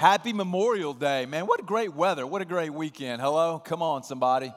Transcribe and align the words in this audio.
Happy 0.00 0.32
Memorial 0.32 0.94
Day, 0.94 1.26
man. 1.26 1.46
What 1.46 1.60
a 1.60 1.62
great 1.62 1.92
weather. 1.92 2.26
What 2.26 2.40
a 2.40 2.46
great 2.46 2.72
weekend. 2.72 3.20
Hello? 3.20 3.58
Come 3.58 3.82
on, 3.82 4.02
somebody. 4.02 4.50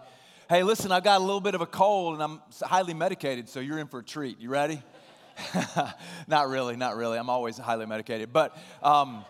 Hey, 0.47 0.63
listen, 0.63 0.89
I 0.89 1.01
got 1.01 1.19
a 1.19 1.23
little 1.25 1.42
bit 1.42 1.54
of 1.54 1.59
a 1.59 1.66
cold 1.66 2.14
and 2.14 2.23
I'm 2.23 2.42
highly 2.62 2.93
medicated, 2.93 3.50
so 3.50 3.59
you're 3.59 3.77
in 3.77 3.87
for 3.87 4.00
a 4.00 4.03
treat. 4.06 4.40
You 4.40 4.48
ready? 4.48 4.82
not 6.29 6.48
really, 6.48 6.77
not 6.77 6.95
really. 6.95 7.17
I'm 7.17 7.29
always 7.29 7.58
highly 7.58 7.85
medicated. 7.85 8.32
But, 8.32 8.55
um, 8.82 9.25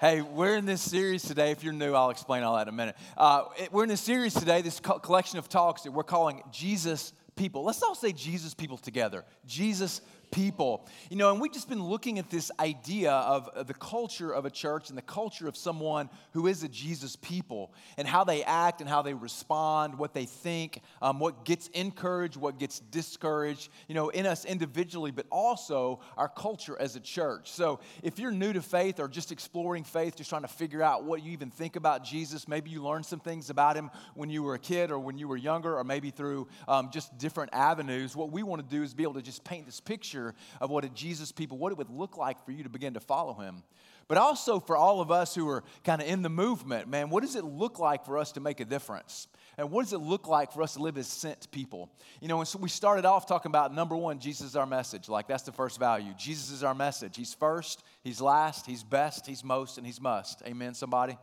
hey, 0.00 0.22
we're 0.22 0.56
in 0.56 0.64
this 0.64 0.80
series 0.80 1.24
today. 1.24 1.50
If 1.50 1.62
you're 1.62 1.74
new, 1.74 1.92
I'll 1.92 2.08
explain 2.08 2.42
all 2.42 2.56
that 2.56 2.62
in 2.62 2.68
a 2.68 2.72
minute. 2.72 2.96
Uh, 3.14 3.44
it, 3.58 3.70
we're 3.70 3.82
in 3.82 3.90
this 3.90 4.00
series 4.00 4.32
today, 4.32 4.62
this 4.62 4.80
co- 4.80 4.98
collection 4.98 5.38
of 5.38 5.50
talks 5.50 5.82
that 5.82 5.92
we're 5.92 6.04
calling 6.04 6.42
Jesus 6.50 7.12
People. 7.36 7.64
Let's 7.64 7.82
all 7.82 7.94
say 7.94 8.12
Jesus 8.12 8.54
People 8.54 8.78
together. 8.78 9.26
Jesus 9.46 10.00
people. 10.30 10.86
You 11.10 11.16
know, 11.16 11.30
and 11.32 11.40
we've 11.40 11.52
just 11.52 11.68
been 11.68 11.82
looking 11.82 12.18
at 12.18 12.30
this 12.30 12.50
idea 12.58 13.12
of 13.12 13.66
the 13.66 13.74
culture 13.74 14.32
of 14.32 14.44
a 14.44 14.50
church 14.50 14.88
and 14.88 14.98
the 14.98 15.02
culture 15.02 15.48
of 15.48 15.56
someone 15.56 16.08
who 16.32 16.46
is 16.46 16.62
a 16.62 16.68
Jesus 16.68 17.16
people 17.16 17.72
and 17.96 18.06
how 18.06 18.24
they 18.24 18.44
act 18.44 18.80
and 18.80 18.88
how 18.88 19.02
they 19.02 19.14
respond, 19.14 19.98
what 19.98 20.14
they 20.14 20.26
think, 20.26 20.80
um, 21.02 21.18
what 21.18 21.44
gets 21.44 21.68
encouraged, 21.68 22.36
what 22.36 22.58
gets 22.58 22.80
discouraged, 22.80 23.70
you 23.88 23.94
know, 23.94 24.08
in 24.10 24.26
us 24.26 24.44
individually, 24.44 25.10
but 25.10 25.26
also 25.30 26.00
our 26.16 26.28
culture 26.28 26.76
as 26.80 26.96
a 26.96 27.00
church. 27.00 27.50
So 27.50 27.80
if 28.02 28.18
you're 28.18 28.32
new 28.32 28.52
to 28.52 28.62
faith 28.62 29.00
or 29.00 29.08
just 29.08 29.32
exploring 29.32 29.84
faith, 29.84 30.16
just 30.16 30.30
trying 30.30 30.42
to 30.42 30.48
figure 30.48 30.82
out 30.82 31.04
what 31.04 31.22
you 31.22 31.32
even 31.32 31.50
think 31.50 31.76
about 31.76 32.04
Jesus, 32.04 32.46
maybe 32.46 32.70
you 32.70 32.82
learned 32.82 33.06
some 33.06 33.20
things 33.20 33.50
about 33.50 33.76
him 33.76 33.90
when 34.14 34.30
you 34.30 34.42
were 34.42 34.54
a 34.54 34.58
kid 34.58 34.90
or 34.90 34.98
when 34.98 35.18
you 35.18 35.28
were 35.28 35.36
younger, 35.36 35.76
or 35.78 35.84
maybe 35.84 36.10
through 36.10 36.48
um, 36.68 36.90
just 36.92 37.16
different 37.18 37.50
avenues, 37.52 38.14
what 38.14 38.30
we 38.30 38.42
want 38.42 38.62
to 38.62 38.76
do 38.76 38.82
is 38.82 38.94
be 38.94 39.02
able 39.02 39.14
to 39.14 39.22
just 39.22 39.44
paint 39.44 39.66
this 39.66 39.80
picture 39.80 40.19
picture 40.20 40.34
of 40.60 40.70
what 40.70 40.84
a 40.84 40.88
Jesus 40.88 41.32
people, 41.32 41.58
what 41.58 41.72
it 41.72 41.78
would 41.78 41.90
look 41.90 42.16
like 42.16 42.44
for 42.44 42.52
you 42.52 42.62
to 42.62 42.68
begin 42.68 42.94
to 42.94 43.00
follow 43.00 43.34
him. 43.34 43.62
But 44.08 44.18
also 44.18 44.58
for 44.58 44.76
all 44.76 45.00
of 45.00 45.12
us 45.12 45.34
who 45.36 45.48
are 45.48 45.62
kind 45.84 46.02
of 46.02 46.08
in 46.08 46.22
the 46.22 46.28
movement, 46.28 46.88
man, 46.88 47.10
what 47.10 47.22
does 47.22 47.36
it 47.36 47.44
look 47.44 47.78
like 47.78 48.04
for 48.04 48.18
us 48.18 48.32
to 48.32 48.40
make 48.40 48.58
a 48.58 48.64
difference? 48.64 49.28
And 49.56 49.70
what 49.70 49.84
does 49.84 49.92
it 49.92 49.98
look 49.98 50.26
like 50.26 50.52
for 50.52 50.62
us 50.62 50.74
to 50.74 50.82
live 50.82 50.98
as 50.98 51.06
sent 51.06 51.50
people? 51.52 51.92
You 52.20 52.26
know, 52.26 52.38
and 52.38 52.48
so 52.48 52.58
we 52.58 52.68
started 52.68 53.04
off 53.04 53.26
talking 53.26 53.50
about 53.50 53.72
number 53.72 53.96
one, 53.96 54.18
Jesus 54.18 54.48
is 54.48 54.56
our 54.56 54.66
message. 54.66 55.08
Like 55.08 55.28
that's 55.28 55.44
the 55.44 55.52
first 55.52 55.78
value. 55.78 56.12
Jesus 56.18 56.50
is 56.50 56.64
our 56.64 56.74
message. 56.74 57.16
He's 57.16 57.34
first, 57.34 57.84
He's 58.02 58.20
last, 58.20 58.66
He's 58.66 58.82
best, 58.82 59.26
He's 59.26 59.44
most, 59.44 59.78
and 59.78 59.86
He's 59.86 60.00
must. 60.00 60.42
Amen, 60.44 60.74
somebody? 60.74 61.16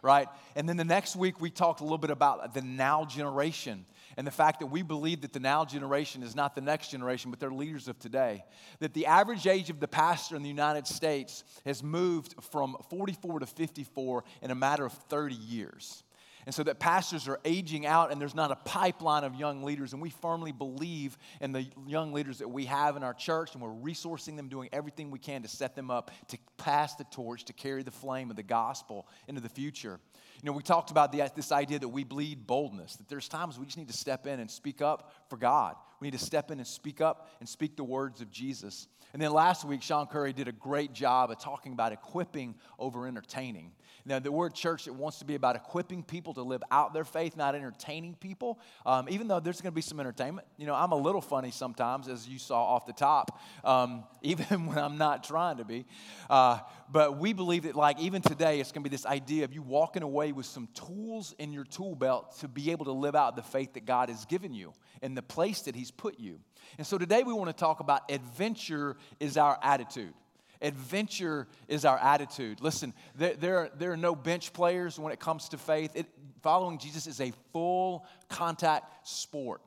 Right? 0.00 0.26
And 0.56 0.68
then 0.68 0.76
the 0.76 0.84
next 0.84 1.14
week 1.14 1.40
we 1.40 1.48
talked 1.48 1.80
a 1.80 1.84
little 1.84 1.98
bit 1.98 2.10
about 2.10 2.54
the 2.54 2.62
now 2.62 3.04
generation 3.04 3.84
and 4.16 4.26
the 4.26 4.30
fact 4.32 4.60
that 4.60 4.66
we 4.66 4.82
believe 4.82 5.22
that 5.22 5.32
the 5.32 5.40
now 5.40 5.64
generation 5.64 6.22
is 6.22 6.34
not 6.34 6.54
the 6.54 6.60
next 6.60 6.90
generation, 6.90 7.30
but 7.30 7.40
they're 7.40 7.50
leaders 7.50 7.88
of 7.88 7.98
today. 7.98 8.44
That 8.80 8.94
the 8.94 9.06
average 9.06 9.46
age 9.46 9.70
of 9.70 9.80
the 9.80 9.88
pastor 9.88 10.36
in 10.36 10.42
the 10.42 10.48
United 10.48 10.86
States 10.86 11.44
has 11.64 11.82
moved 11.82 12.34
from 12.50 12.76
44 12.90 13.40
to 13.40 13.46
54 13.46 14.24
in 14.42 14.50
a 14.50 14.54
matter 14.54 14.84
of 14.84 14.92
30 14.92 15.34
years. 15.34 16.02
And 16.44 16.54
so 16.54 16.64
that 16.64 16.80
pastors 16.80 17.28
are 17.28 17.38
aging 17.44 17.86
out 17.86 18.10
and 18.10 18.20
there's 18.20 18.34
not 18.34 18.50
a 18.50 18.56
pipeline 18.56 19.22
of 19.22 19.36
young 19.36 19.62
leaders. 19.62 19.92
And 19.92 20.02
we 20.02 20.10
firmly 20.10 20.50
believe 20.50 21.16
in 21.40 21.52
the 21.52 21.66
young 21.86 22.12
leaders 22.12 22.38
that 22.38 22.48
we 22.48 22.64
have 22.64 22.96
in 22.96 23.04
our 23.04 23.14
church, 23.14 23.54
and 23.54 23.62
we're 23.62 23.68
resourcing 23.68 24.36
them, 24.36 24.48
doing 24.48 24.68
everything 24.72 25.10
we 25.10 25.20
can 25.20 25.42
to 25.42 25.48
set 25.48 25.76
them 25.76 25.90
up 25.90 26.10
to 26.28 26.38
pass 26.56 26.96
the 26.96 27.04
torch, 27.04 27.44
to 27.44 27.52
carry 27.52 27.82
the 27.82 27.92
flame 27.92 28.30
of 28.30 28.36
the 28.36 28.42
gospel 28.42 29.06
into 29.28 29.40
the 29.40 29.48
future. 29.48 30.00
You 30.42 30.48
know, 30.50 30.56
we 30.56 30.64
talked 30.64 30.90
about 30.90 31.12
the, 31.12 31.30
this 31.36 31.52
idea 31.52 31.78
that 31.78 31.88
we 31.88 32.02
bleed 32.02 32.48
boldness, 32.48 32.96
that 32.96 33.08
there's 33.08 33.28
times 33.28 33.60
we 33.60 33.64
just 33.64 33.78
need 33.78 33.88
to 33.88 33.96
step 33.96 34.26
in 34.26 34.40
and 34.40 34.50
speak 34.50 34.82
up 34.82 35.12
for 35.30 35.36
God. 35.36 35.76
We 36.00 36.06
need 36.08 36.18
to 36.18 36.24
step 36.24 36.50
in 36.50 36.58
and 36.58 36.66
speak 36.66 37.00
up 37.00 37.28
and 37.38 37.48
speak 37.48 37.76
the 37.76 37.84
words 37.84 38.20
of 38.20 38.28
Jesus. 38.30 38.88
And 39.12 39.20
then 39.20 39.32
last 39.32 39.64
week, 39.64 39.82
Sean 39.82 40.06
Curry 40.06 40.32
did 40.32 40.48
a 40.48 40.52
great 40.52 40.92
job 40.94 41.30
of 41.30 41.38
talking 41.38 41.72
about 41.72 41.92
equipping 41.92 42.54
over 42.78 43.06
entertaining. 43.06 43.72
Now, 44.04 44.18
the 44.18 44.32
word 44.32 44.54
church 44.54 44.86
it 44.86 44.94
wants 44.94 45.18
to 45.18 45.24
be 45.24 45.34
about 45.34 45.54
equipping 45.54 46.02
people 46.02 46.34
to 46.34 46.42
live 46.42 46.62
out 46.70 46.92
their 46.92 47.04
faith, 47.04 47.36
not 47.36 47.54
entertaining 47.54 48.14
people. 48.14 48.58
Um, 48.84 49.08
even 49.08 49.28
though 49.28 49.38
there's 49.38 49.60
going 49.60 49.70
to 49.70 49.74
be 49.74 49.82
some 49.82 50.00
entertainment, 50.00 50.46
you 50.56 50.66
know, 50.66 50.74
I'm 50.74 50.92
a 50.92 50.96
little 50.96 51.20
funny 51.20 51.50
sometimes, 51.50 52.08
as 52.08 52.28
you 52.28 52.38
saw 52.38 52.62
off 52.64 52.86
the 52.86 52.92
top, 52.92 53.40
um, 53.64 54.04
even 54.22 54.66
when 54.66 54.78
I'm 54.78 54.98
not 54.98 55.24
trying 55.24 55.58
to 55.58 55.64
be. 55.64 55.84
Uh, 56.28 56.58
but 56.90 57.18
we 57.18 57.32
believe 57.32 57.64
that, 57.64 57.76
like, 57.76 58.00
even 58.00 58.22
today, 58.22 58.60
it's 58.60 58.72
going 58.72 58.82
to 58.82 58.88
be 58.88 58.94
this 58.94 59.06
idea 59.06 59.44
of 59.44 59.52
you 59.52 59.62
walking 59.62 60.02
away 60.02 60.32
with 60.32 60.46
some 60.46 60.68
tools 60.74 61.34
in 61.38 61.52
your 61.52 61.64
tool 61.64 61.94
belt 61.94 62.38
to 62.40 62.48
be 62.48 62.70
able 62.70 62.86
to 62.86 62.92
live 62.92 63.14
out 63.14 63.36
the 63.36 63.42
faith 63.42 63.74
that 63.74 63.84
God 63.84 64.08
has 64.08 64.24
given 64.24 64.52
you 64.52 64.72
and 65.00 65.16
the 65.16 65.22
place 65.22 65.62
that 65.62 65.76
He's 65.76 65.90
put 65.90 66.18
you. 66.18 66.40
And 66.78 66.86
so 66.86 66.98
today 66.98 67.22
we 67.22 67.32
want 67.32 67.50
to 67.50 67.56
talk 67.56 67.80
about 67.80 68.10
adventure 68.10 68.96
is 69.20 69.36
our 69.36 69.58
attitude. 69.62 70.14
Adventure 70.60 71.48
is 71.66 71.84
our 71.84 71.98
attitude. 71.98 72.60
Listen, 72.60 72.94
there, 73.16 73.34
there, 73.34 73.58
are, 73.58 73.70
there 73.76 73.92
are 73.92 73.96
no 73.96 74.14
bench 74.14 74.52
players 74.52 74.98
when 74.98 75.12
it 75.12 75.18
comes 75.18 75.48
to 75.48 75.58
faith. 75.58 75.90
It, 75.96 76.06
following 76.40 76.78
Jesus 76.78 77.06
is 77.06 77.20
a 77.20 77.32
full 77.52 78.06
contact 78.28 79.08
sport. 79.08 79.60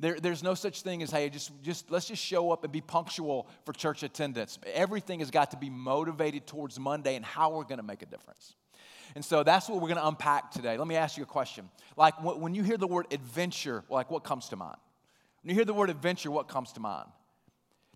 There, 0.00 0.18
there's 0.18 0.42
no 0.42 0.54
such 0.54 0.82
thing 0.82 1.02
as, 1.02 1.10
hey, 1.10 1.28
just, 1.28 1.50
just 1.62 1.90
let's 1.90 2.06
just 2.06 2.24
show 2.24 2.50
up 2.50 2.64
and 2.64 2.72
be 2.72 2.80
punctual 2.80 3.48
for 3.64 3.72
church 3.72 4.02
attendance. 4.02 4.58
Everything 4.72 5.18
has 5.18 5.30
got 5.30 5.50
to 5.50 5.56
be 5.56 5.68
motivated 5.68 6.46
towards 6.46 6.78
Monday 6.78 7.16
and 7.16 7.24
how 7.24 7.50
we're 7.50 7.64
going 7.64 7.78
to 7.78 7.84
make 7.84 8.02
a 8.02 8.06
difference. 8.06 8.54
And 9.14 9.24
so 9.24 9.42
that's 9.42 9.68
what 9.68 9.80
we're 9.80 9.88
going 9.88 10.00
to 10.00 10.06
unpack 10.06 10.50
today. 10.50 10.78
Let 10.78 10.86
me 10.86 10.96
ask 10.96 11.16
you 11.16 11.24
a 11.24 11.26
question. 11.26 11.68
Like 11.96 12.14
when 12.22 12.54
you 12.54 12.62
hear 12.62 12.76
the 12.76 12.86
word 12.86 13.06
adventure, 13.10 13.82
like 13.90 14.10
what 14.10 14.22
comes 14.22 14.48
to 14.50 14.56
mind? 14.56 14.76
When 15.42 15.50
you 15.50 15.54
hear 15.56 15.64
the 15.64 15.74
word 15.74 15.90
adventure, 15.90 16.30
what 16.30 16.48
comes 16.48 16.72
to 16.72 16.80
mind? 16.80 17.08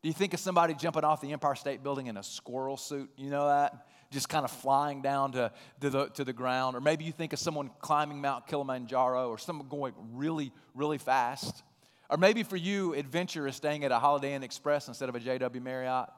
Do 0.02 0.08
you 0.08 0.12
think 0.12 0.34
of 0.34 0.40
somebody 0.40 0.74
jumping 0.74 1.04
off 1.04 1.20
the 1.20 1.32
Empire 1.32 1.54
State 1.54 1.84
Building 1.84 2.08
in 2.08 2.16
a 2.16 2.24
squirrel 2.24 2.76
suit? 2.76 3.08
You 3.16 3.30
know 3.30 3.46
that? 3.46 3.86
Just 4.10 4.28
kind 4.28 4.44
of 4.44 4.50
flying 4.50 5.00
down 5.00 5.32
to, 5.32 5.52
to, 5.80 5.90
the, 5.90 6.06
to 6.08 6.24
the 6.24 6.32
ground. 6.32 6.76
Or 6.76 6.80
maybe 6.80 7.04
you 7.04 7.12
think 7.12 7.32
of 7.32 7.38
someone 7.38 7.70
climbing 7.78 8.20
Mount 8.20 8.48
Kilimanjaro 8.48 9.28
or 9.28 9.38
someone 9.38 9.68
going 9.68 9.94
really, 10.12 10.52
really 10.74 10.98
fast. 10.98 11.62
Or 12.10 12.16
maybe 12.16 12.42
for 12.42 12.56
you, 12.56 12.94
adventure 12.94 13.46
is 13.46 13.54
staying 13.54 13.84
at 13.84 13.92
a 13.92 13.98
Holiday 13.98 14.34
Inn 14.34 14.42
Express 14.42 14.88
instead 14.88 15.08
of 15.08 15.14
a 15.14 15.20
JW 15.20 15.62
Marriott. 15.62 16.08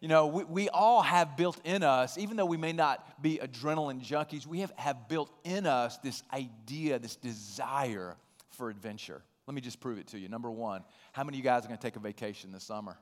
You 0.00 0.08
know, 0.08 0.26
we, 0.26 0.44
we 0.44 0.68
all 0.68 1.02
have 1.02 1.36
built 1.36 1.60
in 1.64 1.84
us, 1.84 2.18
even 2.18 2.36
though 2.36 2.46
we 2.46 2.56
may 2.56 2.72
not 2.72 3.22
be 3.22 3.38
adrenaline 3.38 4.04
junkies, 4.04 4.46
we 4.46 4.60
have, 4.60 4.72
have 4.76 5.08
built 5.08 5.30
in 5.44 5.64
us 5.64 5.98
this 5.98 6.24
idea, 6.32 6.98
this 6.98 7.14
desire 7.16 8.16
for 8.50 8.68
adventure. 8.68 9.22
Let 9.50 9.54
me 9.56 9.62
just 9.62 9.80
prove 9.80 9.98
it 9.98 10.06
to 10.06 10.18
you. 10.20 10.28
Number 10.28 10.48
one, 10.48 10.84
how 11.10 11.24
many 11.24 11.36
of 11.36 11.38
you 11.38 11.42
guys 11.42 11.64
are 11.64 11.66
going 11.66 11.76
to 11.76 11.82
take 11.82 11.96
a 11.96 11.98
vacation 11.98 12.52
this 12.52 12.62
summer? 12.62 12.96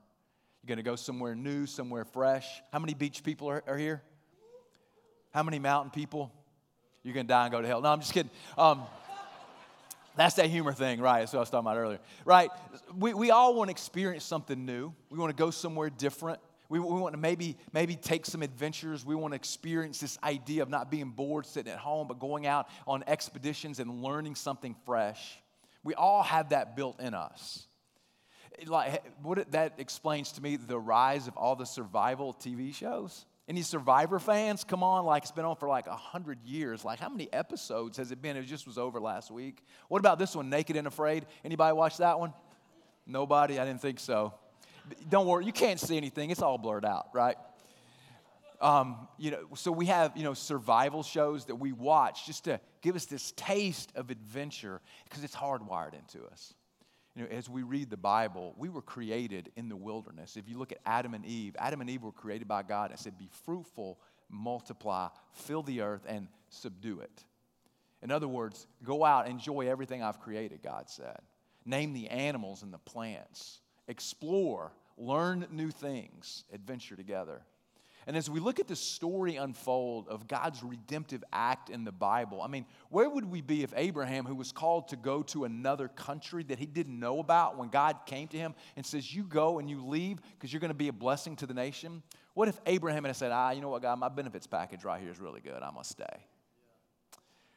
You're 0.63 0.69
going 0.69 0.79
to 0.79 0.83
go 0.83 0.97
somewhere 0.97 1.35
new, 1.35 1.67
somewhere 1.67 2.07
fresh. 2.07 2.47
How 2.73 2.79
many 2.79 2.95
beach 2.95 3.23
people 3.23 3.51
are, 3.51 3.63
are 3.67 3.77
here? 3.77 4.01
How 5.31 5.43
many 5.43 5.59
mountain 5.59 5.91
people? 5.91 6.33
You're 7.03 7.13
going 7.13 7.27
to 7.27 7.29
die 7.29 7.45
and 7.45 7.53
go 7.53 7.61
to 7.61 7.69
hell. 7.69 7.83
No, 7.83 7.93
I'm 7.93 8.01
just 8.01 8.15
kidding. 8.15 8.31
Um, 8.57 8.85
that's 10.17 10.37
that 10.37 10.47
humor 10.47 10.73
thing, 10.73 11.03
right? 11.03 11.19
That's 11.19 11.35
what 11.35 11.41
I 11.41 11.41
was 11.41 11.51
talking 11.51 11.67
about 11.67 11.77
earlier. 11.77 11.99
Right? 12.25 12.49
We, 12.97 13.13
we 13.13 13.31
all 13.31 13.55
want 13.55 13.69
to 13.69 13.73
experience 13.73 14.25
something 14.25 14.65
new. 14.65 14.95
We 15.11 15.19
want 15.19 15.37
to 15.37 15.39
go 15.39 15.51
somewhere 15.51 15.91
different. 15.91 16.41
We, 16.71 16.81
we 16.81 16.99
want 16.99 17.13
to 17.13 17.21
maybe, 17.21 17.59
maybe 17.75 17.95
take 17.95 18.25
some 18.25 18.41
adventures. 18.41 19.05
We 19.05 19.17
want 19.17 19.33
to 19.33 19.37
experience 19.37 20.01
this 20.01 20.19
idea 20.25 20.63
of 20.63 20.71
not 20.71 20.91
being 20.91 21.11
bored 21.11 21.45
sitting 21.45 21.71
at 21.71 21.79
home, 21.79 22.09
but 22.09 22.19
going 22.19 22.47
out 22.47 22.71
on 22.87 23.05
expeditions 23.07 23.81
and 23.81 24.03
learning 24.03 24.35
something 24.35 24.75
fresh. 24.87 25.39
We 25.88 25.94
all 25.94 26.22
have 26.22 26.50
that 26.50 26.76
built 26.76 27.00
in 27.00 27.15
us. 27.15 27.66
Like, 28.66 29.03
what 29.22 29.38
it, 29.38 29.53
that 29.53 29.76
explains 29.78 30.32
to 30.32 30.43
me 30.43 30.56
the 30.56 30.78
rise 30.78 31.28
of 31.28 31.37
all 31.38 31.56
the 31.56 31.65
survival 31.65 32.34
TV 32.34 32.75
shows. 32.75 33.25
Any 33.49 33.62
Survivor 33.62 34.19
fans? 34.19 34.65
Come 34.65 34.82
on, 34.82 35.06
like 35.06 35.22
it's 35.22 35.32
been 35.32 35.47
on 35.47 35.56
for 35.56 35.66
like 35.66 35.87
a 35.87 35.97
hundred 35.97 36.44
years. 36.44 36.84
Like, 36.84 37.00
how 37.00 37.09
many 37.09 37.32
episodes 37.32 37.97
has 37.97 38.12
it 38.12 38.21
been? 38.21 38.37
It 38.37 38.43
just 38.43 38.66
was 38.66 38.76
over 38.76 39.00
last 39.00 39.31
week. 39.31 39.65
What 39.88 40.00
about 40.00 40.19
this 40.19 40.37
one, 40.37 40.50
Naked 40.50 40.76
and 40.76 40.87
Afraid? 40.87 41.25
Anybody 41.43 41.75
watch 41.75 41.97
that 41.97 42.20
one? 42.20 42.34
Nobody? 43.06 43.59
I 43.59 43.65
didn't 43.65 43.81
think 43.81 43.99
so. 43.99 44.34
Don't 45.09 45.26
worry, 45.26 45.47
you 45.47 45.53
can't 45.53 45.81
see 45.81 45.97
anything. 45.97 46.28
It's 46.28 46.43
all 46.43 46.59
blurred 46.59 46.84
out, 46.84 47.09
right? 47.15 47.38
Um, 48.61 49.09
you 49.19 49.31
know, 49.31 49.39
so 49.55 49.71
we 49.71 49.87
have 49.87 50.17
you 50.17 50.25
know 50.25 50.35
survival 50.35 51.03
shows 51.03 51.44
that 51.47 51.56
we 51.56 51.73
watch 51.73 52.27
just 52.27 52.44
to 52.44 52.61
give 52.82 52.97
us 52.97 53.06
this 53.06 53.32
taste 53.37 53.93
of 53.94 54.11
adventure 54.11 54.81
because 55.05 55.23
it's 55.23 55.37
hardwired 55.37 55.94
into 55.94 56.27
us. 56.27 56.55
You 57.15 57.23
know, 57.23 57.29
as 57.31 57.49
we 57.49 57.62
read 57.62 57.91
the 57.91 57.97
Bible, 57.97 58.55
we 58.56 58.69
were 58.69 58.82
created 58.82 59.50
in 59.56 59.69
the 59.69 59.77
wilderness. 59.77 60.37
If 60.37 60.49
you 60.49 60.59
look 60.59 60.73
at 60.73 60.79
Adam 60.85 61.15
and 61.15 61.25
Eve, 61.25 61.56
Adam 61.59 61.81
and 61.81 61.91
Eve 61.91 62.03
were 62.03 62.12
created 62.12 62.49
by 62.49 62.62
God 62.62 62.91
and 62.91 62.99
said, 62.99 63.17
"Be 63.19 63.29
fruitful, 63.44 63.99
multiply, 64.29 65.09
fill 65.32 65.62
the 65.62 65.81
earth, 65.81 66.05
and 66.09 66.29
subdue 66.49 67.00
it." 67.00 67.25
In 68.03 68.11
other 68.11 68.29
words, 68.29 68.67
go 68.85 69.05
out, 69.05 69.29
enjoy 69.29 69.69
everything 69.69 70.03
I've 70.03 70.21
created. 70.21 70.62
God 70.62 70.88
said, 70.88 71.19
name 71.65 71.93
the 71.93 72.09
animals 72.09 72.62
and 72.62 72.73
the 72.73 72.79
plants, 72.79 73.61
explore, 73.87 74.73
learn 74.97 75.47
new 75.50 75.71
things, 75.71 76.44
adventure 76.53 76.97
together. 76.97 77.43
And 78.08 78.16
as 78.16 78.31
we 78.31 78.40
look 78.40 78.58
at 78.58 78.66
the 78.66 78.75
story 78.75 79.37
unfold 79.37 80.08
of 80.08 80.26
God's 80.26 80.62
redemptive 80.62 81.22
act 81.31 81.69
in 81.69 81.84
the 81.84 81.93
Bible, 81.93 82.40
I 82.40 82.49
mean, 82.49 82.64
where 82.88 83.08
would 83.08 83.26
we 83.31 83.43
be 83.43 83.62
if 83.62 83.75
Abraham, 83.76 84.25
who 84.25 84.34
was 84.34 84.50
called 84.50 84.88
to 84.88 84.96
go 84.96 85.22
to 85.25 85.44
another 85.44 85.88
country 85.88 86.43
that 86.44 86.58
he 86.58 86.64
didn't 86.64 86.99
know 86.99 87.20
about, 87.20 87.58
when 87.58 87.69
God 87.69 87.99
came 88.06 88.26
to 88.28 88.38
him 88.38 88.55
and 88.76 88.87
says, 88.87 89.14
You 89.14 89.25
go 89.25 89.58
and 89.58 89.69
you 89.69 89.84
leave 89.84 90.22
because 90.32 90.50
you're 90.50 90.60
going 90.60 90.70
to 90.70 90.75
be 90.75 90.88
a 90.88 90.93
blessing 90.93 91.37
to 91.37 91.46
the 91.46 91.52
nation? 91.52 92.02
What 92.32 92.49
if 92.49 92.58
Abraham 92.64 93.05
had 93.05 93.14
said, 93.14 93.31
ah, 93.31 93.50
you 93.50 93.60
know 93.60 93.69
what, 93.69 93.82
God, 93.82 93.99
my 93.99 94.08
benefits 94.08 94.46
package 94.46 94.84
right 94.84 95.02
here 95.02 95.10
is 95.10 95.20
really 95.20 95.43
good. 95.43 95.62
I'm 95.62 95.75
going 95.75 95.82
to 95.82 95.88
stay. 95.88 96.25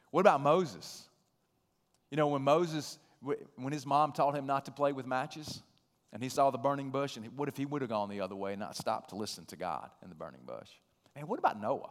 What 0.10 0.20
about 0.20 0.42
Moses? 0.42 1.08
You 2.10 2.18
know, 2.18 2.28
when 2.28 2.42
Moses, 2.42 3.00
when 3.22 3.72
his 3.72 3.86
mom 3.86 4.12
taught 4.12 4.36
him 4.36 4.48
not 4.48 4.66
to 4.66 4.72
play 4.72 4.92
with 4.92 5.08
matches, 5.08 5.64
and 6.14 6.22
he 6.22 6.30
saw 6.30 6.52
the 6.52 6.58
burning 6.58 6.90
bush, 6.90 7.16
and 7.16 7.26
what 7.38 7.48
if 7.48 7.56
he 7.56 7.66
would 7.66 7.82
have 7.82 7.90
gone 7.90 8.10
the 8.10 8.22
other 8.22 8.36
way 8.36 8.54
and 8.54 8.60
not 8.60 8.76
stopped 8.76 9.10
to 9.12 9.16
listen 9.16 9.46
to 9.46 9.56
God 9.56 9.90
in 10.04 10.10
the 10.10 10.16
burning 10.16 10.42
bush? 10.46 10.70
And 11.16 11.28
what 11.28 11.40
about 11.40 11.62
Noah? 11.62 11.90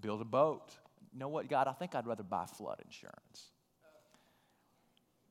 Build 0.00 0.20
a 0.20 0.26
boat. 0.26 0.72
You 1.12 1.18
know 1.18 1.28
what, 1.28 1.48
God, 1.48 1.68
I 1.68 1.72
think 1.72 1.94
I'd 1.94 2.06
rather 2.06 2.22
buy 2.22 2.44
flood 2.44 2.82
insurance. 2.84 3.50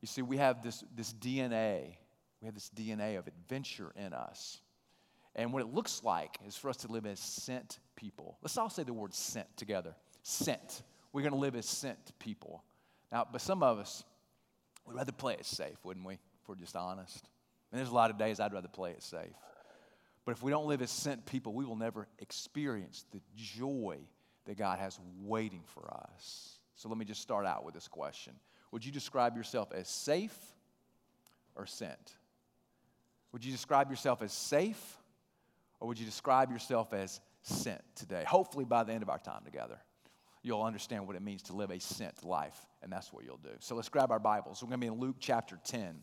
You 0.00 0.08
see, 0.08 0.22
we 0.22 0.36
have 0.38 0.62
this, 0.62 0.82
this 0.94 1.12
DNA, 1.12 1.94
we 2.40 2.46
have 2.46 2.54
this 2.54 2.70
DNA 2.74 3.18
of 3.18 3.26
adventure 3.26 3.92
in 3.96 4.12
us. 4.12 4.60
And 5.36 5.52
what 5.52 5.62
it 5.62 5.72
looks 5.72 6.02
like 6.02 6.38
is 6.46 6.56
for 6.56 6.68
us 6.68 6.78
to 6.78 6.88
live 6.88 7.06
as 7.06 7.20
sent 7.20 7.78
people. 7.94 8.38
Let's 8.42 8.56
all 8.56 8.70
say 8.70 8.82
the 8.82 8.92
word 8.92 9.14
sent 9.14 9.54
together. 9.56 9.94
Sent. 10.22 10.82
We're 11.12 11.22
going 11.22 11.32
to 11.32 11.38
live 11.38 11.54
as 11.54 11.66
sent 11.66 12.18
people. 12.18 12.64
Now, 13.12 13.26
but 13.30 13.40
some 13.40 13.62
of 13.62 13.78
us, 13.78 14.04
we'd 14.86 14.96
rather 14.96 15.12
play 15.12 15.34
it 15.34 15.46
safe, 15.46 15.76
wouldn't 15.84 16.06
we? 16.06 16.14
If 16.14 16.48
we're 16.48 16.56
just 16.56 16.74
honest. 16.74 17.28
And 17.70 17.78
there's 17.78 17.90
a 17.90 17.94
lot 17.94 18.10
of 18.10 18.18
days 18.18 18.40
I'd 18.40 18.52
rather 18.52 18.68
play 18.68 18.92
it 18.92 19.02
safe. 19.02 19.34
But 20.24 20.32
if 20.32 20.42
we 20.42 20.50
don't 20.50 20.66
live 20.66 20.82
as 20.82 20.90
sent 20.90 21.24
people, 21.24 21.52
we 21.52 21.64
will 21.64 21.76
never 21.76 22.08
experience 22.18 23.04
the 23.12 23.20
joy 23.36 23.98
that 24.46 24.56
God 24.56 24.78
has 24.78 24.98
waiting 25.20 25.62
for 25.66 25.88
us. 25.92 26.58
So 26.74 26.88
let 26.88 26.98
me 26.98 27.04
just 27.04 27.22
start 27.22 27.46
out 27.46 27.64
with 27.64 27.74
this 27.74 27.88
question 27.88 28.34
Would 28.72 28.84
you 28.84 28.92
describe 28.92 29.36
yourself 29.36 29.72
as 29.72 29.88
safe 29.88 30.36
or 31.54 31.66
sent? 31.66 32.16
Would 33.32 33.44
you 33.44 33.52
describe 33.52 33.90
yourself 33.90 34.22
as 34.22 34.32
safe 34.32 34.98
or 35.80 35.88
would 35.88 35.98
you 35.98 36.06
describe 36.06 36.50
yourself 36.50 36.92
as 36.92 37.20
sent 37.42 37.82
today? 37.94 38.24
Hopefully, 38.26 38.64
by 38.64 38.84
the 38.84 38.92
end 38.92 39.02
of 39.02 39.10
our 39.10 39.18
time 39.18 39.42
together, 39.44 39.78
you'll 40.42 40.62
understand 40.62 41.06
what 41.06 41.16
it 41.16 41.22
means 41.22 41.42
to 41.42 41.52
live 41.52 41.70
a 41.70 41.78
sent 41.78 42.24
life, 42.24 42.56
and 42.82 42.90
that's 42.90 43.12
what 43.12 43.24
you'll 43.24 43.36
do. 43.36 43.50
So 43.60 43.74
let's 43.74 43.88
grab 43.88 44.10
our 44.10 44.18
Bibles. 44.18 44.62
We're 44.62 44.68
going 44.68 44.80
to 44.80 44.86
be 44.86 44.92
in 44.92 45.00
Luke 45.00 45.16
chapter 45.18 45.58
10 45.64 45.96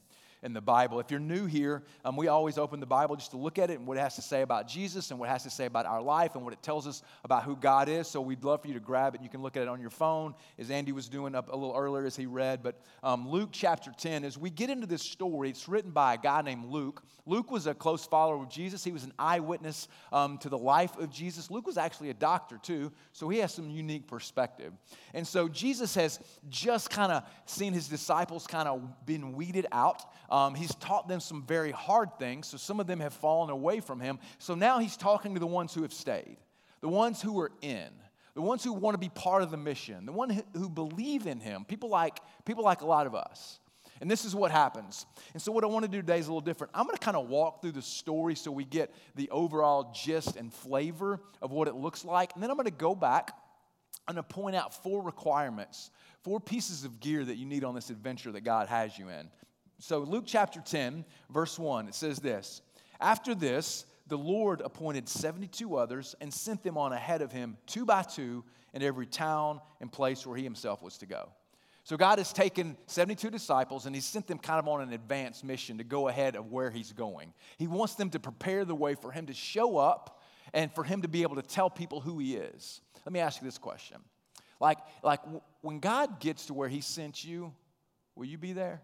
in 0.44 0.54
the 0.54 0.62
Bible. 0.62 1.00
If 1.00 1.10
you're 1.10 1.20
new 1.20 1.46
here, 1.46 1.84
um, 2.04 2.16
we 2.18 2.28
always 2.28 2.58
open 2.58 2.80
the 2.80 2.86
Bible 2.86 3.16
just 3.16 3.32
to 3.32 3.38
look 3.38 3.58
at 3.58 3.70
it 3.70 3.80
and 3.80 3.88
what 3.88 3.98
it 3.98 4.02
has 4.02 4.16
to 4.16 4.22
say 4.22 4.42
about 4.42 4.68
Jesus 4.68 5.10
and 5.10 5.20
what 5.20 5.30
it 5.30 5.32
has 5.32 5.44
to 5.44 5.50
say 5.50 5.66
about 5.66 5.86
our 5.86 6.02
life 6.02 6.36
and 6.36 6.44
what 6.44 6.54
it 6.54 6.62
tells 6.62 6.86
us 6.86 7.02
about 7.24 7.44
who 7.44 7.56
God 7.56 7.88
is. 7.90 8.08
So 8.08 8.22
we'd 8.22 8.44
love 8.44 8.62
for 8.62 8.68
you 8.68 8.74
to 8.74 8.80
grab 8.80 9.16
it. 9.16 9.18
And 9.18 9.26
you 9.26 9.30
can 9.30 9.42
look 9.42 9.56
at 9.56 9.64
it 9.64 9.70
on 9.70 9.80
your 9.80 9.90
phone, 9.90 10.36
as 10.60 10.70
Andy 10.70 10.92
was 10.92 11.08
doing 11.08 11.34
up 11.34 11.52
a 11.52 11.56
little 11.56 11.76
earlier 11.76 12.06
as 12.06 12.16
he 12.16 12.26
read. 12.26 12.62
But 12.62 12.80
um, 13.02 13.28
Luke 13.28 13.50
chapter 13.52 13.92
10, 13.98 14.26
as 14.26 14.38
we 14.38 14.50
get 14.50 14.70
into 14.70 14.86
this 14.86 15.02
story, 15.02 15.50
it's 15.50 15.68
written 15.70 15.92
by 15.92 16.16
a 16.16 16.18
guy 16.18 16.42
named 16.42 16.66
Luke. 16.66 17.04
Luke 17.26 17.50
was 17.50 17.68
a 17.68 17.74
close 17.74 18.06
follower 18.06 18.44
of 18.44 18.50
Jesus. 18.50 18.84
He 18.84 18.92
was 18.92 19.06
an 19.06 19.14
eyewitness 19.18 19.88
um, 20.12 20.38
to 20.40 20.50
the 20.50 20.58
life 20.58 20.98
of 20.98 21.10
Jesus. 21.10 21.50
Luke 21.50 21.66
was 21.66 21.78
actually 21.78 22.10
a 22.10 22.14
doctor 22.14 22.60
too, 22.62 22.92
so 23.14 23.30
he 23.30 23.40
has 23.40 23.54
some 23.54 23.70
unique 23.70 24.08
perspective. 24.08 24.74
And 25.14 25.26
so 25.26 25.48
Jesus 25.48 25.96
has 25.96 26.20
just 26.50 26.90
kind 26.90 27.12
of 27.12 27.24
seen 27.46 27.72
his 27.72 27.88
disciples 27.88 28.46
kind 28.46 28.68
of 28.68 29.06
been 29.06 29.34
weeded 29.34 29.68
out. 29.72 30.04
Um, 30.34 30.56
he's 30.56 30.74
taught 30.74 31.08
them 31.08 31.20
some 31.20 31.44
very 31.44 31.70
hard 31.70 32.18
things, 32.18 32.48
so 32.48 32.58
some 32.58 32.80
of 32.80 32.88
them 32.88 33.00
have 33.02 33.14
fallen 33.14 33.52
away 33.52 33.82
from 33.82 34.00
him. 34.00 34.18
So 34.40 34.56
now 34.56 34.80
he's 34.80 34.98
talking 34.98 35.36
to 35.36 35.40
the 35.40 35.46
ones 35.46 35.76
who 35.76 35.84
have 35.84 35.94
stayed, 35.94 36.38
the 36.82 36.90
ones 36.90 37.22
who 37.22 37.40
are 37.40 37.52
in, 37.62 37.90
the 38.34 38.42
ones 38.42 38.64
who 38.64 38.74
want 38.74 38.96
to 38.96 38.98
be 38.98 39.10
part 39.10 39.44
of 39.44 39.52
the 39.52 39.58
mission, 39.58 40.08
the 40.08 40.12
ones 40.12 40.42
who 40.54 40.72
believe 40.72 41.28
in 41.28 41.40
him, 41.40 41.66
people 41.66 41.88
like, 41.90 42.18
people 42.46 42.64
like 42.64 42.82
a 42.82 42.86
lot 42.88 43.06
of 43.06 43.14
us. 43.14 43.60
And 44.02 44.10
this 44.10 44.26
is 44.26 44.34
what 44.34 44.50
happens. 44.50 45.06
And 45.34 45.42
so, 45.42 45.52
what 45.52 45.64
I 45.64 45.68
want 45.68 45.86
to 45.86 45.92
do 45.92 45.98
today 46.02 46.18
is 46.18 46.26
a 46.26 46.30
little 46.30 46.42
different. 46.42 46.72
I'm 46.74 46.88
going 46.88 46.98
to 46.98 47.06
kind 47.06 47.16
of 47.16 47.30
walk 47.30 47.62
through 47.62 47.74
the 47.74 47.84
story 47.84 48.34
so 48.34 48.52
we 48.52 48.66
get 48.66 48.92
the 49.14 49.30
overall 49.30 49.94
gist 49.94 50.36
and 50.36 50.52
flavor 50.52 51.22
of 51.44 51.52
what 51.52 51.68
it 51.68 51.76
looks 51.76 52.04
like. 52.04 52.34
And 52.34 52.42
then 52.42 52.50
I'm 52.50 52.58
going 52.58 52.66
to 52.66 52.72
go 52.72 52.96
back 52.96 53.38
and 54.08 54.18
to 54.18 54.24
point 54.24 54.56
out 54.56 54.74
four 54.74 55.04
requirements, 55.04 55.92
four 56.24 56.40
pieces 56.40 56.86
of 56.86 57.00
gear 57.00 57.24
that 57.24 57.36
you 57.38 57.46
need 57.46 57.64
on 57.64 57.76
this 57.76 57.92
adventure 57.92 58.32
that 58.32 58.42
God 58.42 58.68
has 58.68 58.98
you 58.98 59.10
in. 59.10 59.30
So, 59.80 60.00
Luke 60.00 60.24
chapter 60.26 60.62
10, 60.62 61.06
verse 61.30 61.60
1, 61.60 61.88
it 61.88 61.96
says 61.96 62.20
this 62.20 62.62
After 63.00 63.36
this, 63.36 63.86
the 64.08 64.18
Lord 64.18 64.62
appointed 64.62 65.10
72 65.10 65.76
others 65.76 66.16
and 66.22 66.34
sent 66.34 66.64
them 66.64 66.78
on 66.78 66.94
ahead 66.94 67.22
of 67.22 67.32
him, 67.32 67.58
two 67.68 67.86
by 67.86 68.04
two, 68.04 68.44
in 68.74 68.82
every 68.82 69.06
town 69.06 69.62
and 69.82 69.92
place 69.92 70.26
where 70.26 70.38
he 70.38 70.44
himself 70.44 70.82
was 70.82 70.98
to 70.98 71.06
go. 71.06 71.30
So, 71.86 71.98
God 71.98 72.18
has 72.18 72.32
taken 72.32 72.78
72 72.88 73.30
disciples 73.30 73.86
and 73.86 73.94
He 73.94 74.02
sent 74.02 74.26
them 74.26 74.40
kind 74.40 74.58
of 74.58 74.70
on 74.70 74.82
an 74.82 74.94
advanced 74.94 75.44
mission 75.44 75.80
to 75.80 75.84
go 75.84 76.08
ahead 76.08 76.38
of 76.38 76.50
where 76.50 76.72
He's 76.72 76.94
going. 76.94 77.34
He 77.58 77.68
wants 77.68 77.96
them 77.96 78.10
to 78.12 78.20
prepare 78.20 78.64
the 78.64 78.76
way 78.76 78.96
for 78.96 79.12
Him 79.12 79.26
to 79.26 79.34
show 79.34 79.78
up 79.78 80.22
and 80.54 80.74
for 80.74 80.86
Him 80.86 81.02
to 81.02 81.10
be 81.10 81.24
able 81.24 81.36
to 81.36 81.42
tell 81.42 81.70
people 81.70 82.00
who 82.00 82.20
He 82.20 82.36
is. 82.38 82.80
Let 83.06 83.12
me 83.12 83.20
ask 83.20 83.42
you 83.42 83.46
this 83.46 83.58
question. 83.58 83.98
Like, 84.62 84.78
like 85.04 85.20
when 85.60 85.80
God 85.80 86.22
gets 86.22 86.46
to 86.46 86.54
where 86.54 86.70
He 86.70 86.80
sent 86.80 87.26
you, 87.26 87.54
will 88.16 88.26
you 88.26 88.38
be 88.38 88.54
there? 88.54 88.82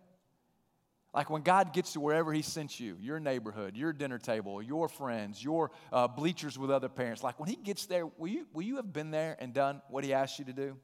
Like 1.14 1.30
when 1.30 1.42
God 1.42 1.74
gets 1.74 1.94
to 1.94 2.00
wherever 2.00 2.32
He 2.32 2.44
sent 2.44 2.80
you, 2.80 2.96
your 3.00 3.20
neighborhood, 3.20 3.76
your 3.76 3.94
dinner 3.94 4.20
table, 4.20 4.62
your 4.62 4.88
friends, 4.88 5.44
your 5.44 5.72
uh, 5.92 6.08
bleachers 6.08 6.58
with 6.60 6.70
other 6.70 6.90
parents, 6.90 7.24
like 7.24 7.40
when 7.40 7.50
He 7.50 7.56
gets 7.56 7.88
there, 7.88 8.06
will 8.06 8.28
you, 8.28 8.48
will 8.54 8.62
you 8.62 8.76
have 8.76 8.94
been 8.94 9.10
there 9.10 9.36
and 9.40 9.54
done 9.54 9.82
what 9.90 10.04
He 10.04 10.14
asked 10.14 10.38
you 10.38 10.46
to 10.46 10.54
do? 10.54 10.78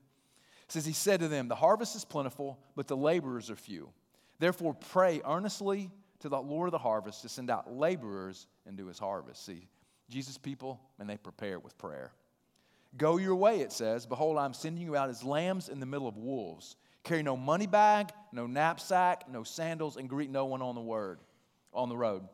It 0.64 0.72
says, 0.72 0.86
He 0.86 0.94
said 0.94 1.20
to 1.20 1.28
them, 1.28 1.48
The 1.48 1.56
harvest 1.56 1.96
is 1.96 2.04
plentiful, 2.04 2.60
but 2.76 2.88
the 2.88 2.98
laborers 2.98 3.52
are 3.52 3.56
few. 3.56 3.90
Therefore, 4.40 4.74
pray 4.74 5.22
earnestly 5.24 5.92
to 6.20 6.30
the 6.30 6.42
Lord 6.42 6.68
of 6.68 6.72
the 6.72 6.80
harvest 6.80 7.22
to 7.22 7.30
send 7.30 7.52
out 7.52 7.72
laborers 7.72 8.48
into 8.66 8.88
His 8.88 8.98
harvest. 8.98 9.46
See, 9.46 9.68
Jesus' 10.10 10.40
people, 10.40 10.82
and 10.98 11.08
they 11.08 11.18
prepare 11.18 11.60
with 11.60 11.78
prayer. 11.78 12.12
Go 12.98 13.18
your 13.18 13.36
way, 13.36 13.60
it 13.60 13.72
says. 13.72 14.06
Behold, 14.06 14.38
I'm 14.38 14.54
sending 14.54 14.84
you 14.84 14.96
out 14.96 15.10
as 15.10 15.24
lambs 15.24 15.70
in 15.70 15.80
the 15.80 15.86
middle 15.86 16.08
of 16.08 16.18
wolves. 16.18 16.78
Carry 17.06 17.22
no 17.22 17.38
money 17.38 17.68
bag, 17.68 18.10
no 18.32 18.48
knapsack, 18.48 19.30
no 19.30 19.44
sandals, 19.44 19.96
and 19.96 20.10
greet 20.10 20.30
no 20.30 20.46
one 20.46 20.64
on 20.64 20.74
the 20.74 20.82
word, 20.82 21.20
on 21.72 21.88
the 21.88 21.96
road. 21.96 22.28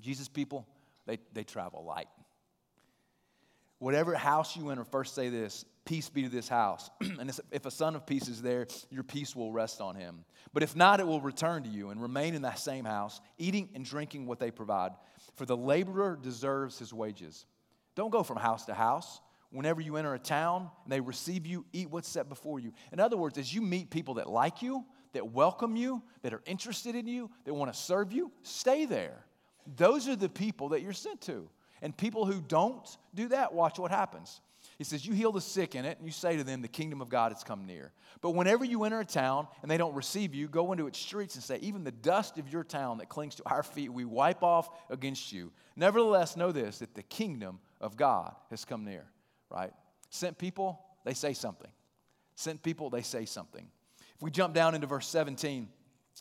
Jesus 0.00 0.28
people, 0.28 0.66
they, 1.04 1.18
they 1.32 1.42
travel 1.42 1.84
light. 1.84 2.06
Whatever 3.80 4.14
house 4.14 4.56
you 4.56 4.70
enter, 4.70 4.84
first 4.84 5.14
say 5.14 5.28
this 5.28 5.64
Peace 5.84 6.08
be 6.08 6.22
to 6.22 6.28
this 6.28 6.48
house. 6.48 6.90
and 7.00 7.30
if 7.50 7.66
a 7.66 7.70
son 7.72 7.96
of 7.96 8.06
peace 8.06 8.28
is 8.28 8.40
there, 8.40 8.68
your 8.88 9.02
peace 9.02 9.34
will 9.34 9.52
rest 9.52 9.80
on 9.80 9.96
him. 9.96 10.24
But 10.52 10.62
if 10.62 10.76
not, 10.76 11.00
it 11.00 11.06
will 11.06 11.20
return 11.20 11.64
to 11.64 11.68
you 11.68 11.90
and 11.90 12.00
remain 12.00 12.34
in 12.34 12.42
that 12.42 12.60
same 12.60 12.84
house, 12.84 13.20
eating 13.36 13.68
and 13.74 13.84
drinking 13.84 14.26
what 14.26 14.38
they 14.38 14.52
provide. 14.52 14.92
For 15.34 15.44
the 15.44 15.56
laborer 15.56 16.16
deserves 16.22 16.78
his 16.78 16.94
wages. 16.94 17.46
Don't 17.96 18.10
go 18.10 18.22
from 18.22 18.38
house 18.38 18.64
to 18.66 18.74
house 18.74 19.20
whenever 19.54 19.80
you 19.80 19.96
enter 19.96 20.12
a 20.14 20.18
town 20.18 20.68
and 20.82 20.92
they 20.92 21.00
receive 21.00 21.46
you, 21.46 21.64
eat 21.72 21.88
what's 21.88 22.08
set 22.08 22.28
before 22.28 22.58
you. 22.58 22.72
In 22.92 22.98
other 22.98 23.16
words, 23.16 23.38
as 23.38 23.54
you 23.54 23.62
meet 23.62 23.88
people 23.88 24.14
that 24.14 24.28
like 24.28 24.62
you, 24.62 24.84
that 25.12 25.32
welcome 25.32 25.76
you, 25.76 26.02
that 26.22 26.34
are 26.34 26.42
interested 26.44 26.96
in 26.96 27.06
you, 27.06 27.30
that 27.44 27.54
want 27.54 27.72
to 27.72 27.78
serve 27.78 28.12
you, 28.12 28.32
stay 28.42 28.84
there. 28.84 29.24
Those 29.76 30.08
are 30.08 30.16
the 30.16 30.28
people 30.28 30.70
that 30.70 30.82
you're 30.82 30.92
sent 30.92 31.20
to. 31.22 31.48
And 31.80 31.96
people 31.96 32.26
who 32.26 32.40
don't 32.40 32.84
do 33.14 33.28
that, 33.28 33.54
watch 33.54 33.78
what 33.78 33.90
happens. 33.90 34.40
He 34.78 34.84
says, 34.84 35.06
You 35.06 35.12
heal 35.12 35.30
the 35.30 35.40
sick 35.40 35.74
in 35.74 35.84
it, 35.84 35.98
and 35.98 36.06
you 36.06 36.12
say 36.12 36.36
to 36.36 36.42
them, 36.42 36.60
The 36.60 36.68
kingdom 36.68 37.00
of 37.00 37.08
God 37.08 37.30
has 37.30 37.44
come 37.44 37.66
near. 37.66 37.92
But 38.22 38.30
whenever 38.30 38.64
you 38.64 38.84
enter 38.84 39.00
a 39.00 39.04
town 39.04 39.46
and 39.62 39.70
they 39.70 39.76
don't 39.76 39.94
receive 39.94 40.34
you, 40.34 40.48
go 40.48 40.72
into 40.72 40.86
its 40.86 40.98
streets 40.98 41.34
and 41.36 41.44
say, 41.44 41.58
Even 41.58 41.84
the 41.84 41.92
dust 41.92 42.38
of 42.38 42.52
your 42.52 42.64
town 42.64 42.98
that 42.98 43.08
clings 43.08 43.36
to 43.36 43.42
our 43.46 43.62
feet, 43.62 43.92
we 43.92 44.04
wipe 44.04 44.42
off 44.42 44.68
against 44.90 45.32
you. 45.32 45.52
Nevertheless, 45.76 46.36
know 46.36 46.50
this 46.50 46.78
that 46.78 46.94
the 46.94 47.02
kingdom 47.02 47.60
of 47.80 47.96
God 47.96 48.34
has 48.50 48.64
come 48.64 48.84
near 48.84 49.04
right? 49.54 49.72
Sent 50.10 50.38
people, 50.38 50.80
they 51.04 51.14
say 51.14 51.32
something. 51.32 51.70
Sent 52.34 52.62
people, 52.62 52.90
they 52.90 53.02
say 53.02 53.24
something. 53.24 53.66
If 54.16 54.22
we 54.22 54.30
jump 54.30 54.54
down 54.54 54.74
into 54.74 54.86
verse 54.86 55.08
17, 55.08 55.68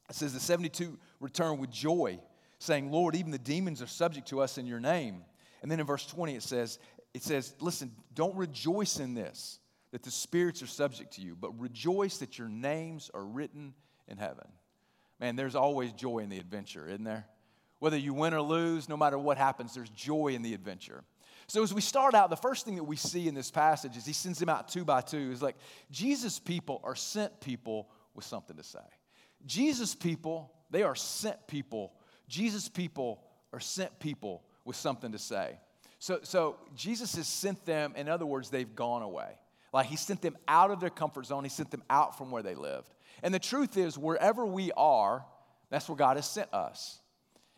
it 0.10 0.16
says, 0.16 0.34
The 0.34 0.40
72 0.40 0.98
return 1.20 1.58
with 1.58 1.72
joy, 1.72 2.20
saying, 2.60 2.92
Lord, 2.92 3.16
even 3.16 3.32
the 3.32 3.40
demons 3.40 3.82
are 3.82 3.88
subject 3.88 4.28
to 4.30 4.42
us 4.42 4.58
in 4.58 4.66
your 4.66 4.80
name. 4.80 5.24
And 5.62 5.72
then 5.72 5.80
in 5.80 5.86
verse 5.86 6.06
20, 6.06 6.36
it 6.36 6.44
says, 6.44 6.80
it 7.14 7.24
says, 7.24 7.54
Listen, 7.60 7.92
don't 8.14 8.36
rejoice 8.36 9.00
in 9.00 9.14
this, 9.14 9.60
that 9.92 10.04
the 10.04 10.12
spirits 10.12 10.62
are 10.62 10.68
subject 10.68 11.14
to 11.14 11.22
you, 11.22 11.36
but 11.40 11.60
rejoice 11.60 12.18
that 12.18 12.38
your 12.38 12.50
names 12.50 13.10
are 13.14 13.24
written 13.24 13.74
in 14.08 14.18
heaven. 14.18 14.48
Man, 15.20 15.36
there's 15.36 15.56
always 15.56 15.94
joy 15.94 16.20
in 16.20 16.30
the 16.30 16.40
adventure, 16.40 16.88
isn't 16.88 17.04
there? 17.04 17.26
Whether 17.80 17.98
you 17.98 18.14
win 18.14 18.34
or 18.34 18.42
lose, 18.42 18.90
no 18.90 18.98
matter 18.98 19.20
what 19.20 19.38
happens, 19.38 19.74
there's 19.74 19.90
joy 19.90 20.30
in 20.30 20.42
the 20.42 20.54
adventure. 20.54 21.04
So, 21.54 21.62
as 21.62 21.72
we 21.72 21.82
start 21.82 22.16
out, 22.16 22.32
the 22.32 22.36
first 22.36 22.66
thing 22.66 22.78
that 22.78 22.84
we 22.84 22.96
see 22.96 23.28
in 23.28 23.36
this 23.36 23.52
passage 23.52 23.96
is 23.96 24.08
he 24.08 24.14
sends 24.14 24.40
them 24.40 24.50
out 24.50 24.70
two 24.70 24.84
by 24.84 25.02
two. 25.02 25.30
Is 25.32 25.44
like 25.44 25.56
Jesus' 25.92 26.40
people 26.40 26.82
are 26.84 26.96
sent 26.96 27.42
people 27.42 27.92
with 28.16 28.26
something 28.26 28.58
to 28.58 28.64
say. 28.64 28.80
Jesus' 29.46 29.94
people, 29.94 30.52
they 30.72 30.82
are 30.82 30.96
sent 30.96 31.46
people. 31.46 31.94
Jesus' 32.28 32.70
people 32.70 33.24
are 33.54 33.60
sent 33.60 34.00
people 34.00 34.42
with 34.66 34.76
something 34.76 35.12
to 35.12 35.20
say. 35.20 35.60
So, 36.00 36.22
so 36.24 36.58
Jesus 36.76 37.16
has 37.18 37.28
sent 37.28 37.64
them, 37.68 37.94
in 37.96 38.10
other 38.10 38.26
words, 38.26 38.50
they've 38.50 38.76
gone 38.76 39.04
away. 39.04 39.38
Like 39.72 39.86
he 39.86 39.96
sent 39.96 40.24
them 40.24 40.36
out 40.48 40.72
of 40.72 40.80
their 40.80 40.90
comfort 40.90 41.28
zone, 41.28 41.44
he 41.44 41.52
sent 41.52 41.70
them 41.70 41.84
out 41.88 42.18
from 42.18 42.32
where 42.32 42.42
they 42.42 42.56
lived. 42.56 42.96
And 43.22 43.32
the 43.32 43.38
truth 43.38 43.78
is, 43.78 43.96
wherever 43.96 44.44
we 44.44 44.72
are, 44.72 45.24
that's 45.70 45.88
where 45.88 45.98
God 45.98 46.18
has 46.18 46.28
sent 46.28 46.52
us. 46.52 46.98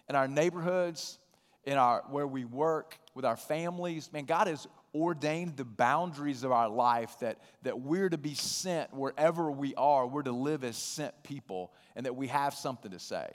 In 0.09 0.17
our 0.17 0.27
neighborhoods, 0.27 1.17
in 1.63 1.77
our 1.77 2.03
where 2.09 2.27
we 2.27 2.43
work, 2.43 2.99
with 3.15 3.25
our 3.25 3.37
families. 3.37 4.11
Man, 4.13 4.25
God 4.25 4.47
has 4.47 4.67
ordained 4.93 5.57
the 5.57 5.65
boundaries 5.65 6.43
of 6.43 6.51
our 6.51 6.69
life 6.69 7.17
that, 7.21 7.39
that 7.63 7.79
we're 7.79 8.09
to 8.09 8.17
be 8.17 8.35
sent 8.35 8.93
wherever 8.93 9.49
we 9.49 9.73
are. 9.75 10.05
We're 10.05 10.23
to 10.23 10.31
live 10.31 10.63
as 10.63 10.77
sent 10.77 11.23
people 11.23 11.73
and 11.95 12.05
that 12.05 12.15
we 12.15 12.27
have 12.27 12.53
something 12.53 12.91
to 12.91 12.99
say. 12.99 13.27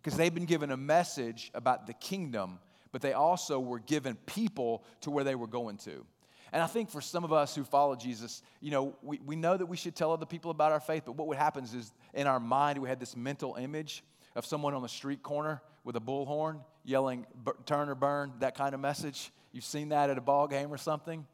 Because 0.00 0.16
they've 0.16 0.34
been 0.34 0.44
given 0.44 0.70
a 0.70 0.76
message 0.76 1.50
about 1.54 1.86
the 1.86 1.94
kingdom, 1.94 2.58
but 2.92 3.00
they 3.00 3.14
also 3.14 3.58
were 3.58 3.78
given 3.78 4.16
people 4.26 4.84
to 5.00 5.10
where 5.10 5.24
they 5.24 5.34
were 5.34 5.46
going 5.46 5.78
to. 5.78 6.04
And 6.52 6.62
I 6.62 6.66
think 6.66 6.90
for 6.90 7.00
some 7.00 7.24
of 7.24 7.32
us 7.32 7.54
who 7.54 7.64
follow 7.64 7.96
Jesus, 7.96 8.42
you 8.60 8.70
know, 8.70 8.94
we, 9.00 9.18
we 9.24 9.36
know 9.36 9.56
that 9.56 9.64
we 9.64 9.76
should 9.78 9.96
tell 9.96 10.12
other 10.12 10.26
people 10.26 10.50
about 10.50 10.70
our 10.70 10.80
faith, 10.80 11.04
but 11.06 11.16
what 11.16 11.38
happens 11.38 11.72
is 11.72 11.92
in 12.12 12.26
our 12.26 12.40
mind, 12.40 12.78
we 12.78 12.90
had 12.90 13.00
this 13.00 13.16
mental 13.16 13.54
image 13.54 14.04
of 14.36 14.44
someone 14.44 14.74
on 14.74 14.82
the 14.82 14.88
street 14.88 15.22
corner 15.22 15.62
with 15.84 15.96
a 15.96 16.00
bullhorn 16.00 16.60
yelling, 16.84 17.26
turn 17.66 17.88
or 17.88 17.94
burn, 17.94 18.32
that 18.40 18.54
kind 18.54 18.74
of 18.74 18.80
message. 18.80 19.30
You've 19.52 19.64
seen 19.64 19.90
that 19.90 20.10
at 20.10 20.18
a 20.18 20.20
ball 20.20 20.48
game 20.48 20.72
or 20.72 20.78
something. 20.78 21.26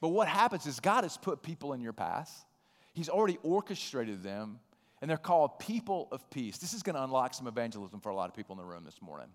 But 0.00 0.08
what 0.08 0.28
happens 0.28 0.66
is 0.66 0.80
God 0.80 1.04
has 1.04 1.16
put 1.16 1.42
people 1.42 1.72
in 1.72 1.80
your 1.80 1.92
path, 1.92 2.44
He's 2.92 3.08
already 3.08 3.38
orchestrated 3.42 4.24
them, 4.24 4.58
and 5.00 5.08
they're 5.08 5.16
called 5.16 5.60
people 5.60 6.08
of 6.10 6.28
peace. 6.30 6.58
This 6.58 6.74
is 6.74 6.82
going 6.82 6.96
to 6.96 7.04
unlock 7.04 7.32
some 7.32 7.46
evangelism 7.46 8.00
for 8.00 8.08
a 8.08 8.14
lot 8.14 8.28
of 8.28 8.34
people 8.34 8.54
in 8.54 8.58
the 8.58 8.64
room 8.64 8.82
this 8.84 9.00
morning. 9.00 9.28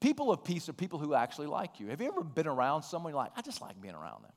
People 0.00 0.30
of 0.30 0.44
peace 0.44 0.68
are 0.68 0.74
people 0.74 0.98
who 0.98 1.14
actually 1.14 1.46
like 1.46 1.80
you. 1.80 1.86
Have 1.88 2.00
you 2.00 2.08
ever 2.08 2.22
been 2.22 2.46
around 2.46 2.82
someone 2.82 3.14
like, 3.14 3.30
I 3.34 3.40
just 3.40 3.62
like 3.62 3.80
being 3.80 3.94
around 3.94 4.24
them? 4.24 4.32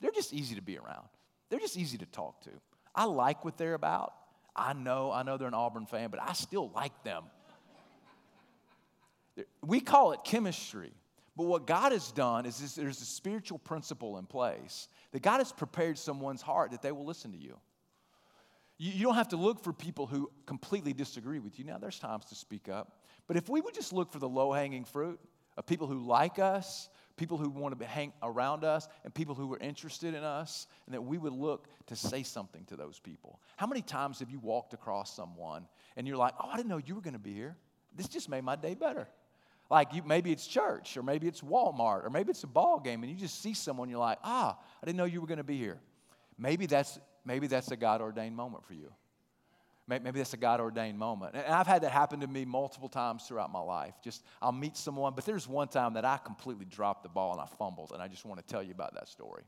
They're 0.00 0.10
just 0.10 0.34
easy 0.34 0.56
to 0.56 0.62
be 0.62 0.76
around. 0.76 1.06
They're 1.48 1.60
just 1.60 1.76
easy 1.76 1.98
to 1.98 2.06
talk 2.06 2.42
to. 2.42 2.50
I 2.94 3.04
like 3.04 3.44
what 3.44 3.56
they're 3.56 3.74
about. 3.74 4.12
I 4.54 4.72
know, 4.72 5.12
I 5.12 5.22
know 5.22 5.36
they're 5.36 5.48
an 5.48 5.54
Auburn 5.54 5.86
fan, 5.86 6.10
but 6.10 6.20
I 6.20 6.32
still 6.32 6.70
like 6.74 7.04
them. 7.04 7.24
We 9.66 9.80
call 9.80 10.12
it 10.12 10.20
chemistry. 10.24 10.92
But 11.36 11.44
what 11.44 11.66
God 11.66 11.92
has 11.92 12.12
done 12.12 12.46
is 12.46 12.74
there's 12.74 13.02
a 13.02 13.04
spiritual 13.04 13.58
principle 13.58 14.16
in 14.16 14.24
place 14.24 14.88
that 15.12 15.22
God 15.22 15.38
has 15.38 15.52
prepared 15.52 15.98
someone's 15.98 16.40
heart 16.40 16.70
that 16.70 16.80
they 16.80 16.92
will 16.92 17.04
listen 17.04 17.32
to 17.32 17.38
you. 17.38 17.58
You 18.78 19.04
don't 19.04 19.14
have 19.14 19.28
to 19.28 19.36
look 19.36 19.62
for 19.62 19.72
people 19.72 20.06
who 20.06 20.30
completely 20.44 20.92
disagree 20.92 21.38
with 21.38 21.58
you. 21.58 21.64
Now, 21.64 21.78
there's 21.78 21.98
times 21.98 22.26
to 22.26 22.34
speak 22.34 22.68
up. 22.68 23.00
But 23.26 23.36
if 23.36 23.48
we 23.48 23.60
would 23.60 23.74
just 23.74 23.92
look 23.92 24.12
for 24.12 24.18
the 24.18 24.28
low 24.28 24.52
hanging 24.52 24.84
fruit 24.84 25.18
of 25.56 25.66
people 25.66 25.86
who 25.86 25.98
like 25.98 26.38
us, 26.38 26.88
people 27.16 27.38
who 27.38 27.48
want 27.48 27.78
to 27.78 27.86
hang 27.86 28.12
around 28.22 28.64
us, 28.64 28.88
and 29.04 29.14
people 29.14 29.34
who 29.34 29.52
are 29.54 29.58
interested 29.58 30.14
in 30.14 30.22
us, 30.22 30.66
and 30.84 30.94
that 30.94 31.02
we 31.02 31.16
would 31.16 31.32
look 31.32 31.68
to 31.86 31.96
say 31.96 32.22
something 32.22 32.64
to 32.66 32.76
those 32.76 32.98
people. 32.98 33.40
How 33.56 33.66
many 33.66 33.80
times 33.80 34.18
have 34.20 34.30
you 34.30 34.38
walked 34.38 34.74
across 34.74 35.14
someone 35.16 35.66
and 35.96 36.06
you're 36.06 36.18
like, 36.18 36.34
oh, 36.38 36.48
I 36.50 36.56
didn't 36.56 36.68
know 36.68 36.80
you 36.84 36.94
were 36.94 37.00
going 37.00 37.14
to 37.14 37.18
be 37.18 37.32
here? 37.32 37.56
This 37.94 38.08
just 38.08 38.28
made 38.28 38.44
my 38.44 38.56
day 38.56 38.74
better. 38.74 39.08
Like 39.70 39.94
you, 39.94 40.02
maybe 40.04 40.32
it's 40.32 40.46
church, 40.46 40.96
or 40.96 41.02
maybe 41.02 41.26
it's 41.26 41.40
Walmart, 41.40 42.04
or 42.04 42.10
maybe 42.10 42.30
it's 42.30 42.44
a 42.44 42.48
ball 42.48 42.78
game, 42.78 43.02
and 43.02 43.10
you 43.10 43.18
just 43.18 43.42
see 43.42 43.54
someone, 43.54 43.88
you're 43.88 43.98
like, 43.98 44.18
ah, 44.22 44.56
I 44.82 44.86
didn't 44.86 44.96
know 44.96 45.04
you 45.04 45.20
were 45.20 45.26
going 45.26 45.38
to 45.38 45.44
be 45.44 45.58
here. 45.58 45.80
Maybe 46.38 46.66
that's 46.66 46.98
maybe 47.24 47.48
that's 47.48 47.70
a 47.72 47.76
God 47.76 48.00
ordained 48.00 48.36
moment 48.36 48.64
for 48.64 48.74
you. 48.74 48.92
Maybe 49.88 50.18
that's 50.18 50.34
a 50.34 50.36
God 50.36 50.60
ordained 50.60 50.98
moment. 50.98 51.36
And 51.36 51.46
I've 51.46 51.66
had 51.66 51.82
that 51.82 51.92
happen 51.92 52.18
to 52.20 52.26
me 52.26 52.44
multiple 52.44 52.88
times 52.88 53.24
throughout 53.24 53.52
my 53.52 53.60
life. 53.60 53.94
Just, 54.02 54.24
I'll 54.42 54.50
meet 54.50 54.76
someone, 54.76 55.12
but 55.14 55.24
there's 55.24 55.46
one 55.46 55.68
time 55.68 55.94
that 55.94 56.04
I 56.04 56.16
completely 56.16 56.64
dropped 56.64 57.04
the 57.04 57.08
ball 57.08 57.32
and 57.32 57.40
I 57.40 57.46
fumbled, 57.56 57.92
and 57.92 58.02
I 58.02 58.08
just 58.08 58.24
want 58.24 58.44
to 58.44 58.46
tell 58.52 58.64
you 58.64 58.72
about 58.72 58.94
that 58.94 59.08
story. 59.08 59.44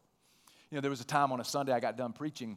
You 0.70 0.76
know, 0.76 0.80
there 0.80 0.90
was 0.90 1.00
a 1.00 1.04
time 1.04 1.32
on 1.32 1.40
a 1.40 1.44
Sunday 1.44 1.72
I 1.72 1.80
got 1.80 1.96
done 1.96 2.12
preaching, 2.12 2.56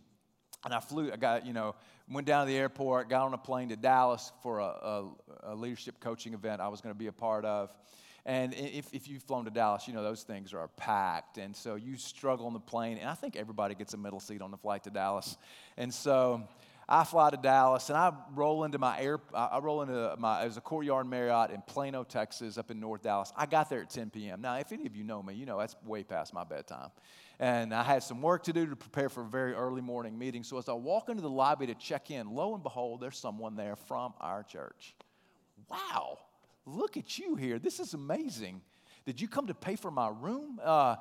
and 0.64 0.74
I 0.74 0.80
flew, 0.80 1.12
I 1.12 1.18
got, 1.18 1.46
you 1.46 1.54
know, 1.54 1.76
went 2.10 2.28
down 2.28 2.46
to 2.46 2.52
the 2.52 2.58
airport, 2.58 3.10
got 3.10 3.26
on 3.26 3.34
a 3.34 3.38
plane 3.38 3.70
to 3.70 3.76
Dallas 3.76 4.32
for 4.44 4.60
a, 4.60 4.64
a, 4.66 5.10
a 5.44 5.56
leadership 5.56 6.00
coaching 6.00 6.34
event 6.34 6.62
I 6.62 6.68
was 6.68 6.82
going 6.82 6.94
to 6.94 7.00
be 7.00 7.08
a 7.08 7.12
part 7.14 7.46
of. 7.46 7.74
And 8.26 8.54
if, 8.54 8.94
if 8.94 9.08
you've 9.08 9.24
flown 9.24 9.46
to 9.46 9.52
Dallas, 9.52 9.88
you 9.88 9.94
know 9.94 10.04
those 10.04 10.22
things 10.22 10.54
are 10.54 10.68
packed. 10.78 11.40
And 11.40 11.56
so 11.56 11.76
you 11.76 11.98
struggle 11.98 12.46
on 12.46 12.54
the 12.54 12.60
plane. 12.60 12.98
And 12.98 13.10
I 13.10 13.16
think 13.16 13.36
everybody 13.36 13.74
gets 13.74 13.96
a 13.96 13.98
middle 13.98 14.20
seat 14.20 14.44
on 14.44 14.52
the 14.52 14.58
flight 14.58 14.84
to 14.84 14.92
Dallas. 14.92 15.38
And 15.76 15.92
so 15.92 16.48
I 16.88 17.04
fly 17.04 17.30
to 17.30 17.38
Dallas 17.38 17.90
and 17.90 17.98
I 17.98 18.12
roll 18.36 18.64
into 18.64 18.78
my 18.78 19.00
air, 19.00 19.20
I 19.34 19.60
roll 19.60 19.82
into 19.82 20.14
my, 20.20 20.44
it 20.44 20.48
was 20.48 20.58
a 20.58 20.62
Courtyard 20.62 21.08
Marriott 21.08 21.50
in 21.50 21.62
Plano, 21.62 22.04
Texas, 22.04 22.58
up 22.58 22.70
in 22.70 22.80
North 22.80 23.02
Dallas. 23.02 23.32
I 23.36 23.46
got 23.46 23.70
there 23.70 23.82
at 23.82 23.90
10 23.90 24.10
p.m. 24.10 24.42
Now, 24.42 24.56
if 24.58 24.72
any 24.72 24.86
of 24.86 24.96
you 24.96 25.04
know 25.04 25.24
me, 25.24 25.34
you 25.34 25.46
know 25.46 25.58
that's 25.58 25.76
way 25.86 26.04
past 26.04 26.34
my 26.34 26.44
bedtime. 26.44 26.90
And 27.42 27.74
I 27.74 27.82
had 27.82 28.04
some 28.04 28.22
work 28.22 28.44
to 28.44 28.54
do 28.54 28.68
to 28.68 28.76
prepare 28.76 29.10
for 29.10 29.22
a 29.22 29.28
very 29.28 29.54
early 29.54 29.82
morning 29.82 30.16
meeting. 30.16 30.44
So 30.44 30.60
as 30.60 30.70
I 30.70 30.74
walk 30.74 31.10
into 31.10 31.24
the 31.24 31.30
lobby 31.30 31.66
to 31.66 31.74
check 31.74 32.12
in, 32.12 32.36
lo 32.36 32.54
and 32.54 32.62
behold, 32.62 33.02
there's 33.02 33.18
someone 33.18 33.56
there 33.56 33.76
from 33.76 34.14
our 34.22 34.44
church. 34.44 34.94
Wow, 35.68 36.20
look 36.68 36.98
at 36.98 37.18
you 37.18 37.36
here. 37.36 37.58
This 37.58 37.80
is 37.80 37.96
amazing. 37.96 38.62
Did 39.08 39.20
you 39.20 39.28
come 39.28 39.48
to 39.48 39.56
pay 39.56 39.76
for 39.76 39.90
my 39.90 40.10
room? 40.22 40.60
Uh, 40.64 40.98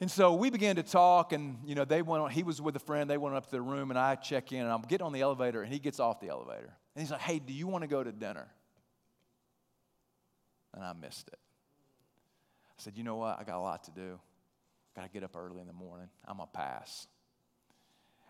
and 0.00 0.10
so 0.10 0.34
we 0.34 0.48
began 0.48 0.76
to 0.76 0.82
talk, 0.82 1.34
and 1.34 1.58
you 1.66 1.74
know, 1.74 1.84
they 1.84 2.00
went 2.00 2.22
on, 2.22 2.30
he 2.30 2.42
was 2.42 2.62
with 2.62 2.74
a 2.76 2.80
friend, 2.80 3.10
they 3.10 3.18
went 3.18 3.36
up 3.36 3.44
to 3.44 3.50
their 3.50 3.62
room, 3.62 3.90
and 3.90 3.98
I 3.98 4.14
check 4.14 4.52
in, 4.52 4.60
and 4.60 4.70
I'm 4.70 4.82
getting 4.82 5.04
on 5.04 5.12
the 5.12 5.20
elevator, 5.20 5.62
and 5.62 5.70
he 5.70 5.78
gets 5.78 6.00
off 6.00 6.18
the 6.18 6.28
elevator. 6.28 6.74
And 6.94 7.02
he's 7.02 7.10
like, 7.10 7.20
Hey, 7.20 7.40
do 7.40 7.52
you 7.52 7.66
want 7.66 7.82
to 7.82 7.88
go 7.88 8.02
to 8.02 8.10
dinner? 8.10 8.46
And 10.72 10.82
I 10.82 10.94
missed 10.94 11.28
it. 11.28 11.38
I 12.70 12.74
said, 12.78 12.96
You 12.96 13.04
know 13.04 13.16
what? 13.16 13.38
I 13.38 13.44
got 13.44 13.58
a 13.58 13.60
lot 13.60 13.84
to 13.84 13.90
do. 13.90 14.18
To 15.02 15.08
get 15.12 15.22
up 15.22 15.36
early 15.36 15.60
in 15.60 15.66
the 15.66 15.72
morning. 15.74 16.08
I'm 16.24 16.38
going 16.38 16.48
to 16.48 16.58
pass. 16.58 17.06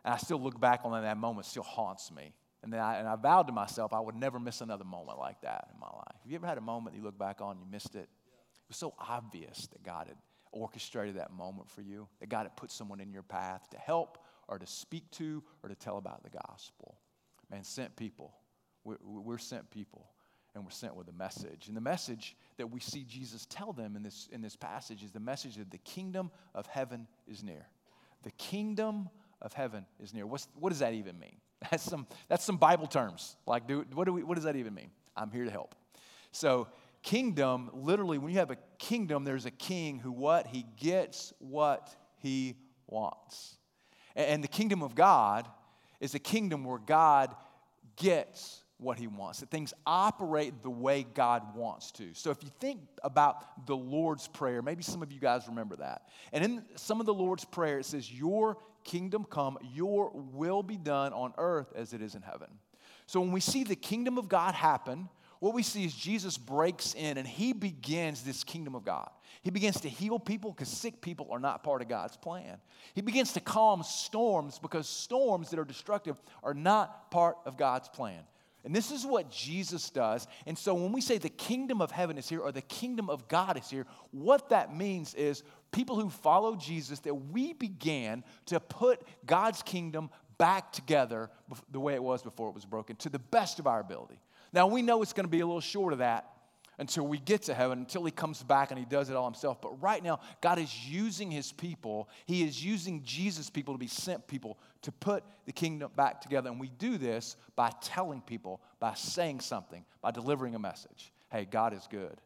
And 0.04 0.12
I 0.12 0.16
still 0.16 0.40
look 0.40 0.60
back 0.60 0.80
on 0.84 1.00
that 1.00 1.16
moment, 1.16 1.46
still 1.46 1.62
haunts 1.62 2.10
me. 2.10 2.34
And, 2.62 2.72
then 2.72 2.80
I, 2.80 2.96
and 2.96 3.06
I 3.06 3.14
vowed 3.16 3.46
to 3.46 3.52
myself 3.52 3.92
I 3.92 4.00
would 4.00 4.16
never 4.16 4.40
miss 4.40 4.60
another 4.60 4.84
moment 4.84 5.18
like 5.18 5.40
that 5.42 5.68
in 5.72 5.78
my 5.78 5.86
life. 5.86 6.16
Have 6.22 6.30
you 6.30 6.36
ever 6.36 6.46
had 6.46 6.58
a 6.58 6.62
moment 6.62 6.96
you 6.96 7.02
look 7.02 7.16
back 7.18 7.40
on 7.40 7.52
and 7.52 7.60
you 7.60 7.66
missed 7.70 7.94
it? 7.94 8.08
It 8.08 8.68
was 8.68 8.76
so 8.76 8.94
obvious 8.98 9.68
that 9.68 9.84
God 9.84 10.08
had 10.08 10.16
orchestrated 10.50 11.16
that 11.16 11.32
moment 11.32 11.70
for 11.70 11.82
you, 11.82 12.08
that 12.18 12.28
God 12.28 12.42
had 12.42 12.56
put 12.56 12.72
someone 12.72 13.00
in 13.00 13.12
your 13.12 13.22
path 13.22 13.70
to 13.70 13.78
help 13.78 14.18
or 14.48 14.58
to 14.58 14.66
speak 14.66 15.08
to 15.12 15.42
or 15.62 15.68
to 15.68 15.76
tell 15.76 15.98
about 15.98 16.24
the 16.24 16.30
gospel. 16.30 16.98
Man, 17.50 17.62
sent 17.62 17.94
people. 17.94 18.34
We're, 18.82 18.98
we're 19.02 19.38
sent 19.38 19.70
people 19.70 20.08
and 20.56 20.64
we're 20.64 20.70
sent 20.70 20.96
with 20.96 21.06
a 21.08 21.12
message. 21.12 21.68
And 21.68 21.76
the 21.76 21.82
message 21.82 22.34
that 22.56 22.70
we 22.70 22.80
see 22.80 23.04
Jesus 23.04 23.46
tell 23.46 23.74
them 23.74 23.94
in 23.94 24.02
this, 24.02 24.26
in 24.32 24.40
this 24.40 24.56
passage 24.56 25.02
is 25.02 25.12
the 25.12 25.20
message 25.20 25.56
that 25.56 25.70
the 25.70 25.78
kingdom 25.78 26.30
of 26.54 26.66
heaven 26.66 27.06
is 27.28 27.44
near. 27.44 27.66
The 28.22 28.30
kingdom 28.32 29.10
of 29.42 29.52
heaven 29.52 29.84
is 30.02 30.14
near. 30.14 30.26
What's, 30.26 30.48
what 30.58 30.70
does 30.70 30.78
that 30.78 30.94
even 30.94 31.18
mean? 31.18 31.36
That's 31.70 31.82
some, 31.82 32.06
that's 32.28 32.44
some 32.44 32.58
Bible 32.58 32.86
terms. 32.86 33.34
Like, 33.46 33.66
do, 33.66 33.84
what, 33.94 34.04
do 34.04 34.12
we, 34.12 34.22
what 34.22 34.34
does 34.34 34.44
that 34.44 34.56
even 34.56 34.74
mean? 34.74 34.90
I'm 35.16 35.30
here 35.30 35.44
to 35.44 35.50
help. 35.50 35.74
So, 36.30 36.68
kingdom, 37.02 37.70
literally, 37.72 38.18
when 38.18 38.30
you 38.30 38.38
have 38.38 38.50
a 38.50 38.58
kingdom, 38.78 39.24
there's 39.24 39.46
a 39.46 39.50
king 39.50 39.98
who 39.98 40.12
what? 40.12 40.46
He 40.46 40.66
gets 40.76 41.32
what 41.38 41.96
he 42.18 42.56
wants. 42.86 43.56
And 44.14 44.44
the 44.44 44.48
kingdom 44.48 44.82
of 44.82 44.94
God 44.94 45.48
is 45.98 46.14
a 46.14 46.18
kingdom 46.18 46.62
where 46.64 46.78
God 46.78 47.34
gets 47.96 48.62
what 48.78 48.98
he 48.98 49.06
wants, 49.06 49.40
that 49.40 49.50
things 49.50 49.72
operate 49.86 50.62
the 50.62 50.70
way 50.70 51.06
God 51.14 51.54
wants 51.54 51.90
to. 51.92 52.12
So 52.12 52.30
if 52.30 52.42
you 52.42 52.50
think 52.60 52.80
about 53.02 53.66
the 53.66 53.76
Lord's 53.76 54.28
Prayer, 54.28 54.60
maybe 54.60 54.82
some 54.82 55.02
of 55.02 55.10
you 55.10 55.18
guys 55.20 55.48
remember 55.48 55.76
that. 55.76 56.08
And 56.32 56.44
in 56.44 56.62
some 56.74 57.00
of 57.00 57.06
the 57.06 57.14
Lord's 57.14 57.44
Prayer, 57.44 57.78
it 57.78 57.86
says, 57.86 58.12
Your 58.12 58.58
kingdom 58.84 59.24
come, 59.24 59.58
your 59.74 60.10
will 60.14 60.62
be 60.62 60.76
done 60.76 61.12
on 61.12 61.32
earth 61.38 61.72
as 61.74 61.94
it 61.94 62.02
is 62.02 62.14
in 62.14 62.22
heaven. 62.22 62.48
So 63.06 63.20
when 63.20 63.32
we 63.32 63.40
see 63.40 63.64
the 63.64 63.76
kingdom 63.76 64.18
of 64.18 64.28
God 64.28 64.54
happen, 64.54 65.08
what 65.38 65.54
we 65.54 65.62
see 65.62 65.84
is 65.84 65.94
Jesus 65.94 66.38
breaks 66.38 66.94
in 66.94 67.18
and 67.18 67.26
he 67.26 67.52
begins 67.52 68.22
this 68.22 68.42
kingdom 68.42 68.74
of 68.74 68.84
God. 68.84 69.08
He 69.42 69.50
begins 69.50 69.80
to 69.82 69.88
heal 69.88 70.18
people 70.18 70.50
because 70.50 70.68
sick 70.68 71.00
people 71.00 71.28
are 71.30 71.38
not 71.38 71.62
part 71.62 71.82
of 71.82 71.88
God's 71.88 72.16
plan. 72.16 72.58
He 72.94 73.00
begins 73.00 73.32
to 73.34 73.40
calm 73.40 73.82
storms 73.82 74.58
because 74.58 74.88
storms 74.88 75.50
that 75.50 75.58
are 75.58 75.64
destructive 75.64 76.16
are 76.42 76.54
not 76.54 77.10
part 77.10 77.36
of 77.46 77.56
God's 77.56 77.88
plan. 77.88 78.22
And 78.66 78.74
this 78.74 78.90
is 78.90 79.06
what 79.06 79.30
Jesus 79.30 79.90
does. 79.90 80.26
And 80.44 80.58
so 80.58 80.74
when 80.74 80.90
we 80.90 81.00
say 81.00 81.18
the 81.18 81.28
kingdom 81.28 81.80
of 81.80 81.92
heaven 81.92 82.18
is 82.18 82.28
here 82.28 82.40
or 82.40 82.50
the 82.50 82.62
kingdom 82.62 83.08
of 83.08 83.28
God 83.28 83.56
is 83.56 83.70
here, 83.70 83.86
what 84.10 84.48
that 84.48 84.76
means 84.76 85.14
is 85.14 85.44
people 85.70 85.94
who 85.94 86.10
follow 86.10 86.56
Jesus, 86.56 86.98
that 87.00 87.14
we 87.14 87.52
began 87.52 88.24
to 88.46 88.58
put 88.58 89.00
God's 89.24 89.62
kingdom 89.62 90.10
back 90.36 90.72
together 90.72 91.30
the 91.70 91.78
way 91.78 91.94
it 91.94 92.02
was 92.02 92.24
before 92.24 92.48
it 92.48 92.56
was 92.56 92.64
broken 92.64 92.96
to 92.96 93.08
the 93.08 93.20
best 93.20 93.60
of 93.60 93.68
our 93.68 93.78
ability. 93.78 94.18
Now, 94.52 94.66
we 94.66 94.82
know 94.82 95.00
it's 95.00 95.12
going 95.12 95.26
to 95.26 95.30
be 95.30 95.40
a 95.40 95.46
little 95.46 95.60
short 95.60 95.92
of 95.92 96.00
that 96.00 96.28
until 96.78 97.06
we 97.06 97.18
get 97.18 97.42
to 97.42 97.54
heaven, 97.54 97.78
until 97.78 98.04
he 98.04 98.10
comes 98.10 98.42
back 98.42 98.70
and 98.72 98.78
he 98.78 98.84
does 98.84 99.10
it 99.10 99.16
all 99.16 99.26
himself. 99.26 99.60
But 99.62 99.80
right 99.80 100.02
now, 100.02 100.18
God 100.40 100.58
is 100.58 100.88
using 100.88 101.30
his 101.30 101.52
people. 101.52 102.08
He 102.26 102.42
is 102.42 102.62
using 102.62 103.02
Jesus' 103.04 103.48
people 103.48 103.74
to 103.74 103.78
be 103.78 103.86
sent 103.86 104.26
people 104.26 104.58
to 104.86 104.92
put 104.92 105.24
the 105.46 105.52
kingdom 105.52 105.90
back 105.96 106.20
together. 106.20 106.48
And 106.48 106.60
we 106.60 106.68
do 106.68 106.96
this 106.96 107.34
by 107.56 107.72
telling 107.80 108.20
people, 108.20 108.60
by 108.78 108.94
saying 108.94 109.40
something, 109.40 109.84
by 110.00 110.12
delivering 110.12 110.54
a 110.54 110.60
message. 110.60 111.12
Hey, 111.28 111.44
God 111.44 111.74
is 111.74 111.88
good. 111.90 112.20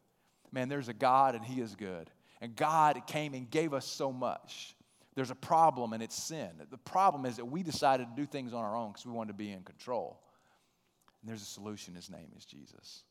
Man, 0.52 0.68
there's 0.68 0.88
a 0.88 0.92
God 0.92 1.34
and 1.34 1.42
he 1.42 1.62
is 1.62 1.74
good. 1.74 2.10
And 2.42 2.54
God 2.54 3.00
came 3.06 3.32
and 3.32 3.50
gave 3.50 3.72
us 3.72 3.86
so 3.86 4.12
much. 4.12 4.76
There's 5.14 5.30
a 5.30 5.34
problem 5.34 5.94
and 5.94 6.02
it's 6.02 6.22
sin. 6.22 6.50
The 6.70 6.76
problem 6.76 7.24
is 7.24 7.36
that 7.36 7.46
we 7.46 7.62
decided 7.62 8.08
to 8.08 8.14
do 8.14 8.26
things 8.26 8.52
on 8.52 8.62
our 8.62 8.76
own 8.76 8.88
because 8.88 9.06
we 9.06 9.12
wanted 9.12 9.32
to 9.32 9.38
be 9.38 9.50
in 9.50 9.62
control. 9.62 10.20
And 11.22 11.30
there's 11.30 11.40
a 11.40 11.46
solution. 11.46 11.94
His 11.94 12.10
name 12.10 12.28
is 12.36 12.44
Jesus. 12.44 13.04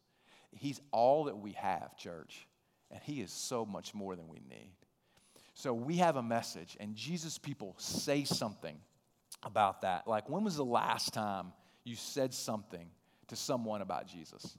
He's 0.51 0.79
all 0.91 1.23
that 1.23 1.39
we 1.39 1.53
have, 1.53 1.97
church. 1.97 2.45
And 2.91 3.01
He 3.01 3.19
is 3.21 3.31
so 3.31 3.65
much 3.65 3.95
more 3.95 4.15
than 4.15 4.27
we 4.27 4.41
need. 4.47 4.75
So 5.55 5.73
we 5.73 5.97
have 5.97 6.17
a 6.17 6.23
message, 6.23 6.77
and 6.79 6.95
Jesus 6.95 7.37
people 7.37 7.75
say 7.79 8.23
something 8.23 8.77
about 9.43 9.81
that. 9.81 10.07
Like, 10.07 10.29
when 10.29 10.43
was 10.43 10.55
the 10.55 10.65
last 10.65 11.13
time 11.13 11.53
you 11.83 11.95
said 11.95 12.33
something 12.33 12.87
to 13.27 13.35
someone 13.35 13.81
about 13.81 14.07
Jesus? 14.07 14.57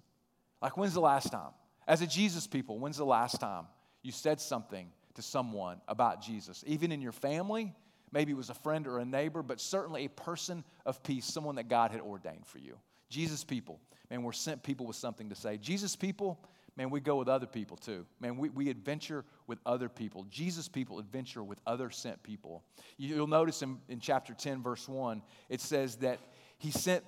Like, 0.63 0.77
when's 0.77 0.95
the 0.95 1.01
last 1.01 1.31
time? 1.33 1.51
As 1.87 2.03
a 2.03 2.07
Jesus 2.07 2.47
people, 2.47 2.79
when's 2.79 2.97
the 2.97 3.05
last 3.05 3.41
time 3.41 3.67
you 4.03 4.13
said 4.13 4.41
something 4.41 4.89
to 5.15 5.23
someone 5.23 5.81
about 5.89 6.23
Jesus? 6.23 6.63
Even 6.67 6.93
in 6.93 7.01
your 7.01 7.13
family, 7.13 7.75
maybe 8.13 8.33
it 8.33 8.37
was 8.37 8.51
a 8.51 8.55
friend 8.55 8.87
or 8.87 8.99
a 8.99 9.05
neighbor, 9.05 9.43
but 9.43 9.61
certainly 9.61 10.05
a 10.05 10.11
person 10.11 10.65
of 10.87 11.03
peace, 11.03 11.27
someone 11.27 11.57
that 11.57 11.69
God 11.69 11.91
had 11.91 12.01
ordained 12.01 12.47
for 12.47 12.59
you. 12.59 12.79
Jesus 13.09 13.43
people, 13.43 13.81
man, 14.09 14.23
we're 14.23 14.33
sent 14.33 14.63
people 14.63 14.87
with 14.87 14.97
something 14.97 15.29
to 15.31 15.35
say. 15.35 15.57
Jesus 15.57 15.97
people, 15.97 16.41
man, 16.77 16.91
we 16.91 17.01
go 17.01 17.17
with 17.17 17.29
other 17.29 17.47
people 17.47 17.77
too. 17.77 18.07
Man, 18.21 18.37
we, 18.37 18.49
we 18.49 18.71
adventure 18.71 19.25
with 19.47 19.59
other 19.67 19.89
people. 19.89 20.27
Jesus 20.31 20.69
people 20.69 20.99
adventure 20.99 21.43
with 21.43 21.61
other 21.67 21.91
sent 21.91 22.23
people. 22.23 22.63
You'll 22.97 23.27
notice 23.27 23.63
in, 23.63 23.79
in 23.89 24.01
chapter 24.01 24.35
10, 24.35 24.63
verse 24.63 24.89
1, 24.89 25.23
it 25.49 25.61
says 25.61 25.97
that 25.97 26.19
he 26.59 26.71
sent 26.71 27.05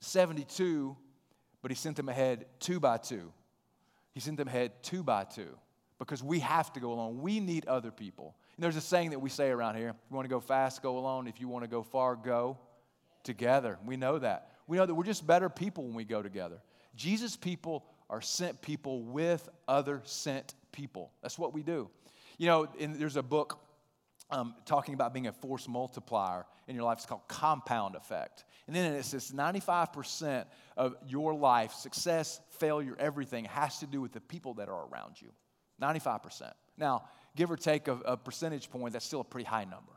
72, 0.00 0.96
but 1.62 1.70
he 1.70 1.74
sent 1.74 1.96
them 1.96 2.08
ahead 2.08 2.46
two 2.60 2.80
by 2.80 2.98
two. 2.98 3.32
He 4.12 4.20
sent 4.20 4.36
them 4.36 4.48
ahead 4.48 4.72
two 4.82 5.02
by 5.02 5.24
two 5.24 5.56
because 5.98 6.22
we 6.22 6.40
have 6.40 6.72
to 6.72 6.80
go 6.80 6.92
alone. 6.92 7.20
We 7.20 7.40
need 7.40 7.66
other 7.66 7.90
people. 7.90 8.36
And 8.56 8.64
there's 8.64 8.76
a 8.76 8.80
saying 8.80 9.10
that 9.10 9.20
we 9.20 9.30
say 9.30 9.50
around 9.50 9.76
here 9.76 9.90
if 9.90 9.96
you 10.10 10.16
want 10.16 10.24
to 10.24 10.30
go 10.34 10.40
fast, 10.40 10.82
go 10.82 10.98
alone. 10.98 11.26
If 11.26 11.40
you 11.40 11.48
want 11.48 11.64
to 11.64 11.68
go 11.68 11.82
far, 11.82 12.16
go 12.16 12.58
together. 13.24 13.78
We 13.84 13.96
know 13.96 14.18
that. 14.18 14.52
We 14.66 14.76
know 14.76 14.86
that 14.86 14.94
we're 14.94 15.04
just 15.04 15.26
better 15.26 15.48
people 15.48 15.84
when 15.84 15.94
we 15.94 16.04
go 16.04 16.22
together. 16.22 16.60
Jesus 16.94 17.36
people 17.36 17.84
are 18.10 18.20
sent 18.20 18.60
people 18.62 19.02
with 19.02 19.48
other 19.66 20.02
sent 20.04 20.54
people. 20.72 21.12
That's 21.22 21.38
what 21.38 21.52
we 21.52 21.62
do. 21.62 21.90
You 22.38 22.46
know, 22.46 22.68
in, 22.78 22.98
there's 22.98 23.16
a 23.16 23.22
book 23.22 23.60
um, 24.30 24.54
talking 24.66 24.94
about 24.94 25.12
being 25.12 25.26
a 25.26 25.32
force 25.32 25.68
multiplier 25.68 26.44
in 26.66 26.74
your 26.74 26.84
life. 26.84 26.98
It's 26.98 27.06
called 27.06 27.26
Compound 27.28 27.96
Effect. 27.96 28.44
And 28.66 28.76
then 28.76 28.92
it 28.92 29.04
says 29.04 29.32
95% 29.32 30.44
of 30.76 30.94
your 31.06 31.34
life, 31.34 31.72
success, 31.72 32.40
failure, 32.58 32.94
everything, 32.98 33.46
has 33.46 33.78
to 33.78 33.86
do 33.86 34.00
with 34.00 34.12
the 34.12 34.20
people 34.20 34.54
that 34.54 34.68
are 34.68 34.86
around 34.88 35.20
you. 35.20 35.28
95%. 35.80 36.52
Now, 36.76 37.04
give 37.34 37.50
or 37.50 37.56
take 37.56 37.88
a, 37.88 37.94
a 38.04 38.16
percentage 38.16 38.70
point, 38.70 38.92
that's 38.92 39.04
still 39.04 39.20
a 39.20 39.24
pretty 39.24 39.46
high 39.46 39.64
number. 39.64 39.92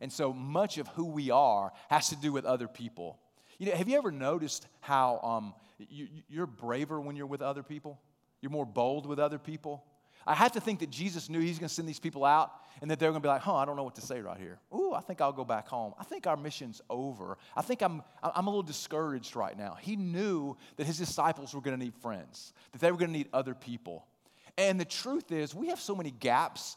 And 0.00 0.12
so 0.12 0.32
much 0.32 0.78
of 0.78 0.88
who 0.88 1.06
we 1.06 1.30
are 1.30 1.72
has 1.90 2.08
to 2.10 2.16
do 2.16 2.32
with 2.32 2.44
other 2.44 2.68
people. 2.68 3.18
You 3.58 3.66
know, 3.66 3.72
have 3.72 3.88
you 3.88 3.98
ever 3.98 4.10
noticed 4.10 4.66
how 4.80 5.20
um, 5.22 5.54
you, 5.78 6.08
you're 6.28 6.46
braver 6.46 7.00
when 7.00 7.16
you're 7.16 7.26
with 7.26 7.42
other 7.42 7.62
people? 7.62 8.00
You're 8.40 8.52
more 8.52 8.66
bold 8.66 9.06
with 9.06 9.18
other 9.18 9.38
people? 9.38 9.84
I 10.26 10.34
have 10.34 10.52
to 10.52 10.60
think 10.60 10.80
that 10.80 10.90
Jesus 10.90 11.28
knew 11.28 11.40
he's 11.40 11.58
going 11.58 11.68
to 11.68 11.74
send 11.74 11.88
these 11.88 11.98
people 11.98 12.24
out 12.24 12.52
and 12.82 12.90
that 12.90 12.98
they're 12.98 13.10
going 13.10 13.22
to 13.22 13.26
be 13.26 13.30
like, 13.30 13.40
huh, 13.40 13.56
I 13.56 13.64
don't 13.64 13.76
know 13.76 13.82
what 13.82 13.94
to 13.94 14.00
say 14.00 14.20
right 14.20 14.38
here. 14.38 14.58
Ooh, 14.74 14.92
I 14.92 15.00
think 15.00 15.20
I'll 15.20 15.32
go 15.32 15.44
back 15.44 15.66
home. 15.66 15.94
I 15.98 16.04
think 16.04 16.26
our 16.26 16.36
mission's 16.36 16.82
over. 16.90 17.38
I 17.56 17.62
think 17.62 17.82
I'm, 17.82 18.02
I'm 18.22 18.46
a 18.46 18.50
little 18.50 18.62
discouraged 18.62 19.34
right 19.34 19.56
now. 19.56 19.76
He 19.80 19.96
knew 19.96 20.56
that 20.76 20.86
his 20.86 20.98
disciples 20.98 21.54
were 21.54 21.60
going 21.60 21.78
to 21.78 21.82
need 21.82 21.94
friends, 21.94 22.52
that 22.72 22.80
they 22.80 22.92
were 22.92 22.98
going 22.98 23.10
to 23.10 23.16
need 23.16 23.28
other 23.32 23.54
people. 23.54 24.06
And 24.56 24.78
the 24.78 24.84
truth 24.84 25.32
is, 25.32 25.54
we 25.54 25.68
have 25.68 25.80
so 25.80 25.96
many 25.96 26.10
gaps 26.10 26.76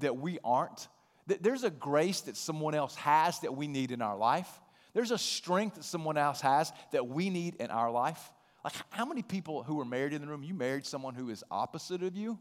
that 0.00 0.16
we 0.16 0.38
aren't. 0.44 0.88
There's 1.26 1.64
a 1.64 1.70
grace 1.70 2.20
that 2.22 2.36
someone 2.36 2.74
else 2.74 2.94
has 2.96 3.40
that 3.40 3.56
we 3.56 3.66
need 3.66 3.92
in 3.92 4.02
our 4.02 4.16
life. 4.16 4.48
There's 4.92 5.10
a 5.10 5.18
strength 5.18 5.76
that 5.76 5.84
someone 5.84 6.16
else 6.16 6.40
has 6.40 6.72
that 6.92 7.06
we 7.06 7.30
need 7.30 7.56
in 7.56 7.70
our 7.70 7.90
life. 7.90 8.32
Like, 8.64 8.74
how 8.90 9.04
many 9.04 9.22
people 9.22 9.62
who 9.62 9.80
are 9.80 9.84
married 9.84 10.12
in 10.12 10.20
the 10.20 10.26
room, 10.26 10.42
you 10.42 10.54
married 10.54 10.84
someone 10.84 11.14
who 11.14 11.30
is 11.30 11.44
opposite 11.50 12.02
of 12.02 12.16
you? 12.16 12.38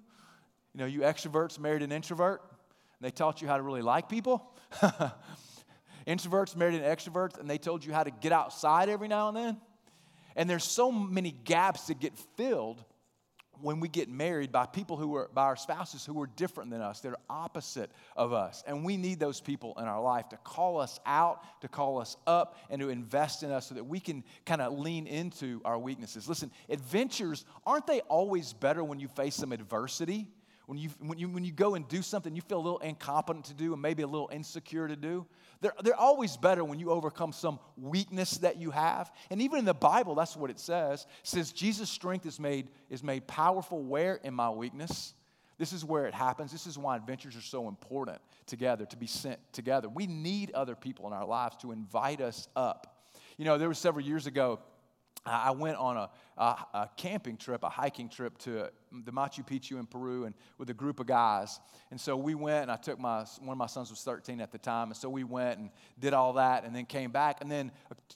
You 0.73 0.79
know, 0.79 0.85
you 0.85 1.01
extroverts 1.01 1.59
married 1.59 1.81
an 1.81 1.91
introvert, 1.91 2.41
and 2.41 3.05
they 3.05 3.11
taught 3.11 3.41
you 3.41 3.47
how 3.47 3.57
to 3.57 3.63
really 3.63 3.81
like 3.81 4.09
people. 4.09 4.51
Introverts 6.07 6.55
married 6.55 6.81
an 6.81 6.83
extrovert, 6.83 7.39
and 7.39 7.49
they 7.49 7.57
told 7.57 7.85
you 7.85 7.93
how 7.93 8.03
to 8.03 8.11
get 8.11 8.31
outside 8.31 8.89
every 8.89 9.07
now 9.07 9.27
and 9.27 9.37
then. 9.37 9.57
And 10.35 10.49
there's 10.49 10.63
so 10.63 10.91
many 10.91 11.31
gaps 11.31 11.87
that 11.87 11.99
get 11.99 12.17
filled 12.35 12.83
when 13.61 13.79
we 13.79 13.87
get 13.87 14.09
married 14.09 14.51
by 14.51 14.65
people 14.65 14.97
who 14.97 15.15
are 15.15 15.29
by 15.33 15.43
our 15.43 15.55
spouses 15.55 16.05
who 16.05 16.19
are 16.21 16.27
different 16.35 16.69
than 16.71 16.81
us 16.81 16.99
they're 16.99 17.17
opposite 17.29 17.91
of 18.15 18.33
us. 18.33 18.63
And 18.67 18.83
we 18.83 18.97
need 18.97 19.19
those 19.19 19.41
people 19.41 19.75
in 19.79 19.85
our 19.85 20.01
life 20.01 20.29
to 20.29 20.37
call 20.37 20.79
us 20.79 20.99
out 21.05 21.43
to 21.61 21.67
call 21.67 21.99
us 21.99 22.17
up 22.27 22.57
and 22.69 22.81
to 22.81 22.89
invest 22.89 23.43
in 23.43 23.51
us 23.51 23.67
so 23.67 23.75
that 23.75 23.83
we 23.83 23.99
can 23.99 24.23
kind 24.45 24.61
of 24.61 24.77
lean 24.77 25.07
into 25.07 25.61
our 25.65 25.77
weaknesses. 25.77 26.27
Listen 26.27 26.51
adventures 26.69 27.45
aren't 27.65 27.87
they 27.87 28.01
always 28.01 28.53
better 28.53 28.83
when 28.83 28.99
you 28.99 29.07
face 29.07 29.35
some 29.35 29.51
adversity 29.51 30.27
when 30.69 30.77
you, 30.77 30.89
when, 30.99 31.17
you, 31.17 31.27
when 31.29 31.43
you 31.43 31.51
go 31.51 31.73
and 31.73 31.87
do 31.87 32.03
something 32.03 32.35
you 32.35 32.43
feel 32.43 32.59
a 32.59 32.61
little 32.61 32.77
incompetent 32.77 33.45
to 33.45 33.55
do 33.55 33.73
and 33.73 33.81
maybe 33.81 34.03
a 34.03 34.07
little 34.07 34.29
insecure 34.31 34.87
to 34.87 34.95
do, 34.95 35.25
they're, 35.61 35.73
they're 35.81 35.99
always 35.99 36.37
better 36.37 36.63
when 36.63 36.77
you 36.77 36.91
overcome 36.91 37.33
some 37.33 37.59
weakness 37.75 38.37
that 38.37 38.57
you 38.57 38.69
have. 38.69 39.11
And 39.31 39.41
even 39.41 39.57
in 39.57 39.65
the 39.65 39.73
Bible, 39.73 40.13
that's 40.13 40.37
what 40.37 40.51
it 40.51 40.59
says. 40.59 41.07
It 41.23 41.27
says, 41.27 41.51
Jesus' 41.53 41.89
strength 41.89 42.27
is 42.27 42.39
made, 42.39 42.69
is 42.91 43.03
made 43.03 43.25
powerful 43.25 43.81
where? 43.81 44.19
In 44.23 44.35
my 44.35 44.51
weakness. 44.51 45.15
This 45.57 45.73
is 45.73 45.83
where 45.83 46.05
it 46.05 46.13
happens. 46.13 46.51
This 46.51 46.67
is 46.67 46.77
why 46.77 46.95
adventures 46.95 47.35
are 47.35 47.41
so 47.41 47.67
important 47.67 48.19
together, 48.45 48.85
to 48.85 48.95
be 48.95 49.07
sent 49.07 49.39
together. 49.51 49.89
We 49.89 50.05
need 50.05 50.51
other 50.51 50.75
people 50.75 51.07
in 51.07 51.13
our 51.13 51.25
lives 51.25 51.55
to 51.61 51.71
invite 51.71 52.21
us 52.21 52.47
up. 52.55 53.01
You 53.37 53.45
know, 53.45 53.57
there 53.57 53.69
was 53.69 53.79
several 53.79 54.05
years 54.05 54.27
ago, 54.27 54.59
I 55.25 55.51
went 55.51 55.77
on 55.77 55.97
a, 55.97 56.09
a, 56.37 56.43
a, 56.73 56.89
camping 56.97 57.37
trip, 57.37 57.63
a 57.63 57.69
hiking 57.69 58.09
trip 58.09 58.37
to 58.39 58.69
the 58.91 59.11
Machu 59.11 59.45
Picchu 59.45 59.79
in 59.79 59.85
Peru, 59.85 60.25
and 60.25 60.33
with 60.57 60.69
a 60.69 60.73
group 60.73 60.99
of 60.99 61.07
guys. 61.07 61.59
And 61.91 61.99
so 61.99 62.15
we 62.15 62.35
went, 62.35 62.63
and 62.63 62.71
I 62.71 62.75
took 62.75 62.99
my 62.99 63.25
one 63.41 63.53
of 63.53 63.57
my 63.57 63.67
sons 63.67 63.89
was 63.89 64.01
13 64.01 64.41
at 64.41 64.51
the 64.51 64.57
time, 64.57 64.89
and 64.89 64.97
so 64.97 65.09
we 65.09 65.23
went 65.23 65.59
and 65.59 65.69
did 65.99 66.13
all 66.13 66.33
that, 66.33 66.63
and 66.63 66.75
then 66.75 66.85
came 66.85 67.11
back. 67.11 67.41
And 67.41 67.51
then 67.51 67.71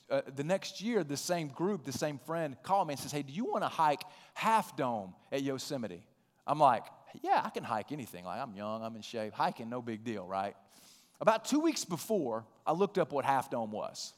uh, 0.09 0.21
the 0.35 0.43
next 0.43 0.81
year, 0.81 1.03
the 1.03 1.17
same 1.17 1.49
group, 1.49 1.83
the 1.83 1.91
same 1.91 2.19
friend, 2.19 2.55
called 2.63 2.87
me 2.87 2.93
and 2.93 2.99
says, 2.99 3.11
"Hey, 3.11 3.23
do 3.23 3.33
you 3.33 3.45
want 3.45 3.63
to 3.63 3.69
hike 3.69 4.03
Half 4.33 4.77
Dome 4.77 5.13
at 5.31 5.43
Yosemite?" 5.43 6.03
I'm 6.47 6.59
like, 6.59 6.85
"Yeah, 7.21 7.41
I 7.43 7.49
can 7.49 7.63
hike 7.63 7.91
anything. 7.91 8.25
Like 8.25 8.39
I'm 8.39 8.53
young, 8.55 8.83
I'm 8.83 8.95
in 8.95 9.01
shape. 9.01 9.33
Hiking, 9.33 9.69
no 9.69 9.81
big 9.81 10.03
deal, 10.03 10.25
right?" 10.25 10.55
About 11.19 11.45
two 11.45 11.59
weeks 11.59 11.85
before, 11.85 12.45
I 12.65 12.73
looked 12.73 12.97
up 12.97 13.11
what 13.11 13.23
Half 13.23 13.49
Dome 13.49 13.71
was. 13.71 14.13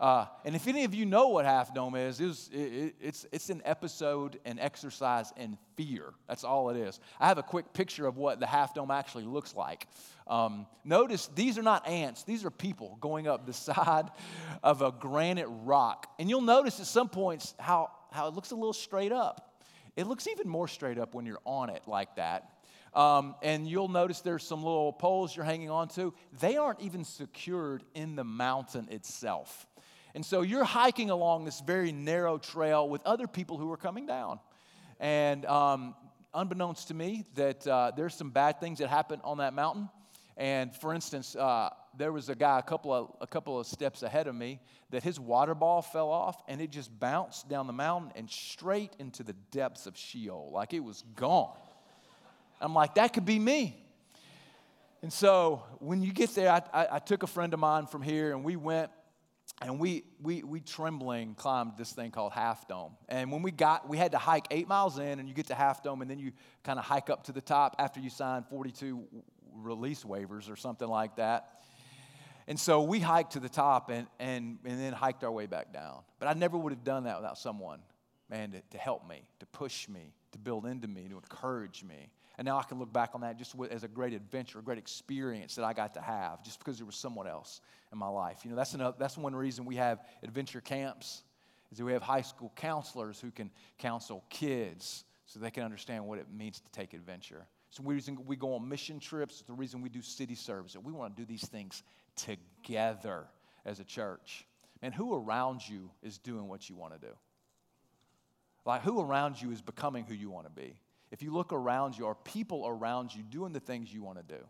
Uh, 0.00 0.26
and 0.44 0.56
if 0.56 0.66
any 0.66 0.84
of 0.84 0.94
you 0.94 1.06
know 1.06 1.28
what 1.28 1.44
Half 1.44 1.74
Dome 1.74 1.94
is, 1.94 2.20
it 2.20 2.26
was, 2.26 2.50
it, 2.52 2.94
it's, 3.00 3.26
it's 3.30 3.50
an 3.50 3.62
episode, 3.64 4.38
an 4.44 4.58
exercise 4.58 5.32
in 5.36 5.56
fear. 5.76 6.12
That's 6.28 6.42
all 6.42 6.70
it 6.70 6.76
is. 6.76 6.98
I 7.20 7.28
have 7.28 7.38
a 7.38 7.42
quick 7.42 7.72
picture 7.72 8.06
of 8.06 8.16
what 8.16 8.40
the 8.40 8.46
Half 8.46 8.74
Dome 8.74 8.90
actually 8.90 9.24
looks 9.24 9.54
like. 9.54 9.86
Um, 10.26 10.66
notice 10.84 11.28
these 11.34 11.58
are 11.58 11.62
not 11.62 11.86
ants, 11.86 12.24
these 12.24 12.44
are 12.44 12.50
people 12.50 12.96
going 13.00 13.28
up 13.28 13.46
the 13.46 13.52
side 13.52 14.10
of 14.62 14.82
a 14.82 14.90
granite 14.90 15.48
rock. 15.64 16.08
And 16.18 16.28
you'll 16.28 16.40
notice 16.40 16.80
at 16.80 16.86
some 16.86 17.08
points 17.08 17.54
how, 17.58 17.90
how 18.10 18.28
it 18.28 18.34
looks 18.34 18.50
a 18.50 18.56
little 18.56 18.72
straight 18.72 19.12
up. 19.12 19.52
It 19.96 20.06
looks 20.06 20.26
even 20.26 20.48
more 20.48 20.68
straight 20.68 20.98
up 20.98 21.14
when 21.14 21.26
you're 21.26 21.40
on 21.44 21.70
it 21.70 21.82
like 21.86 22.16
that. 22.16 22.48
Um, 22.94 23.34
and 23.42 23.66
you'll 23.66 23.88
notice 23.88 24.20
there's 24.20 24.44
some 24.44 24.62
little 24.62 24.92
poles 24.92 25.34
you're 25.34 25.44
hanging 25.44 25.70
onto. 25.70 26.12
They 26.40 26.56
aren't 26.56 26.80
even 26.80 27.04
secured 27.04 27.84
in 27.94 28.16
the 28.16 28.24
mountain 28.24 28.88
itself. 28.90 29.66
And 30.14 30.24
so 30.24 30.42
you're 30.42 30.64
hiking 30.64 31.10
along 31.10 31.44
this 31.44 31.60
very 31.60 31.92
narrow 31.92 32.38
trail 32.38 32.88
with 32.88 33.00
other 33.06 33.26
people 33.26 33.56
who 33.56 33.70
are 33.72 33.76
coming 33.76 34.06
down. 34.06 34.40
And 35.00 35.46
um, 35.46 35.94
unbeknownst 36.34 36.88
to 36.88 36.94
me, 36.94 37.24
that 37.34 37.66
uh, 37.66 37.92
there's 37.96 38.14
some 38.14 38.30
bad 38.30 38.60
things 38.60 38.78
that 38.78 38.88
happen 38.88 39.20
on 39.24 39.38
that 39.38 39.54
mountain. 39.54 39.88
And 40.36 40.74
for 40.74 40.94
instance, 40.94 41.34
uh, 41.36 41.70
there 41.96 42.12
was 42.12 42.28
a 42.28 42.34
guy 42.34 42.58
a 42.58 42.62
couple 42.62 42.92
of 42.92 43.14
a 43.20 43.26
couple 43.26 43.58
of 43.60 43.66
steps 43.66 44.02
ahead 44.02 44.26
of 44.26 44.34
me 44.34 44.60
that 44.90 45.02
his 45.02 45.20
water 45.20 45.54
ball 45.54 45.82
fell 45.82 46.10
off 46.10 46.42
and 46.48 46.60
it 46.60 46.70
just 46.70 46.98
bounced 46.98 47.48
down 47.48 47.66
the 47.66 47.72
mountain 47.72 48.12
and 48.14 48.30
straight 48.30 48.92
into 48.98 49.22
the 49.22 49.34
depths 49.50 49.86
of 49.86 49.96
Sheol, 49.96 50.50
like 50.52 50.72
it 50.72 50.80
was 50.80 51.02
gone. 51.16 51.56
I'm 52.60 52.74
like, 52.74 52.94
that 52.94 53.12
could 53.12 53.24
be 53.24 53.38
me. 53.38 53.76
And 55.02 55.12
so 55.12 55.64
when 55.80 56.00
you 56.02 56.12
get 56.12 56.34
there, 56.34 56.50
I, 56.50 56.62
I, 56.72 56.86
I 56.92 56.98
took 57.00 57.22
a 57.24 57.26
friend 57.26 57.52
of 57.52 57.60
mine 57.60 57.86
from 57.86 58.02
here 58.02 58.32
and 58.32 58.44
we 58.44 58.56
went 58.56 58.90
and 59.60 59.78
we, 59.78 60.04
we, 60.20 60.42
we 60.42 60.60
trembling 60.60 61.34
climbed 61.34 61.72
this 61.76 61.92
thing 61.92 62.10
called 62.10 62.32
Half 62.32 62.66
Dome. 62.66 62.92
And 63.08 63.30
when 63.30 63.42
we 63.42 63.52
got, 63.52 63.88
we 63.88 63.96
had 63.96 64.12
to 64.12 64.18
hike 64.18 64.46
eight 64.50 64.66
miles 64.66 64.98
in, 64.98 65.20
and 65.20 65.28
you 65.28 65.34
get 65.34 65.46
to 65.48 65.54
Half 65.54 65.82
Dome, 65.82 66.02
and 66.02 66.10
then 66.10 66.18
you 66.18 66.32
kind 66.64 66.78
of 66.78 66.84
hike 66.84 67.10
up 67.10 67.24
to 67.24 67.32
the 67.32 67.40
top 67.40 67.76
after 67.78 68.00
you 68.00 68.10
sign 68.10 68.44
42 68.50 69.04
release 69.54 70.02
waivers 70.02 70.50
or 70.50 70.56
something 70.56 70.88
like 70.88 71.16
that. 71.16 71.60
And 72.48 72.58
so 72.58 72.82
we 72.82 72.98
hiked 72.98 73.34
to 73.34 73.40
the 73.40 73.48
top 73.48 73.88
and, 73.90 74.08
and, 74.18 74.58
and 74.64 74.80
then 74.80 74.92
hiked 74.92 75.22
our 75.22 75.30
way 75.30 75.46
back 75.46 75.72
down. 75.72 76.00
But 76.18 76.28
I 76.28 76.32
never 76.32 76.58
would 76.58 76.72
have 76.72 76.84
done 76.84 77.04
that 77.04 77.16
without 77.18 77.38
someone, 77.38 77.80
man, 78.28 78.52
to, 78.52 78.62
to 78.70 78.78
help 78.78 79.08
me, 79.08 79.22
to 79.38 79.46
push 79.46 79.88
me, 79.88 80.12
to 80.32 80.38
build 80.38 80.66
into 80.66 80.88
me, 80.88 81.06
to 81.08 81.14
encourage 81.14 81.84
me. 81.84 82.10
And 82.42 82.48
now 82.48 82.58
I 82.58 82.64
can 82.64 82.80
look 82.80 82.92
back 82.92 83.10
on 83.14 83.20
that 83.20 83.38
just 83.38 83.54
as 83.70 83.84
a 83.84 83.88
great 83.88 84.12
adventure, 84.12 84.58
a 84.58 84.62
great 84.62 84.76
experience 84.76 85.54
that 85.54 85.64
I 85.64 85.72
got 85.72 85.94
to 85.94 86.00
have 86.00 86.42
just 86.42 86.58
because 86.58 86.76
there 86.76 86.84
was 86.84 86.96
someone 86.96 87.28
else 87.28 87.60
in 87.92 87.98
my 87.98 88.08
life. 88.08 88.40
You 88.42 88.50
know, 88.50 88.56
that's, 88.56 88.74
another, 88.74 88.96
that's 88.98 89.16
one 89.16 89.32
reason 89.32 89.64
we 89.64 89.76
have 89.76 90.00
adventure 90.24 90.60
camps, 90.60 91.22
is 91.70 91.78
that 91.78 91.84
we 91.84 91.92
have 91.92 92.02
high 92.02 92.22
school 92.22 92.52
counselors 92.56 93.20
who 93.20 93.30
can 93.30 93.48
counsel 93.78 94.24
kids 94.28 95.04
so 95.24 95.38
they 95.38 95.52
can 95.52 95.62
understand 95.62 96.04
what 96.04 96.18
it 96.18 96.26
means 96.36 96.58
to 96.58 96.68
take 96.72 96.94
adventure. 96.94 97.46
The 97.76 97.84
reason 97.84 98.18
we 98.26 98.34
go 98.34 98.56
on 98.56 98.68
mission 98.68 98.98
trips. 98.98 99.34
It's 99.34 99.46
the 99.46 99.52
reason 99.52 99.80
we 99.80 99.88
do 99.88 100.02
city 100.02 100.34
service. 100.34 100.76
We 100.82 100.90
want 100.90 101.14
to 101.14 101.22
do 101.22 101.24
these 101.24 101.46
things 101.46 101.84
together 102.16 103.26
as 103.64 103.78
a 103.78 103.84
church. 103.84 104.48
And 104.82 104.92
who 104.92 105.14
around 105.14 105.60
you 105.68 105.92
is 106.02 106.18
doing 106.18 106.48
what 106.48 106.68
you 106.68 106.74
want 106.74 107.00
to 107.00 107.06
do? 107.06 107.14
Like, 108.66 108.82
who 108.82 109.00
around 109.00 109.40
you 109.40 109.52
is 109.52 109.62
becoming 109.62 110.06
who 110.06 110.14
you 110.14 110.28
want 110.28 110.46
to 110.46 110.52
be? 110.52 110.74
If 111.12 111.22
you 111.22 111.30
look 111.30 111.52
around 111.52 111.96
you, 111.96 112.06
are 112.06 112.14
people 112.14 112.66
around 112.66 113.14
you 113.14 113.22
doing 113.22 113.52
the 113.52 113.60
things 113.60 113.92
you 113.92 114.02
want 114.02 114.16
to 114.16 114.34
do? 114.34 114.42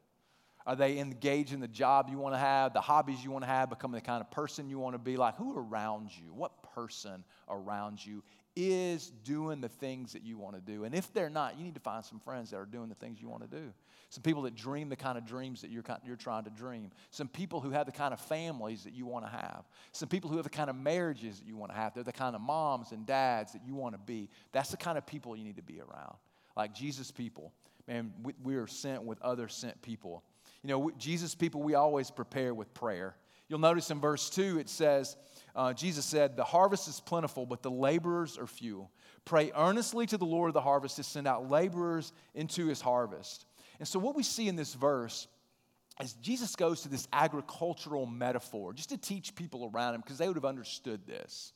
Are 0.65 0.77
they 0.77 0.99
engaged 0.99 1.53
in 1.53 1.59
the 1.59 1.67
job 1.67 2.09
you 2.09 2.19
want 2.19 2.37
to 2.37 2.39
have, 2.39 2.73
the 2.73 2.81
hobbies 2.81 3.23
you 3.25 3.33
want 3.33 3.43
to 3.43 3.49
have, 3.49 3.69
becoming 3.69 3.97
the 3.97 4.07
kind 4.07 4.21
of 4.21 4.31
person 4.31 4.71
you 4.71 4.79
want 4.79 4.95
to 4.95 4.99
be? 4.99 5.17
Like, 5.17 5.37
who 5.37 5.59
around 5.59 6.11
you? 6.17 6.33
What 6.33 6.53
person 6.73 7.25
around 7.49 8.05
you 8.07 8.23
is 8.55 9.11
doing 9.25 9.61
the 9.61 9.69
things 9.69 10.13
that 10.13 10.23
you 10.23 10.39
want 10.39 10.55
to 10.55 10.61
do? 10.61 10.85
And 10.85 10.95
if 10.95 11.13
they're 11.13 11.29
not, 11.29 11.59
you 11.59 11.65
need 11.65 11.75
to 11.75 11.81
find 11.81 12.05
some 12.05 12.21
friends 12.21 12.51
that 12.51 12.59
are 12.59 12.65
doing 12.65 12.89
the 12.89 12.95
things 12.95 13.21
you 13.21 13.29
want 13.29 13.43
to 13.43 13.49
do. 13.49 13.73
Some 14.09 14.23
people 14.23 14.43
that 14.43 14.55
dream 14.55 14.89
the 14.89 14.95
kind 14.95 15.19
of 15.19 15.27
dreams 15.27 15.63
that 15.63 15.71
you're, 15.71 15.83
you're 16.07 16.15
trying 16.15 16.45
to 16.45 16.51
dream. 16.51 16.91
Some 17.11 17.27
people 17.27 17.61
who 17.61 17.71
have 17.71 17.87
the 17.87 17.93
kind 17.93 18.15
of 18.15 18.21
families 18.21 18.85
that 18.85 18.93
you 18.93 19.05
want 19.05 19.25
to 19.25 19.33
have. 19.33 19.65
Some 19.91 20.09
people 20.09 20.31
who 20.31 20.37
have 20.37 20.45
the 20.45 20.51
kind 20.51 20.71
of 20.71 20.77
marriages 20.77 21.41
that 21.41 21.49
you 21.49 21.57
want 21.57 21.73
to 21.73 21.77
have. 21.77 21.93
They're 21.93 22.05
the 22.05 22.13
kind 22.13 22.37
of 22.37 22.41
moms 22.41 22.93
and 22.93 23.05
dads 23.05 23.53
that 23.55 23.63
you 23.67 23.75
want 23.75 23.95
to 23.97 23.99
be. 23.99 24.29
That's 24.53 24.71
the 24.71 24.77
kind 24.77 24.97
of 24.97 25.07
people 25.07 25.35
you 25.35 25.43
need 25.43 25.57
to 25.57 25.63
be 25.63 25.81
around. 25.81 26.15
Like 26.57 26.75
Jesus 26.75 27.11
people. 27.11 27.53
Man, 27.89 28.13
we, 28.23 28.35
we 28.43 28.57
are 28.57 28.67
sent 28.67 29.03
with 29.05 29.21
other 29.23 29.49
sent 29.49 29.81
people. 29.83 30.23
You 30.63 30.69
know, 30.69 30.91
Jesus 30.97 31.35
people, 31.35 31.63
we 31.63 31.75
always 31.75 32.11
prepare 32.11 32.55
with 32.55 32.73
prayer. 32.75 33.17
You'll 33.49 33.59
notice 33.59 33.91
in 33.91 34.01
verse 34.01 34.31
2, 34.31 34.59
it 34.61 34.69
says, 34.69 35.17
uh, 35.55 35.73
Jesus 35.73 36.07
said, 36.07 36.37
The 36.37 36.45
harvest 36.45 36.89
is 36.89 37.01
plentiful, 37.01 37.45
but 37.45 37.63
the 37.63 37.71
laborers 37.71 38.39
are 38.39 38.47
few. 38.47 38.89
Pray 39.25 39.53
earnestly 39.55 40.07
to 40.07 40.17
the 40.17 40.25
Lord 40.25 40.49
of 40.49 40.55
the 40.55 40.61
harvest 40.61 40.97
to 40.97 41.03
send 41.03 41.27
out 41.27 41.51
laborers 41.51 42.13
into 42.35 42.67
his 42.67 42.81
harvest. 42.81 43.45
And 43.79 43.87
so, 43.87 43.99
what 43.99 44.17
we 44.17 44.23
see 44.23 44.49
in 44.49 44.57
this 44.57 44.75
verse 44.75 45.29
is 46.01 46.15
Jesus 46.15 46.57
goes 46.57 46.83
to 46.83 46.89
this 46.89 47.07
agricultural 47.13 48.07
metaphor 48.07 48.73
just 48.73 48.89
to 48.91 48.97
teach 48.97 49.35
people 49.35 49.71
around 49.73 49.95
him 49.95 50.01
because 50.01 50.19
they 50.19 50.29
would 50.29 50.37
have 50.37 50.45
understood 50.45 51.07
this. 51.07 51.53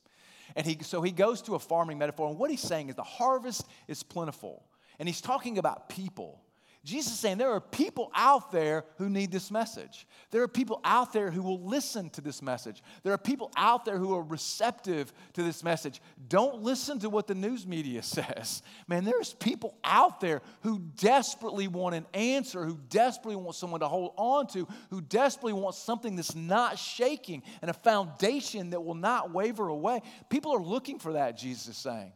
And 0.54 0.66
he, 0.66 0.78
so 0.82 1.02
he 1.02 1.10
goes 1.10 1.42
to 1.42 1.54
a 1.54 1.58
farming 1.58 1.98
metaphor, 1.98 2.28
and 2.28 2.38
what 2.38 2.50
he's 2.50 2.60
saying 2.60 2.88
is 2.88 2.94
the 2.94 3.02
harvest 3.02 3.66
is 3.88 4.02
plentiful. 4.02 4.64
And 4.98 5.08
he's 5.08 5.20
talking 5.20 5.58
about 5.58 5.88
people. 5.88 6.40
Jesus 6.86 7.14
is 7.14 7.18
saying 7.18 7.38
there 7.38 7.50
are 7.50 7.60
people 7.60 8.12
out 8.14 8.52
there 8.52 8.84
who 8.98 9.10
need 9.10 9.32
this 9.32 9.50
message. 9.50 10.06
There 10.30 10.44
are 10.44 10.48
people 10.48 10.80
out 10.84 11.12
there 11.12 11.32
who 11.32 11.42
will 11.42 11.60
listen 11.60 12.10
to 12.10 12.20
this 12.20 12.40
message. 12.40 12.80
There 13.02 13.12
are 13.12 13.18
people 13.18 13.50
out 13.56 13.84
there 13.84 13.98
who 13.98 14.14
are 14.14 14.22
receptive 14.22 15.12
to 15.32 15.42
this 15.42 15.64
message. 15.64 16.00
Don't 16.28 16.62
listen 16.62 17.00
to 17.00 17.10
what 17.10 17.26
the 17.26 17.34
news 17.34 17.66
media 17.66 18.02
says. 18.04 18.62
Man, 18.86 19.02
there's 19.02 19.34
people 19.34 19.76
out 19.82 20.20
there 20.20 20.42
who 20.60 20.78
desperately 20.78 21.66
want 21.66 21.96
an 21.96 22.06
answer, 22.14 22.64
who 22.64 22.78
desperately 22.88 23.34
want 23.34 23.56
someone 23.56 23.80
to 23.80 23.88
hold 23.88 24.12
on 24.16 24.46
to, 24.48 24.68
who 24.90 25.00
desperately 25.00 25.54
want 25.54 25.74
something 25.74 26.14
that's 26.14 26.36
not 26.36 26.78
shaking 26.78 27.42
and 27.62 27.70
a 27.70 27.74
foundation 27.74 28.70
that 28.70 28.80
will 28.80 28.94
not 28.94 29.32
waver 29.32 29.66
away. 29.66 30.02
People 30.30 30.52
are 30.52 30.62
looking 30.62 31.00
for 31.00 31.14
that, 31.14 31.36
Jesus 31.36 31.66
is 31.66 31.76
saying. 31.76 32.12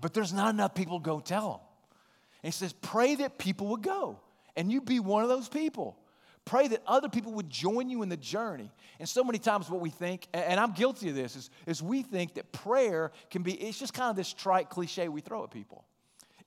But 0.00 0.14
there's 0.14 0.32
not 0.32 0.54
enough 0.54 0.76
people 0.76 1.00
to 1.00 1.04
go 1.04 1.18
tell 1.18 1.50
them. 1.50 1.60
And 2.42 2.52
he 2.52 2.56
says, 2.56 2.72
pray 2.72 3.14
that 3.16 3.38
people 3.38 3.68
would 3.68 3.82
go. 3.82 4.18
And 4.56 4.70
you 4.70 4.80
be 4.80 5.00
one 5.00 5.22
of 5.22 5.28
those 5.28 5.48
people. 5.48 5.96
Pray 6.44 6.66
that 6.68 6.82
other 6.86 7.08
people 7.08 7.32
would 7.34 7.48
join 7.48 7.88
you 7.88 8.02
in 8.02 8.08
the 8.08 8.16
journey. 8.16 8.70
And 8.98 9.08
so 9.08 9.22
many 9.22 9.38
times, 9.38 9.70
what 9.70 9.80
we 9.80 9.90
think, 9.90 10.26
and 10.34 10.58
I'm 10.58 10.72
guilty 10.72 11.08
of 11.08 11.14
this, 11.14 11.36
is, 11.36 11.50
is 11.66 11.82
we 11.82 12.02
think 12.02 12.34
that 12.34 12.50
prayer 12.50 13.12
can 13.30 13.42
be, 13.42 13.52
it's 13.52 13.78
just 13.78 13.94
kind 13.94 14.10
of 14.10 14.16
this 14.16 14.32
trite 14.32 14.68
cliche 14.68 15.08
we 15.08 15.20
throw 15.20 15.44
at 15.44 15.50
people. 15.52 15.84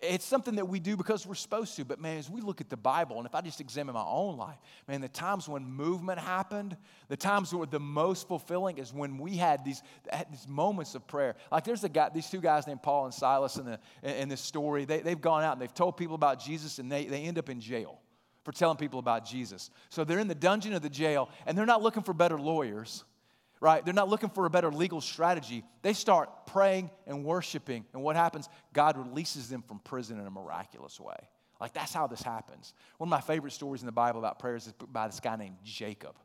It's 0.01 0.25
something 0.25 0.55
that 0.55 0.67
we 0.67 0.79
do 0.79 0.97
because 0.97 1.25
we're 1.25 1.35
supposed 1.35 1.75
to. 1.77 1.85
But 1.85 1.99
man, 1.99 2.17
as 2.17 2.29
we 2.29 2.41
look 2.41 2.61
at 2.61 2.69
the 2.69 2.77
Bible, 2.77 3.17
and 3.17 3.25
if 3.25 3.35
I 3.35 3.41
just 3.41 3.61
examine 3.61 3.93
my 3.93 4.05
own 4.05 4.37
life, 4.37 4.57
man, 4.87 5.01
the 5.01 5.07
times 5.07 5.47
when 5.47 5.65
movement 5.65 6.19
happened, 6.19 6.75
the 7.07 7.17
times 7.17 7.51
that 7.51 7.57
were 7.57 7.65
the 7.65 7.79
most 7.79 8.27
fulfilling 8.27 8.77
is 8.77 8.93
when 8.93 9.17
we 9.17 9.37
had 9.37 9.63
these, 9.63 9.81
had 10.09 10.31
these 10.31 10.47
moments 10.47 10.95
of 10.95 11.07
prayer. 11.07 11.35
Like 11.51 11.63
there's 11.63 11.83
a 11.83 11.89
guy, 11.89 12.09
these 12.13 12.29
two 12.29 12.41
guys 12.41 12.67
named 12.67 12.83
Paul 12.83 13.05
and 13.05 13.13
Silas 13.13 13.57
in, 13.57 13.65
the, 13.65 13.79
in 14.03 14.29
this 14.29 14.41
story. 14.41 14.85
They, 14.85 14.99
they've 14.99 15.19
gone 15.19 15.43
out 15.43 15.53
and 15.53 15.61
they've 15.61 15.73
told 15.73 15.97
people 15.97 16.15
about 16.15 16.39
Jesus, 16.39 16.79
and 16.79 16.91
they, 16.91 17.05
they 17.05 17.23
end 17.23 17.37
up 17.37 17.49
in 17.49 17.59
jail 17.59 17.99
for 18.43 18.51
telling 18.51 18.77
people 18.77 18.99
about 18.99 19.25
Jesus. 19.25 19.71
So 19.89 20.03
they're 20.03 20.19
in 20.19 20.27
the 20.27 20.35
dungeon 20.35 20.73
of 20.73 20.81
the 20.81 20.89
jail, 20.89 21.29
and 21.45 21.57
they're 21.57 21.65
not 21.65 21.81
looking 21.81 22.03
for 22.03 22.13
better 22.13 22.39
lawyers 22.39 23.03
right? 23.61 23.83
They're 23.83 23.93
not 23.93 24.09
looking 24.09 24.29
for 24.29 24.45
a 24.45 24.49
better 24.49 24.71
legal 24.71 25.01
strategy. 25.01 25.63
They 25.81 25.93
start 25.93 26.45
praying 26.47 26.91
and 27.07 27.23
worshiping. 27.23 27.85
And 27.93 28.03
what 28.03 28.15
happens? 28.15 28.49
God 28.73 28.97
releases 28.97 29.49
them 29.49 29.61
from 29.61 29.79
prison 29.79 30.19
in 30.19 30.27
a 30.27 30.31
miraculous 30.31 30.99
way. 30.99 31.15
Like 31.59 31.73
that's 31.73 31.93
how 31.93 32.07
this 32.07 32.21
happens. 32.21 32.73
One 32.97 33.07
of 33.07 33.11
my 33.11 33.21
favorite 33.21 33.51
stories 33.51 33.81
in 33.81 33.85
the 33.85 33.91
Bible 33.91 34.19
about 34.19 34.39
prayers 34.39 34.67
is 34.67 34.73
by 34.91 35.07
this 35.07 35.19
guy 35.19 35.35
named 35.35 35.57
Jacob. 35.63 36.15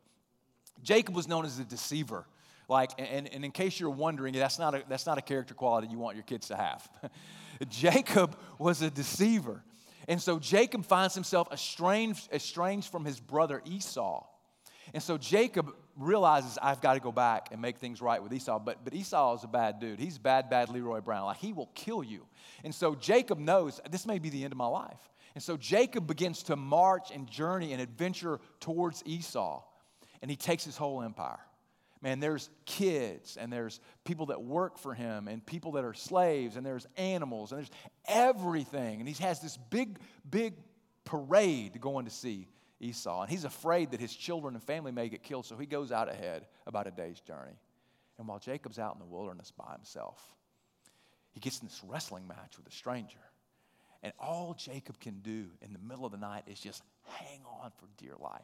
Jacob 0.83 1.15
was 1.15 1.27
known 1.27 1.45
as 1.45 1.59
a 1.59 1.63
deceiver. 1.63 2.25
Like, 2.67 2.91
and, 2.97 3.27
and 3.33 3.43
in 3.43 3.51
case 3.51 3.79
you're 3.79 3.89
wondering, 3.89 4.33
that's 4.33 4.59
not 4.59 4.75
a, 4.75 4.83
that's 4.87 5.05
not 5.05 5.17
a 5.17 5.21
character 5.21 5.53
quality 5.53 5.87
you 5.89 5.97
want 5.97 6.15
your 6.15 6.23
kids 6.23 6.47
to 6.47 6.55
have. 6.55 6.89
Jacob 7.69 8.37
was 8.57 8.81
a 8.81 8.89
deceiver. 8.89 9.63
And 10.07 10.21
so 10.21 10.39
Jacob 10.39 10.85
finds 10.85 11.13
himself 11.13 11.51
estranged, 11.51 12.29
estranged 12.33 12.89
from 12.91 13.05
his 13.05 13.19
brother 13.19 13.61
Esau. 13.65 14.25
And 14.93 15.01
so 15.01 15.17
Jacob 15.17 15.73
realizes 15.97 16.57
I've 16.61 16.81
got 16.81 16.93
to 16.93 16.99
go 16.99 17.11
back 17.11 17.49
and 17.51 17.61
make 17.61 17.77
things 17.77 18.01
right 18.01 18.21
with 18.21 18.33
Esau. 18.33 18.59
But, 18.59 18.83
but 18.83 18.93
Esau 18.93 19.35
is 19.37 19.43
a 19.43 19.47
bad 19.47 19.79
dude. 19.79 19.99
He's 19.99 20.17
bad, 20.17 20.49
bad 20.49 20.69
Leroy 20.69 21.01
Brown. 21.01 21.25
Like 21.25 21.37
he 21.37 21.53
will 21.53 21.69
kill 21.75 22.03
you. 22.03 22.25
And 22.63 22.73
so 22.73 22.95
Jacob 22.95 23.39
knows 23.39 23.79
this 23.89 24.05
may 24.05 24.19
be 24.19 24.29
the 24.29 24.43
end 24.43 24.53
of 24.53 24.57
my 24.57 24.67
life. 24.67 24.99
And 25.35 25.43
so 25.43 25.57
Jacob 25.57 26.07
begins 26.07 26.43
to 26.43 26.55
march 26.55 27.11
and 27.13 27.29
journey 27.29 27.73
and 27.73 27.81
adventure 27.81 28.39
towards 28.59 29.01
Esau. 29.05 29.63
And 30.21 30.29
he 30.29 30.37
takes 30.37 30.63
his 30.63 30.77
whole 30.77 31.01
empire. 31.01 31.39
Man, 32.01 32.19
there's 32.19 32.49
kids 32.65 33.37
and 33.37 33.53
there's 33.53 33.79
people 34.05 34.27
that 34.27 34.41
work 34.41 34.79
for 34.79 34.93
him 34.93 35.27
and 35.27 35.45
people 35.45 35.73
that 35.73 35.85
are 35.85 35.93
slaves 35.93 36.55
and 36.55 36.65
there's 36.65 36.87
animals 36.97 37.51
and 37.51 37.59
there's 37.59 37.71
everything. 38.07 38.99
And 38.99 39.07
he 39.07 39.23
has 39.23 39.39
this 39.39 39.57
big, 39.69 39.99
big 40.27 40.55
parade 41.05 41.79
going 41.79 42.05
to 42.05 42.11
see 42.11 42.47
Esau. 42.81 43.21
And 43.21 43.29
he's 43.29 43.45
afraid 43.45 43.91
that 43.91 43.99
his 43.99 44.13
children 44.13 44.55
and 44.55 44.63
family 44.63 44.91
may 44.91 45.07
get 45.07 45.23
killed, 45.23 45.45
so 45.45 45.55
he 45.55 45.65
goes 45.65 45.91
out 45.91 46.09
ahead 46.09 46.47
about 46.65 46.87
a 46.87 46.91
day's 46.91 47.19
journey. 47.19 47.57
And 48.17 48.27
while 48.27 48.39
Jacob's 48.39 48.79
out 48.79 48.93
in 48.93 48.99
the 48.99 49.05
wilderness 49.05 49.51
by 49.51 49.71
himself, 49.73 50.19
he 51.31 51.39
gets 51.39 51.59
in 51.59 51.67
this 51.67 51.81
wrestling 51.87 52.27
match 52.27 52.57
with 52.57 52.67
a 52.67 52.71
stranger. 52.71 53.19
And 54.03 54.13
all 54.19 54.55
Jacob 54.57 54.99
can 54.99 55.19
do 55.19 55.45
in 55.61 55.73
the 55.73 55.79
middle 55.79 56.05
of 56.05 56.11
the 56.11 56.17
night 56.17 56.43
is 56.47 56.59
just 56.59 56.83
hang 57.03 57.41
on 57.45 57.71
for 57.77 57.87
dear 57.97 58.13
life. 58.19 58.41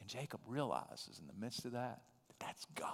And 0.00 0.08
Jacob 0.08 0.40
realizes 0.46 1.18
in 1.18 1.26
the 1.26 1.40
midst 1.40 1.64
of 1.64 1.72
that, 1.72 2.02
that 2.28 2.38
that's 2.38 2.66
God. 2.74 2.90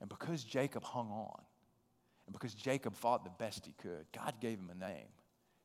And 0.00 0.08
because 0.08 0.42
Jacob 0.42 0.82
hung 0.82 1.10
on, 1.10 1.40
and 2.26 2.32
because 2.32 2.54
Jacob 2.54 2.96
fought 2.96 3.22
the 3.22 3.30
best 3.38 3.66
he 3.66 3.72
could, 3.80 4.06
God 4.12 4.34
gave 4.40 4.58
him 4.58 4.70
a 4.70 4.74
name. 4.74 5.08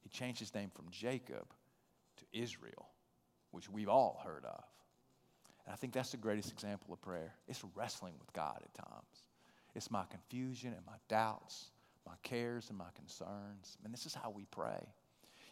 He 0.01 0.09
changed 0.09 0.39
his 0.39 0.53
name 0.53 0.69
from 0.75 0.85
Jacob 0.91 1.45
to 2.17 2.25
Israel 2.33 2.87
which 3.51 3.69
we've 3.69 3.89
all 3.89 4.21
heard 4.23 4.45
of. 4.45 4.63
And 5.65 5.73
I 5.73 5.75
think 5.75 5.93
that's 5.93 6.11
the 6.11 6.17
greatest 6.17 6.51
example 6.51 6.93
of 6.93 7.01
prayer. 7.01 7.33
It's 7.47 7.63
wrestling 7.75 8.13
with 8.19 8.31
God 8.33 8.59
at 8.63 8.73
times. 8.73 9.23
It's 9.75 9.91
my 9.91 10.03
confusion 10.09 10.73
and 10.75 10.85
my 10.85 10.97
doubts, 11.07 11.71
my 12.05 12.15
cares 12.23 12.69
and 12.69 12.77
my 12.77 12.89
concerns. 12.95 13.77
And 13.83 13.93
this 13.93 14.05
is 14.05 14.13
how 14.13 14.31
we 14.31 14.45
pray. 14.45 14.87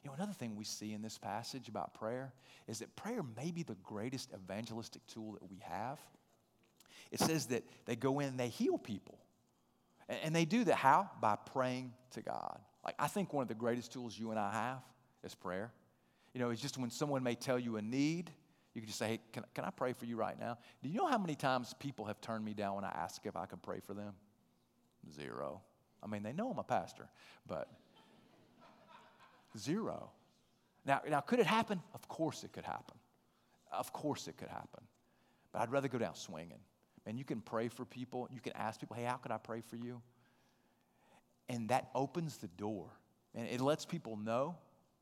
You 0.04 0.10
know, 0.10 0.16
another 0.16 0.34
thing 0.34 0.56
we 0.56 0.64
see 0.64 0.94
in 0.94 1.02
this 1.02 1.18
passage 1.18 1.70
about 1.70 1.94
prayer 1.94 2.34
is 2.68 2.80
that 2.80 2.96
prayer 2.96 3.22
may 3.36 3.52
be 3.52 3.64
the 3.64 3.78
greatest 3.84 4.32
evangelistic 4.34 5.06
tool 5.08 5.34
that 5.34 5.50
we 5.50 5.60
have. 5.62 6.00
It 7.12 7.20
says 7.20 7.48
that 7.48 7.64
they 7.86 7.96
go 7.96 8.20
in 8.20 8.28
and 8.28 8.40
they 8.40 8.50
heal 8.50 8.78
people. 8.78 9.18
And 10.10 10.36
they 10.36 10.46
do 10.46 10.64
that 10.64 10.76
how? 10.76 11.10
By 11.22 11.36
praying 11.36 11.94
to 12.12 12.22
God. 12.22 12.60
Like, 12.86 12.96
I 12.98 13.08
think 13.08 13.34
one 13.34 13.42
of 13.42 13.50
the 13.50 13.56
greatest 13.56 13.92
tools 13.92 14.18
you 14.18 14.32
and 14.32 14.40
I 14.40 14.52
have 14.52 14.80
is 15.24 15.36
prayer. 15.36 15.72
You 16.38 16.44
know, 16.44 16.52
it's 16.52 16.62
just 16.62 16.78
when 16.78 16.92
someone 16.92 17.24
may 17.24 17.34
tell 17.34 17.58
you 17.58 17.78
a 17.78 17.82
need, 17.82 18.30
you 18.76 18.82
can 18.82 18.86
just 18.86 19.00
say, 19.00 19.08
hey, 19.08 19.20
can, 19.34 19.44
can 19.56 19.66
I 19.66 19.72
pray 19.72 19.94
for 19.94 20.06
you 20.06 20.16
right 20.18 20.40
now? 20.40 20.60
Do 20.84 20.88
you 20.88 21.00
know 21.00 21.08
how 21.08 21.18
many 21.18 21.34
times 21.34 21.74
people 21.80 22.06
have 22.06 22.22
turned 22.22 22.46
me 22.46 22.54
down 22.54 22.76
when 22.76 22.84
I 22.84 22.90
ask 22.90 23.26
if 23.26 23.36
I 23.36 23.48
can 23.48 23.58
pray 23.58 23.80
for 23.80 23.96
them? 23.96 24.14
Zero. 25.12 25.62
I 26.04 26.06
mean, 26.06 26.22
they 26.22 26.34
know 26.34 26.52
I'm 26.52 26.60
a 26.60 26.64
pastor, 26.64 27.10
but 27.48 27.72
zero. 29.58 30.12
Now, 30.86 31.02
now, 31.10 31.22
could 31.22 31.40
it 31.40 31.48
happen? 31.48 31.82
Of 31.96 32.08
course 32.08 32.44
it 32.44 32.54
could 32.54 32.66
happen. 32.66 33.00
Of 33.72 33.92
course 33.92 34.28
it 34.28 34.38
could 34.38 34.50
happen. 34.50 34.84
But 35.52 35.64
I'd 35.64 35.72
rather 35.72 35.88
go 35.88 35.98
down 35.98 36.14
swinging. 36.14 36.60
And 37.08 37.18
you 37.18 37.26
can 37.26 37.42
pray 37.42 37.68
for 37.68 37.84
people. 37.84 38.30
You 38.32 38.42
can 38.42 38.54
ask 38.56 38.80
people, 38.80 38.96
hey, 38.96 39.06
how 39.06 39.16
could 39.16 39.32
I 39.32 39.38
pray 39.38 39.62
for 39.62 39.76
you? 39.76 40.04
And 41.50 41.70
that 41.70 41.90
opens 41.96 42.38
the 42.38 42.48
door. 42.48 42.92
And 43.34 43.48
it 43.48 43.60
lets 43.60 43.86
people 43.86 44.18
know 44.18 44.56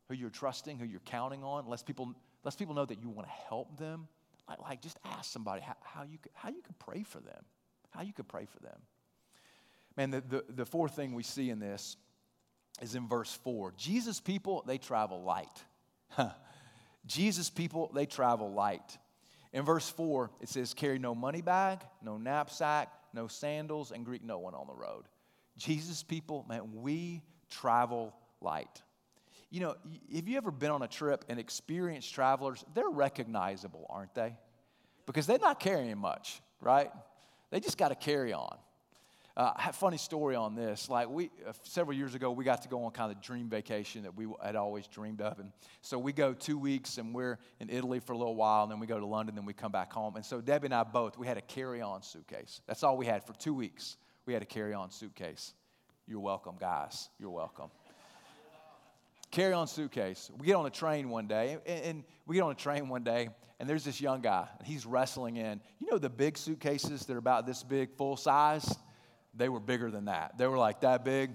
who 0.07 0.15
you're 0.15 0.29
trusting, 0.29 0.77
who 0.79 0.85
you're 0.85 0.99
counting 1.01 1.43
on. 1.43 1.67
Lets 1.67 1.83
people, 1.83 2.13
lets 2.43 2.55
people 2.55 2.75
know 2.75 2.85
that 2.85 3.01
you 3.01 3.09
want 3.09 3.27
to 3.27 3.33
help 3.47 3.77
them. 3.77 4.07
Like, 4.47 4.59
like 4.61 4.81
just 4.81 4.99
ask 5.05 5.31
somebody 5.31 5.61
how, 5.61 5.75
how, 5.81 6.03
you 6.03 6.17
could, 6.17 6.31
how 6.33 6.49
you 6.49 6.61
could 6.61 6.77
pray 6.79 7.03
for 7.03 7.19
them. 7.19 7.43
How 7.89 8.01
you 8.01 8.13
could 8.13 8.27
pray 8.27 8.45
for 8.45 8.59
them. 8.59 8.79
Man, 9.97 10.11
the, 10.11 10.21
the, 10.21 10.45
the 10.49 10.65
fourth 10.65 10.95
thing 10.95 11.13
we 11.13 11.23
see 11.23 11.49
in 11.49 11.59
this 11.59 11.95
is 12.81 12.95
in 12.95 13.07
verse 13.07 13.33
4. 13.43 13.73
Jesus' 13.77 14.19
people, 14.19 14.63
they 14.67 14.77
travel 14.77 15.23
light. 15.23 15.63
Jesus 17.05 17.49
people, 17.49 17.91
they 17.93 18.05
travel 18.05 18.51
light. 18.51 18.97
In 19.53 19.63
verse 19.63 19.89
4, 19.89 20.31
it 20.41 20.49
says, 20.49 20.73
Carry 20.73 20.99
no 20.99 21.15
money 21.15 21.41
bag, 21.41 21.79
no 22.01 22.17
knapsack, 22.17 22.91
no 23.13 23.27
sandals, 23.27 23.91
and 23.91 24.03
greet 24.03 24.23
no 24.23 24.39
one 24.39 24.53
on 24.53 24.67
the 24.67 24.73
road. 24.73 25.05
Jesus 25.57 26.03
people, 26.03 26.45
man, 26.49 26.81
we 26.81 27.21
travel 27.49 28.13
light. 28.41 28.81
You 29.51 29.61
know, 29.61 29.75
have 30.13 30.27
you 30.27 30.37
ever 30.37 30.51
been 30.51 30.71
on 30.71 30.81
a 30.81 30.87
trip 30.87 31.25
and 31.29 31.39
experienced 31.39 32.13
travelers? 32.13 32.65
They're 32.73 32.89
recognizable, 32.89 33.85
aren't 33.89 34.13
they? 34.13 34.35
Because 35.05 35.27
they're 35.27 35.39
not 35.39 35.59
carrying 35.59 35.97
much, 35.97 36.41
right? 36.59 36.91
They 37.51 37.59
just 37.59 37.77
got 37.77 37.89
to 37.89 37.95
carry 37.95 38.33
on. 38.33 38.57
Uh, 39.37 39.71
funny 39.73 39.97
story 39.97 40.33
on 40.33 40.55
this. 40.55 40.89
Like 40.89 41.09
we, 41.09 41.29
uh, 41.45 41.51
several 41.63 41.97
years 41.97 42.15
ago, 42.15 42.31
we 42.31 42.45
got 42.45 42.61
to 42.61 42.69
go 42.69 42.85
on 42.85 42.91
kind 42.91 43.11
of 43.11 43.21
dream 43.21 43.49
vacation 43.49 44.03
that 44.03 44.15
we 44.15 44.27
had 44.41 44.55
always 44.55 44.87
dreamed 44.87 45.19
of. 45.19 45.39
And 45.39 45.51
so 45.81 45.99
we 45.99 46.13
go 46.13 46.33
two 46.33 46.57
weeks 46.57 46.97
and 46.97 47.13
we're 47.13 47.37
in 47.59 47.69
Italy 47.69 47.99
for 47.99 48.13
a 48.13 48.17
little 48.17 48.35
while, 48.35 48.63
and 48.63 48.71
then 48.71 48.79
we 48.79 48.87
go 48.87 48.97
to 48.97 49.05
London, 49.05 49.35
then 49.35 49.45
we 49.45 49.53
come 49.53 49.73
back 49.73 49.91
home. 49.91 50.15
And 50.15 50.25
so 50.25 50.39
Debbie 50.39 50.67
and 50.67 50.73
I 50.73 50.83
both, 50.83 51.17
we 51.17 51.27
had 51.27 51.37
a 51.37 51.41
carry-on 51.41 52.01
suitcase. 52.01 52.61
That's 52.65 52.81
all 52.81 52.95
we 52.95 53.05
had 53.05 53.25
for 53.25 53.33
two 53.33 53.53
weeks. 53.53 53.97
We 54.25 54.31
had 54.31 54.41
a 54.41 54.45
carry-on 54.45 54.89
suitcase. 54.89 55.53
You're 56.07 56.21
welcome, 56.21 56.55
guys. 56.57 57.09
You're 57.19 57.29
welcome. 57.29 57.71
Carry-on 59.35 59.67
suitcase. 59.67 60.31
We 60.37 60.47
get 60.47 60.55
on 60.55 60.65
a 60.65 60.69
train 60.69 61.09
one 61.09 61.27
day, 61.27 61.57
and, 61.65 61.83
and 61.83 62.03
we 62.25 62.35
get 62.35 62.43
on 62.43 62.51
a 62.51 62.55
train 62.55 62.87
one 62.87 63.03
day, 63.03 63.27
and 63.59 63.69
there's 63.69 63.83
this 63.83 63.99
young 63.99 64.21
guy. 64.21 64.47
And 64.57 64.65
he's 64.65 64.85
wrestling 64.85 65.35
in. 65.35 65.59
You 65.79 65.87
know 65.91 65.97
the 65.97 66.09
big 66.09 66.37
suitcases 66.37 67.05
that 67.05 67.13
are 67.13 67.19
about 67.19 67.45
this 67.45 67.61
big, 67.61 67.91
full 67.97 68.15
size? 68.15 68.73
They 69.33 69.49
were 69.49 69.59
bigger 69.59 69.91
than 69.91 70.05
that. 70.05 70.37
They 70.37 70.47
were 70.47 70.57
like 70.57 70.81
that 70.81 71.03
big. 71.03 71.31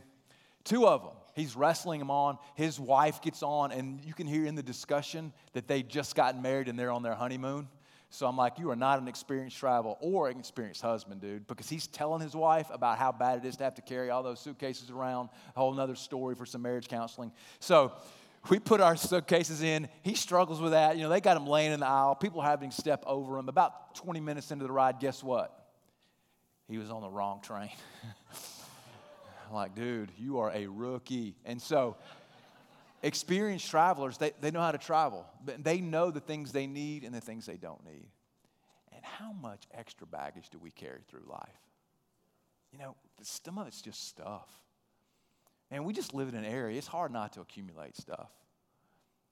Two 0.65 0.87
of 0.87 1.03
them. 1.03 1.13
He's 1.35 1.55
wrestling 1.55 1.99
them 1.99 2.11
on. 2.11 2.39
His 2.55 2.81
wife 2.81 3.21
gets 3.21 3.43
on, 3.43 3.71
and 3.71 4.03
you 4.03 4.15
can 4.15 4.27
hear 4.27 4.47
in 4.47 4.55
the 4.55 4.63
discussion 4.63 5.35
that 5.53 5.69
they 5.69 5.83
just 5.83 6.15
got 6.15 6.41
married 6.41 6.69
and 6.69 6.79
they're 6.79 6.91
on 6.91 7.03
their 7.03 7.15
honeymoon. 7.15 7.69
So 8.11 8.27
I'm 8.27 8.37
like, 8.37 8.59
you 8.59 8.71
are 8.71 8.77
not 8.77 9.01
an 9.01 9.09
experienced 9.09 9.57
travel 9.57 9.97
or 10.01 10.29
an 10.29 10.39
experienced 10.39 10.83
husband, 10.83 11.21
dude, 11.21 11.47
because 11.47 11.69
he's 11.69 11.87
telling 11.87 12.21
his 12.21 12.35
wife 12.35 12.67
about 12.73 12.99
how 12.99 13.13
bad 13.13 13.39
it 13.39 13.45
is 13.45 13.57
to 13.59 13.65
have 13.65 13.77
to 13.77 13.83
carry 13.83 14.11
all 14.11 14.23
those 14.23 14.41
suitcases 14.41 14.91
around. 14.91 15.29
A 15.55 15.59
whole 15.59 15.73
nother 15.73 15.95
story 15.95 16.35
for 16.35 16.45
some 16.45 16.63
marriage 16.63 16.89
counseling. 16.89 17.31
So 17.61 17.93
we 18.49 18.59
put 18.59 18.81
our 18.81 18.97
suitcases 18.97 19.63
in. 19.63 19.89
He 20.03 20.15
struggles 20.15 20.61
with 20.61 20.73
that. 20.73 20.97
You 20.97 21.05
know, 21.05 21.09
they 21.09 21.21
got 21.21 21.37
him 21.37 21.47
laying 21.47 21.73
in 21.73 21.81
the 21.81 21.87
aisle. 21.87 22.17
People 22.17 22.43
having 22.43 22.71
to 22.71 22.77
step 22.77 23.05
over 23.07 23.39
him. 23.39 23.49
About 23.49 23.95
20 23.95 24.19
minutes 24.21 24.51
into 24.51 24.65
the 24.65 24.73
ride, 24.73 24.99
guess 24.99 25.23
what? 25.23 25.61
he 26.71 26.79
was 26.79 26.91
on 26.91 27.03
the 27.03 27.11
wrong 27.11 27.41
train. 27.43 27.71
I'm 29.49 29.55
like, 29.55 29.75
dude, 29.75 30.13
you 30.17 30.39
are 30.39 30.53
a 30.53 30.69
rookie. 30.69 31.35
And 31.45 31.61
so, 31.61 31.97
experienced 33.03 33.71
travelers, 33.71 34.19
they, 34.19 34.33
they 34.41 34.51
know 34.51 34.61
how 34.61 34.73
to 34.73 34.79
travel. 34.79 35.27
They 35.45 35.81
know 35.81 36.11
the 36.11 36.21
things 36.21 36.53
they 36.53 36.67
need 36.67 37.05
and 37.05 37.15
the 37.15 37.21
things 37.21 37.47
they 37.47 37.57
don't 37.57 37.85
need. 37.85 38.09
And 38.93 39.05
how 39.05 39.33
much 39.33 39.65
extra 39.73 40.07
baggage 40.07 40.51
do 40.51 40.59
we 40.59 40.71
carry 40.71 41.01
through 41.09 41.25
life? 41.29 41.49
You 42.73 42.79
know, 42.79 42.97
some 43.23 43.59
of 43.59 43.67
it's 43.67 43.81
just 43.83 44.09
stuff. 44.09 44.49
And 45.71 45.85
we 45.85 45.93
just 45.93 46.15
live 46.15 46.29
in 46.29 46.35
an 46.35 46.45
area, 46.45 46.77
it's 46.77 46.87
hard 46.87 47.13
not 47.13 47.33
to 47.35 47.41
accumulate 47.41 47.97
stuff. 47.97 48.31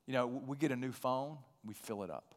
You 0.06 0.14
know, 0.14 0.26
we 0.26 0.56
get 0.56 0.72
a 0.72 0.76
new 0.76 0.92
phone, 0.92 1.36
we 1.64 1.74
fill 1.74 2.02
it 2.02 2.10
up. 2.10 2.34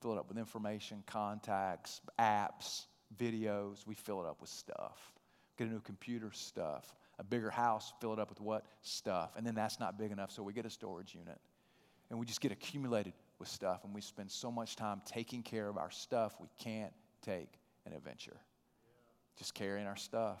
Fill 0.00 0.12
it 0.12 0.18
up 0.18 0.28
with 0.28 0.38
information, 0.38 1.04
contacts, 1.06 2.00
apps, 2.18 2.86
videos, 3.16 3.86
we 3.86 3.94
fill 3.94 4.20
it 4.20 4.26
up 4.26 4.40
with 4.40 4.50
stuff. 4.50 5.12
Get 5.56 5.68
a 5.68 5.70
new 5.70 5.80
computer, 5.80 6.30
stuff. 6.32 6.96
A 7.22 7.24
bigger 7.24 7.50
house, 7.50 7.92
fill 8.00 8.12
it 8.12 8.18
up 8.18 8.30
with 8.30 8.40
what? 8.40 8.64
Stuff. 8.82 9.30
And 9.36 9.46
then 9.46 9.54
that's 9.54 9.78
not 9.78 9.96
big 9.96 10.10
enough, 10.10 10.32
so 10.32 10.42
we 10.42 10.52
get 10.52 10.66
a 10.66 10.70
storage 10.70 11.14
unit. 11.14 11.38
And 12.10 12.18
we 12.18 12.26
just 12.26 12.40
get 12.40 12.50
accumulated 12.50 13.12
with 13.38 13.46
stuff, 13.48 13.84
and 13.84 13.94
we 13.94 14.00
spend 14.00 14.28
so 14.28 14.50
much 14.50 14.74
time 14.74 15.00
taking 15.06 15.44
care 15.44 15.68
of 15.68 15.78
our 15.78 15.90
stuff, 15.90 16.34
we 16.40 16.48
can't 16.58 16.92
take 17.24 17.48
an 17.86 17.92
adventure. 17.92 18.36
Just 19.38 19.54
carrying 19.54 19.86
our 19.86 19.96
stuff. 19.96 20.38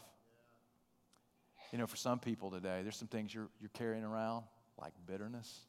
You 1.70 1.78
know, 1.78 1.86
for 1.86 1.96
some 1.96 2.18
people 2.18 2.50
today, 2.50 2.80
there's 2.82 2.96
some 2.96 3.06
things 3.06 3.32
you're, 3.32 3.48
you're 3.60 3.70
carrying 3.74 4.02
around, 4.02 4.42
like 4.76 4.92
bitterness. 5.06 5.60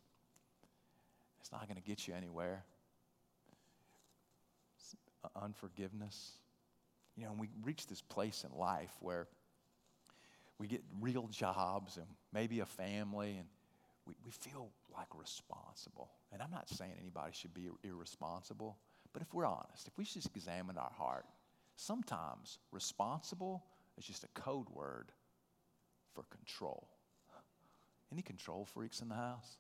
It's 1.42 1.52
not 1.52 1.68
going 1.68 1.78
to 1.78 1.84
get 1.84 2.08
you 2.08 2.16
anywhere. 2.16 2.66
Uh, 5.24 5.28
unforgiveness. 5.44 6.32
You 7.16 7.26
know, 7.26 7.32
and 7.32 7.40
we 7.40 7.50
reach 7.62 7.86
this 7.86 8.02
place 8.02 8.44
in 8.44 8.58
life 8.58 8.92
where 9.00 9.28
we 10.60 10.68
get 10.68 10.84
real 11.00 11.28
jobs 11.28 11.98
and 11.98 12.06
maybe 12.32 12.60
a 12.60 12.66
family, 12.66 13.38
and 13.38 13.48
we, 14.06 14.14
we 14.26 14.32
feel 14.32 14.70
like 14.96 15.08
responsible. 15.16 16.10
And 16.32 16.42
I'm 16.42 16.52
not 16.52 16.70
saying 16.70 16.92
anybody 17.00 17.32
should 17.34 17.54
be 17.54 17.70
irresponsible, 17.84 18.78
but 19.12 19.22
if 19.22 19.34
we're 19.34 19.46
honest, 19.46 19.88
if 19.88 19.98
we 19.98 20.04
just 20.04 20.36
examine 20.36 20.78
our 20.78 20.92
heart, 20.98 21.26
sometimes 21.76 22.60
responsible 22.72 23.64
is 23.98 24.06
just 24.06 24.24
a 24.24 24.28
code 24.34 24.70
word 24.70 25.12
for 26.14 26.24
control. 26.24 26.88
Any 28.12 28.22
control 28.22 28.66
freaks 28.66 29.02
in 29.02 29.10
the 29.10 29.16
house? 29.16 29.58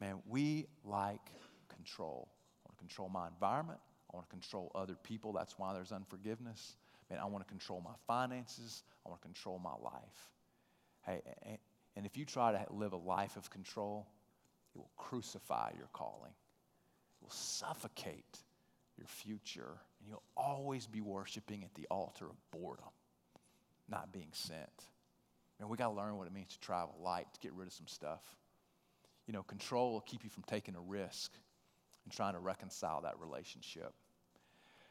Man, 0.00 0.20
we 0.28 0.66
like 0.84 1.30
control. 1.74 2.28
I 2.64 2.68
want 2.68 2.78
to 2.78 2.80
control 2.80 3.08
my 3.08 3.28
environment. 3.28 3.80
I 4.12 4.16
want 4.16 4.28
to 4.28 4.30
control 4.30 4.70
other 4.74 4.94
people. 5.02 5.32
That's 5.32 5.58
why 5.58 5.72
there's 5.74 5.92
unforgiveness. 5.92 6.76
Man, 7.10 7.18
I 7.20 7.26
want 7.26 7.46
to 7.46 7.48
control 7.48 7.80
my 7.84 7.94
finances. 8.06 8.82
I 9.04 9.08
want 9.08 9.20
to 9.20 9.26
control 9.26 9.58
my 9.58 9.74
life. 9.82 10.30
Hey, 11.04 11.20
and 11.94 12.04
if 12.04 12.16
you 12.16 12.24
try 12.24 12.52
to 12.52 12.66
live 12.72 12.92
a 12.92 12.96
life 12.96 13.36
of 13.36 13.48
control, 13.50 14.06
it 14.74 14.78
will 14.78 14.90
crucify 14.96 15.70
your 15.78 15.88
calling. 15.92 16.32
It 16.32 17.24
will 17.24 17.30
suffocate 17.30 18.38
your 18.98 19.06
future. 19.06 19.78
And 20.00 20.08
you'll 20.08 20.22
always 20.36 20.86
be 20.86 21.00
worshiping 21.00 21.62
at 21.64 21.74
the 21.74 21.86
altar 21.90 22.26
of 22.26 22.36
boredom, 22.50 22.90
not 23.88 24.12
being 24.12 24.30
sent. 24.32 24.84
And 25.58 25.68
we 25.68 25.76
got 25.76 25.88
to 25.88 25.94
learn 25.94 26.16
what 26.18 26.26
it 26.26 26.34
means 26.34 26.52
to 26.52 26.60
travel 26.60 26.96
light, 27.02 27.26
to 27.32 27.40
get 27.40 27.52
rid 27.54 27.66
of 27.66 27.72
some 27.72 27.86
stuff. 27.86 28.22
You 29.26 29.32
know, 29.32 29.42
control 29.42 29.92
will 29.92 30.00
keep 30.00 30.22
you 30.22 30.30
from 30.30 30.42
taking 30.42 30.74
a 30.74 30.80
risk 30.80 31.32
and 32.04 32.12
trying 32.12 32.34
to 32.34 32.40
reconcile 32.40 33.00
that 33.02 33.18
relationship. 33.18 33.94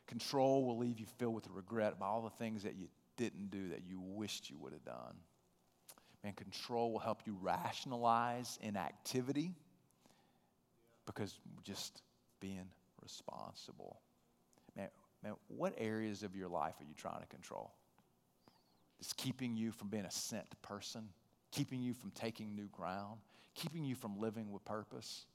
Control 0.07 0.65
will 0.65 0.77
leave 0.77 0.99
you 0.99 1.05
filled 1.17 1.33
with 1.33 1.47
regret 1.53 1.93
about 1.97 2.05
all 2.05 2.21
the 2.21 2.29
things 2.29 2.63
that 2.63 2.75
you 2.75 2.87
didn't 3.17 3.49
do 3.49 3.69
that 3.69 3.81
you 3.87 3.99
wished 3.99 4.49
you 4.49 4.57
would 4.59 4.73
have 4.73 4.85
done. 4.85 5.15
Man, 6.23 6.33
control 6.33 6.91
will 6.91 6.99
help 6.99 7.21
you 7.25 7.37
rationalize 7.41 8.57
inactivity 8.61 9.53
because 11.05 11.37
just 11.63 12.01
being 12.39 12.67
responsible. 13.01 13.99
Man, 14.75 14.89
man, 15.23 15.33
what 15.47 15.73
areas 15.77 16.23
of 16.23 16.35
your 16.35 16.47
life 16.47 16.75
are 16.79 16.83
you 16.83 16.95
trying 16.97 17.21
to 17.21 17.27
control? 17.27 17.73
It's 18.99 19.13
keeping 19.13 19.55
you 19.55 19.71
from 19.71 19.89
being 19.89 20.05
a 20.05 20.11
sent 20.11 20.47
person, 20.61 21.09
keeping 21.51 21.81
you 21.81 21.93
from 21.93 22.11
taking 22.11 22.55
new 22.55 22.67
ground, 22.71 23.19
keeping 23.53 23.85
you 23.85 23.95
from 23.95 24.19
living 24.19 24.51
with 24.51 24.65
purpose. 24.65 25.25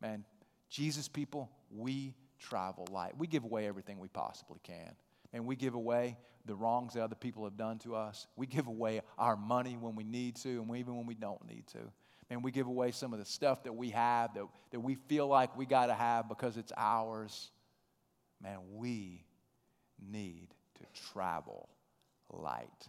Man, 0.00 0.24
Jesus 0.70 1.06
people, 1.08 1.50
we 1.70 2.14
travel 2.44 2.86
light. 2.90 3.16
We 3.16 3.26
give 3.26 3.44
away 3.44 3.66
everything 3.66 3.98
we 3.98 4.08
possibly 4.08 4.60
can. 4.62 4.92
And 5.32 5.46
we 5.46 5.56
give 5.56 5.74
away 5.74 6.16
the 6.46 6.54
wrongs 6.54 6.94
that 6.94 7.02
other 7.02 7.14
people 7.14 7.44
have 7.44 7.56
done 7.56 7.78
to 7.80 7.94
us. 7.96 8.26
We 8.36 8.46
give 8.46 8.66
away 8.66 9.00
our 9.18 9.36
money 9.36 9.76
when 9.80 9.96
we 9.96 10.04
need 10.04 10.36
to, 10.36 10.62
and 10.62 10.76
even 10.76 10.96
when 10.96 11.06
we 11.06 11.14
don't 11.14 11.44
need 11.48 11.66
to. 11.68 11.90
And 12.30 12.44
we 12.44 12.50
give 12.50 12.66
away 12.66 12.90
some 12.90 13.12
of 13.12 13.18
the 13.18 13.24
stuff 13.24 13.64
that 13.64 13.74
we 13.74 13.90
have 13.90 14.34
that, 14.34 14.44
that 14.70 14.80
we 14.80 14.94
feel 14.94 15.26
like 15.26 15.56
we 15.56 15.66
got 15.66 15.86
to 15.86 15.94
have 15.94 16.28
because 16.28 16.56
it's 16.56 16.72
ours. 16.76 17.50
Man, 18.42 18.58
we 18.74 19.24
need 20.10 20.48
to 20.76 21.00
travel 21.12 21.68
light 22.30 22.88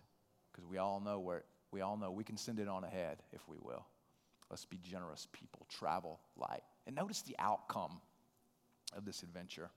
because 0.52 0.66
we 0.70 0.78
all 0.78 1.00
know 1.00 1.20
where 1.20 1.44
we 1.72 1.82
all 1.82 1.98
know 1.98 2.12
we 2.12 2.24
can 2.24 2.38
send 2.38 2.60
it 2.60 2.68
on 2.68 2.84
ahead 2.84 3.18
if 3.34 3.48
we 3.50 3.58
will. 3.62 3.86
Let's 4.50 4.66
be 4.66 4.78
generous 4.78 5.28
people. 5.34 5.66
Travel 5.70 6.20
light. 6.38 6.64
And 6.88 6.96
notice 6.96 7.22
the 7.22 7.36
outcome 7.40 8.00
of 8.96 9.06
this 9.06 9.24
adventure. 9.24 9.70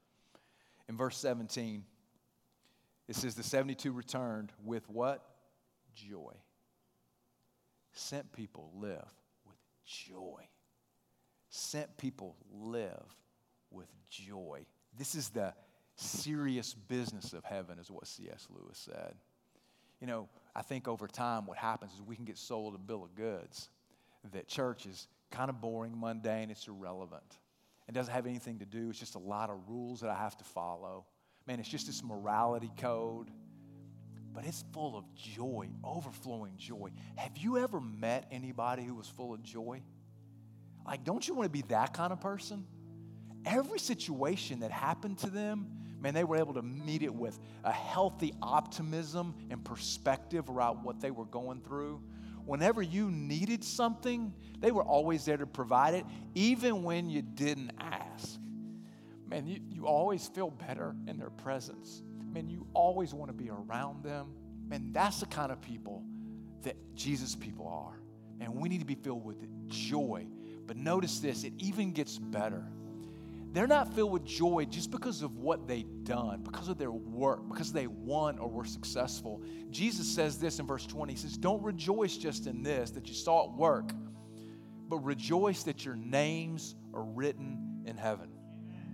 In 0.89 0.97
verse 0.97 1.17
17, 1.19 1.85
it 3.09 3.17
says, 3.17 3.35
The 3.35 3.43
72 3.43 3.93
returned 3.93 4.53
with 4.65 4.89
what? 4.89 5.25
Joy. 5.95 6.33
Sent 7.93 8.33
people 8.33 8.71
live 8.75 9.09
with 9.47 9.57
joy. 9.85 10.47
Sent 11.51 11.97
people 11.97 12.37
live 12.53 13.17
with 13.71 13.89
joy. 14.09 14.67
This 14.97 15.15
is 15.15 15.31
the 15.31 15.55
serious 15.97 16.75
business 16.75 17.33
of 17.33 17.45
heaven, 17.45 17.79
is 17.79 17.91
what 17.91 18.07
C.S. 18.07 18.47
Lewis 18.51 18.79
said. 18.79 19.15
You 20.01 20.07
know, 20.07 20.29
I 20.55 20.63
think 20.63 20.87
over 20.87 21.09
time 21.09 21.47
what 21.47 21.59
happens 21.59 21.93
is 21.93 22.03
we 22.03 22.15
can 22.15 22.25
get 22.25 22.39
sold 22.39 22.75
a 22.75 22.79
bill 22.79 23.03
of 23.03 23.15
goods 23.17 23.69
that 24.33 24.49
church 24.49 24.87
is 24.87 25.09
kind 25.31 25.51
of 25.51 25.61
boring, 25.61 25.99
mundane, 25.99 26.51
it's 26.51 26.67
irrelevant. 26.69 27.39
It 27.89 27.95
doesn't 27.95 28.13
have 28.13 28.27
anything 28.27 28.59
to 28.59 28.67
do, 28.67 28.91
it's 28.91 28.99
just 28.99 29.15
a 29.15 29.21
lot 29.21 29.51
of 29.51 29.69
rules 29.69 30.01
that 30.01 30.11
I 30.11 30.15
have 30.15 30.37
to 30.39 30.45
follow. 30.45 31.07
Man, 31.47 31.59
it's 31.59 31.69
just 31.69 31.87
this 31.87 32.05
morality 32.05 32.71
code, 32.77 33.31
but 34.35 34.45
it's 34.45 34.63
full 34.73 34.97
of 34.97 35.05
joy, 35.15 35.69
overflowing 35.83 36.53
joy. 36.59 36.91
Have 37.17 37.39
you 37.39 37.57
ever 37.57 37.81
met 37.81 38.29
anybody 38.31 38.85
who 38.85 38.95
was 38.95 39.07
full 39.09 39.33
of 39.33 39.43
joy? 39.43 39.83
Like, 40.85 41.05
don't 41.05 41.27
you 41.27 41.35
want 41.35 41.47
to 41.47 41.51
be 41.51 41.63
that 41.69 41.95
kind 41.95 42.13
of 42.13 42.21
person? 42.21 42.67
Every 43.47 43.79
situation 43.79 44.61
that 44.61 44.71
happened 44.71 45.19
to 45.19 45.31
them, 45.31 45.71
man, 46.01 46.13
they 46.13 46.25
were 46.25 46.37
able 46.37 46.55
to 46.55 46.63
meet 46.63 47.03
it 47.03 47.15
with 47.15 47.39
a 47.65 47.73
healthy 47.73 48.35
optimism 48.43 49.35
and 49.51 49.65
perspective 49.65 50.51
around 50.51 50.85
what 50.85 51.01
they 51.01 51.11
were 51.11 51.25
going 51.25 51.63
through. 51.63 52.03
Whenever 52.49 52.81
you 52.81 53.11
needed 53.11 53.63
something, 53.63 54.33
they 54.59 54.71
were 54.71 54.83
always 54.83 55.27
there 55.27 55.37
to 55.37 55.45
provide 55.45 55.93
it, 55.93 56.07
even 56.35 56.83
when 56.83 57.11
you 57.11 57.21
didn't 57.21 57.71
ask. 57.79 58.41
Man, 59.27 59.47
you, 59.47 59.61
you 59.69 59.87
always 59.87 60.29
feel 60.29 60.49
better 60.49 60.97
in 61.07 61.19
their 61.19 61.29
presence. 61.29 62.03
Man, 62.33 62.49
you 62.49 62.67
always 62.73 63.13
want 63.13 63.29
to 63.29 63.35
be 63.35 63.51
around 63.51 64.03
them. 64.03 64.33
Man, 64.67 64.93
that's 64.95 65.21
the 65.21 65.27
kind 65.27 65.53
of 65.53 65.61
people 65.61 66.03
that 66.63 66.75
Jesus 66.95 67.35
people 67.35 67.69
are. 67.69 68.01
And 68.41 68.55
we 68.55 68.71
need 68.71 68.81
to 68.81 68.87
be 68.87 68.95
filled 68.95 69.27
with 69.27 69.37
joy. 69.69 70.27
But 70.67 70.79
notice 70.79 71.21
this, 71.21 71.45
it 71.45 71.53
even 71.59 71.93
gets 71.93 72.17
better. 72.17 72.65
They're 73.53 73.67
not 73.67 73.95
filled 73.95 74.13
with 74.13 74.25
joy 74.25 74.67
just 74.69 74.91
because 74.91 75.23
of 75.23 75.37
what 75.37 75.67
they've 75.67 76.05
done, 76.05 76.43
because 76.43 76.69
of 76.69 76.77
their 76.77 76.93
work, 76.93 77.49
because 77.49 77.73
they 77.73 77.87
won 77.87 78.39
or 78.39 78.49
were 78.49 78.67
successful. 78.67 79.43
Jesus 79.71 80.07
says 80.07 80.39
this 80.39 80.59
in 80.59 80.67
verse 80.67 80.87
20. 80.87 81.13
He 81.13 81.19
says, 81.19 81.37
Don't 81.39 81.63
rejoice 81.63 82.17
just 82.17 82.47
in 82.47 82.63
this, 82.63 82.91
that 82.91 83.09
you 83.09 83.15
saw 83.15 83.47
it 83.47 83.53
work, 83.53 83.91
but 84.89 84.99
rejoice 84.99 85.63
that 85.63 85.85
your 85.85 85.97
names 85.97 86.75
are 86.93 87.03
written 87.03 87.83
in 87.87 87.97
heaven. 87.97 88.29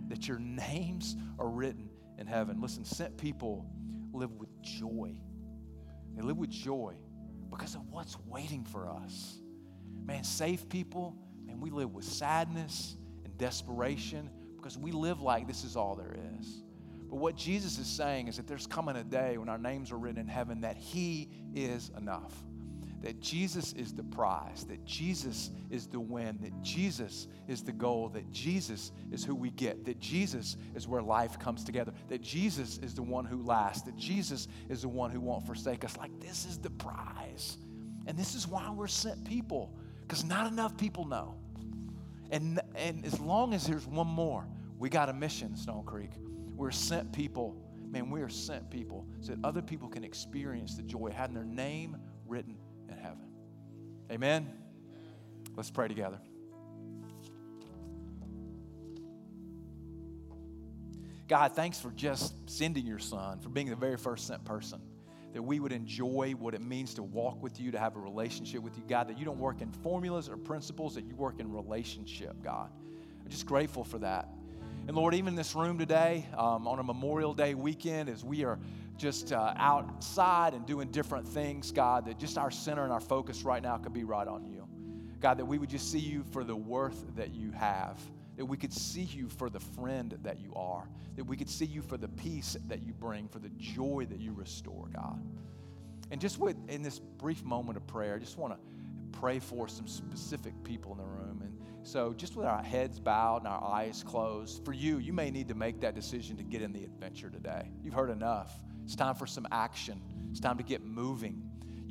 That 0.08 0.28
your 0.28 0.38
names 0.38 1.16
are 1.38 1.48
written 1.48 1.88
in 2.18 2.26
heaven. 2.26 2.60
Listen, 2.60 2.84
sent 2.84 3.16
people 3.16 3.66
live 4.12 4.32
with 4.36 4.50
joy. 4.62 5.16
They 6.14 6.22
live 6.22 6.36
with 6.36 6.50
joy 6.50 6.94
because 7.50 7.74
of 7.74 7.90
what's 7.90 8.16
waiting 8.26 8.64
for 8.64 8.88
us. 8.88 9.38
Man, 10.04 10.22
saved 10.22 10.68
people, 10.68 11.16
man, 11.44 11.58
we 11.60 11.70
live 11.70 11.92
with 11.92 12.04
sadness 12.04 12.96
and 13.24 13.36
desperation 13.36 14.30
because 14.64 14.78
we 14.78 14.92
live 14.92 15.20
like 15.20 15.46
this 15.46 15.62
is 15.62 15.76
all 15.76 15.94
there 15.94 16.16
is. 16.40 16.62
But 17.10 17.16
what 17.16 17.36
Jesus 17.36 17.76
is 17.78 17.86
saying 17.86 18.28
is 18.28 18.38
that 18.38 18.46
there's 18.46 18.66
coming 18.66 18.96
a 18.96 19.04
day 19.04 19.36
when 19.36 19.50
our 19.50 19.58
names 19.58 19.92
are 19.92 19.98
written 19.98 20.18
in 20.18 20.26
heaven 20.26 20.62
that 20.62 20.78
He 20.78 21.28
is 21.54 21.90
enough. 21.98 22.32
That 23.02 23.20
Jesus 23.20 23.74
is 23.74 23.92
the 23.92 24.04
prize, 24.04 24.64
that 24.70 24.82
Jesus 24.86 25.50
is 25.68 25.86
the 25.86 26.00
win, 26.00 26.38
that 26.40 26.62
Jesus 26.62 27.28
is 27.46 27.62
the 27.62 27.72
goal, 27.72 28.08
that 28.14 28.30
Jesus 28.30 28.92
is 29.12 29.22
who 29.22 29.34
we 29.34 29.50
get, 29.50 29.84
that 29.84 30.00
Jesus 30.00 30.56
is 30.74 30.88
where 30.88 31.02
life 31.02 31.38
comes 31.38 31.62
together, 31.62 31.92
that 32.08 32.22
Jesus 32.22 32.78
is 32.78 32.94
the 32.94 33.02
one 33.02 33.26
who 33.26 33.42
lasts, 33.42 33.82
that 33.82 33.96
Jesus 33.96 34.48
is 34.70 34.80
the 34.80 34.88
one 34.88 35.10
who 35.10 35.20
won't 35.20 35.44
forsake 35.44 35.84
us. 35.84 35.98
Like, 35.98 36.18
this 36.20 36.46
is 36.46 36.56
the 36.56 36.70
prize. 36.70 37.58
And 38.06 38.16
this 38.16 38.34
is 38.34 38.48
why 38.48 38.70
we're 38.70 38.86
sent 38.86 39.26
people, 39.26 39.76
because 40.00 40.24
not 40.24 40.50
enough 40.50 40.78
people 40.78 41.04
know. 41.04 41.36
And, 42.34 42.60
and 42.74 43.06
as 43.06 43.20
long 43.20 43.54
as 43.54 43.64
there's 43.64 43.86
one 43.86 44.08
more, 44.08 44.44
we 44.76 44.88
got 44.88 45.08
a 45.08 45.12
mission, 45.12 45.56
Stone 45.56 45.84
Creek. 45.84 46.10
We're 46.56 46.72
sent 46.72 47.12
people. 47.12 47.56
Man, 47.88 48.10
we 48.10 48.22
are 48.22 48.28
sent 48.28 48.68
people 48.70 49.06
so 49.20 49.36
that 49.36 49.44
other 49.44 49.62
people 49.62 49.88
can 49.88 50.02
experience 50.02 50.74
the 50.74 50.82
joy 50.82 51.06
of 51.06 51.12
having 51.12 51.36
their 51.36 51.44
name 51.44 51.96
written 52.26 52.56
in 52.88 52.98
heaven. 52.98 53.28
Amen? 54.10 54.52
Let's 55.54 55.70
pray 55.70 55.86
together. 55.86 56.18
God, 61.28 61.52
thanks 61.52 61.78
for 61.78 61.92
just 61.92 62.34
sending 62.50 62.84
your 62.84 62.98
son, 62.98 63.38
for 63.38 63.48
being 63.48 63.70
the 63.70 63.76
very 63.76 63.96
first 63.96 64.26
sent 64.26 64.44
person 64.44 64.80
that 65.34 65.42
we 65.42 65.58
would 65.58 65.72
enjoy 65.72 66.32
what 66.38 66.54
it 66.54 66.62
means 66.62 66.94
to 66.94 67.02
walk 67.02 67.42
with 67.42 67.60
you, 67.60 67.72
to 67.72 67.78
have 67.78 67.96
a 67.96 67.98
relationship 67.98 68.62
with 68.62 68.78
you, 68.78 68.84
God, 68.88 69.08
that 69.08 69.18
you 69.18 69.24
don't 69.24 69.38
work 69.38 69.60
in 69.60 69.70
formulas 69.70 70.28
or 70.28 70.36
principles, 70.36 70.94
that 70.94 71.04
you 71.04 71.16
work 71.16 71.40
in 71.40 71.52
relationship, 71.52 72.40
God. 72.42 72.70
I'm 73.20 73.28
just 73.28 73.44
grateful 73.44 73.82
for 73.82 73.98
that. 73.98 74.28
And 74.86 74.96
Lord, 74.96 75.12
even 75.12 75.28
in 75.28 75.34
this 75.34 75.56
room 75.56 75.76
today, 75.76 76.26
um, 76.38 76.68
on 76.68 76.78
a 76.78 76.84
Memorial 76.84 77.34
Day 77.34 77.54
weekend, 77.54 78.08
as 78.08 78.24
we 78.24 78.44
are 78.44 78.60
just 78.96 79.32
uh, 79.32 79.54
outside 79.56 80.54
and 80.54 80.64
doing 80.66 80.88
different 80.92 81.26
things, 81.26 81.72
God, 81.72 82.06
that 82.06 82.16
just 82.16 82.38
our 82.38 82.52
center 82.52 82.84
and 82.84 82.92
our 82.92 83.00
focus 83.00 83.42
right 83.42 83.62
now 83.62 83.76
could 83.76 83.92
be 83.92 84.04
right 84.04 84.28
on 84.28 84.44
you. 84.44 84.68
God, 85.20 85.38
that 85.38 85.46
we 85.46 85.58
would 85.58 85.70
just 85.70 85.90
see 85.90 85.98
you 85.98 86.22
for 86.30 86.44
the 86.44 86.54
worth 86.54 87.04
that 87.16 87.34
you 87.34 87.50
have 87.50 87.98
that 88.36 88.44
we 88.44 88.56
could 88.56 88.72
see 88.72 89.02
you 89.02 89.28
for 89.28 89.48
the 89.48 89.60
friend 89.60 90.18
that 90.22 90.40
you 90.40 90.52
are, 90.54 90.88
that 91.16 91.24
we 91.24 91.36
could 91.36 91.48
see 91.48 91.64
you 91.64 91.82
for 91.82 91.96
the 91.96 92.08
peace 92.08 92.56
that 92.66 92.82
you 92.82 92.92
bring, 92.92 93.28
for 93.28 93.38
the 93.38 93.50
joy 93.50 94.06
that 94.10 94.20
you 94.20 94.32
restore, 94.32 94.88
God. 94.94 95.20
And 96.10 96.20
just 96.20 96.38
with 96.38 96.56
in 96.68 96.82
this 96.82 96.98
brief 96.98 97.44
moment 97.44 97.76
of 97.76 97.86
prayer, 97.86 98.16
I 98.16 98.18
just 98.18 98.38
want 98.38 98.54
to 98.54 99.18
pray 99.18 99.38
for 99.38 99.68
some 99.68 99.86
specific 99.86 100.52
people 100.64 100.92
in 100.92 100.98
the 100.98 101.04
room. 101.04 101.40
And 101.42 101.58
so, 101.82 102.12
just 102.12 102.36
with 102.36 102.46
our 102.46 102.62
heads 102.62 102.98
bowed 102.98 103.38
and 103.38 103.48
our 103.48 103.62
eyes 103.62 104.02
closed, 104.02 104.64
for 104.64 104.72
you, 104.72 104.98
you 104.98 105.12
may 105.12 105.30
need 105.30 105.48
to 105.48 105.54
make 105.54 105.80
that 105.80 105.94
decision 105.94 106.36
to 106.36 106.42
get 106.42 106.62
in 106.62 106.72
the 106.72 106.84
adventure 106.84 107.30
today. 107.30 107.70
You've 107.82 107.94
heard 107.94 108.10
enough. 108.10 108.52
It's 108.84 108.96
time 108.96 109.14
for 109.14 109.26
some 109.26 109.46
action. 109.50 110.00
It's 110.30 110.40
time 110.40 110.58
to 110.58 110.64
get 110.64 110.84
moving 110.84 111.42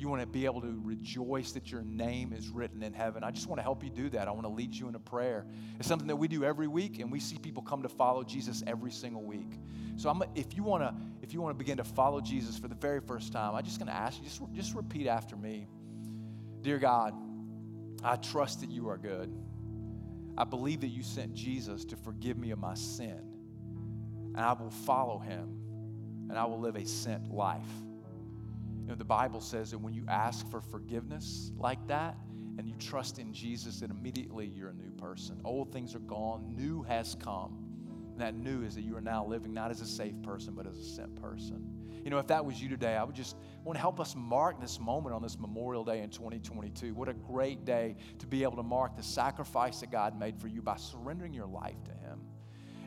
you 0.04 0.10
want 0.10 0.20
to 0.20 0.26
be 0.26 0.44
able 0.44 0.60
to 0.60 0.78
rejoice 0.84 1.52
that 1.52 1.72
your 1.72 1.80
name 1.80 2.34
is 2.34 2.50
written 2.50 2.82
in 2.82 2.92
heaven. 2.92 3.24
I 3.24 3.30
just 3.30 3.46
want 3.46 3.58
to 3.58 3.62
help 3.62 3.82
you 3.82 3.88
do 3.88 4.10
that. 4.10 4.28
I 4.28 4.32
want 4.32 4.44
to 4.44 4.52
lead 4.52 4.74
you 4.74 4.86
in 4.86 4.94
a 4.94 5.00
prayer. 5.00 5.46
It's 5.78 5.88
something 5.88 6.08
that 6.08 6.16
we 6.16 6.28
do 6.28 6.44
every 6.44 6.68
week, 6.68 6.98
and 7.00 7.10
we 7.10 7.20
see 7.20 7.38
people 7.38 7.62
come 7.62 7.82
to 7.82 7.88
follow 7.88 8.22
Jesus 8.22 8.62
every 8.66 8.90
single 8.90 9.22
week. 9.22 9.58
So 9.96 10.10
I'm, 10.10 10.22
if 10.34 10.54
you 10.54 10.62
want 10.62 10.82
to, 10.82 10.94
if 11.22 11.32
you 11.32 11.40
want 11.40 11.54
to 11.54 11.58
begin 11.58 11.78
to 11.78 11.84
follow 11.84 12.20
Jesus 12.20 12.58
for 12.58 12.68
the 12.68 12.74
very 12.74 13.00
first 13.00 13.32
time, 13.32 13.54
I'm 13.54 13.64
just 13.64 13.78
going 13.78 13.88
to 13.88 13.94
ask 13.94 14.18
you 14.18 14.24
just 14.24 14.42
just 14.52 14.74
repeat 14.74 15.06
after 15.06 15.36
me. 15.36 15.66
Dear 16.60 16.78
God, 16.78 17.14
I 18.02 18.16
trust 18.16 18.60
that 18.60 18.70
you 18.70 18.90
are 18.90 18.98
good. 18.98 19.34
I 20.36 20.44
believe 20.44 20.82
that 20.82 20.88
you 20.88 21.02
sent 21.02 21.32
Jesus 21.32 21.86
to 21.86 21.96
forgive 21.96 22.36
me 22.36 22.50
of 22.50 22.58
my 22.58 22.74
sin, 22.74 23.22
and 24.34 24.40
I 24.40 24.52
will 24.52 24.70
follow 24.70 25.18
him, 25.18 26.28
and 26.28 26.36
I 26.36 26.44
will 26.44 26.60
live 26.60 26.76
a 26.76 26.84
sent 26.84 27.32
life. 27.32 27.62
You 28.84 28.90
know, 28.90 28.96
the 28.96 29.04
Bible 29.04 29.40
says 29.40 29.70
that 29.70 29.78
when 29.78 29.94
you 29.94 30.04
ask 30.08 30.46
for 30.50 30.60
forgiveness 30.60 31.50
like 31.56 31.86
that 31.88 32.18
and 32.58 32.68
you 32.68 32.74
trust 32.74 33.18
in 33.18 33.32
Jesus, 33.32 33.80
that 33.80 33.90
immediately 33.90 34.44
you're 34.46 34.68
a 34.68 34.74
new 34.74 34.90
person. 34.90 35.40
Old 35.42 35.72
things 35.72 35.94
are 35.94 36.00
gone, 36.00 36.54
new 36.54 36.82
has 36.82 37.14
come. 37.14 37.64
And 38.12 38.20
that 38.20 38.34
new 38.34 38.62
is 38.62 38.74
that 38.74 38.82
you 38.82 38.94
are 38.94 39.00
now 39.00 39.24
living 39.24 39.54
not 39.54 39.70
as 39.70 39.80
a 39.80 39.86
safe 39.86 40.20
person, 40.22 40.52
but 40.54 40.66
as 40.66 40.76
a 40.76 40.84
sent 40.84 41.16
person. 41.16 41.66
You 42.04 42.10
know, 42.10 42.18
if 42.18 42.26
that 42.26 42.44
was 42.44 42.60
you 42.60 42.68
today, 42.68 42.94
I 42.94 43.04
would 43.04 43.14
just 43.14 43.36
want 43.64 43.78
to 43.78 43.80
help 43.80 43.98
us 44.00 44.14
mark 44.14 44.60
this 44.60 44.78
moment 44.78 45.14
on 45.14 45.22
this 45.22 45.38
Memorial 45.38 45.82
Day 45.82 46.02
in 46.02 46.10
2022. 46.10 46.92
What 46.92 47.08
a 47.08 47.14
great 47.14 47.64
day 47.64 47.96
to 48.18 48.26
be 48.26 48.42
able 48.42 48.56
to 48.56 48.62
mark 48.62 48.98
the 48.98 49.02
sacrifice 49.02 49.80
that 49.80 49.90
God 49.90 50.18
made 50.18 50.38
for 50.38 50.48
you 50.48 50.60
by 50.60 50.76
surrendering 50.76 51.32
your 51.32 51.46
life 51.46 51.82
to 51.84 51.92
Him. 51.92 52.20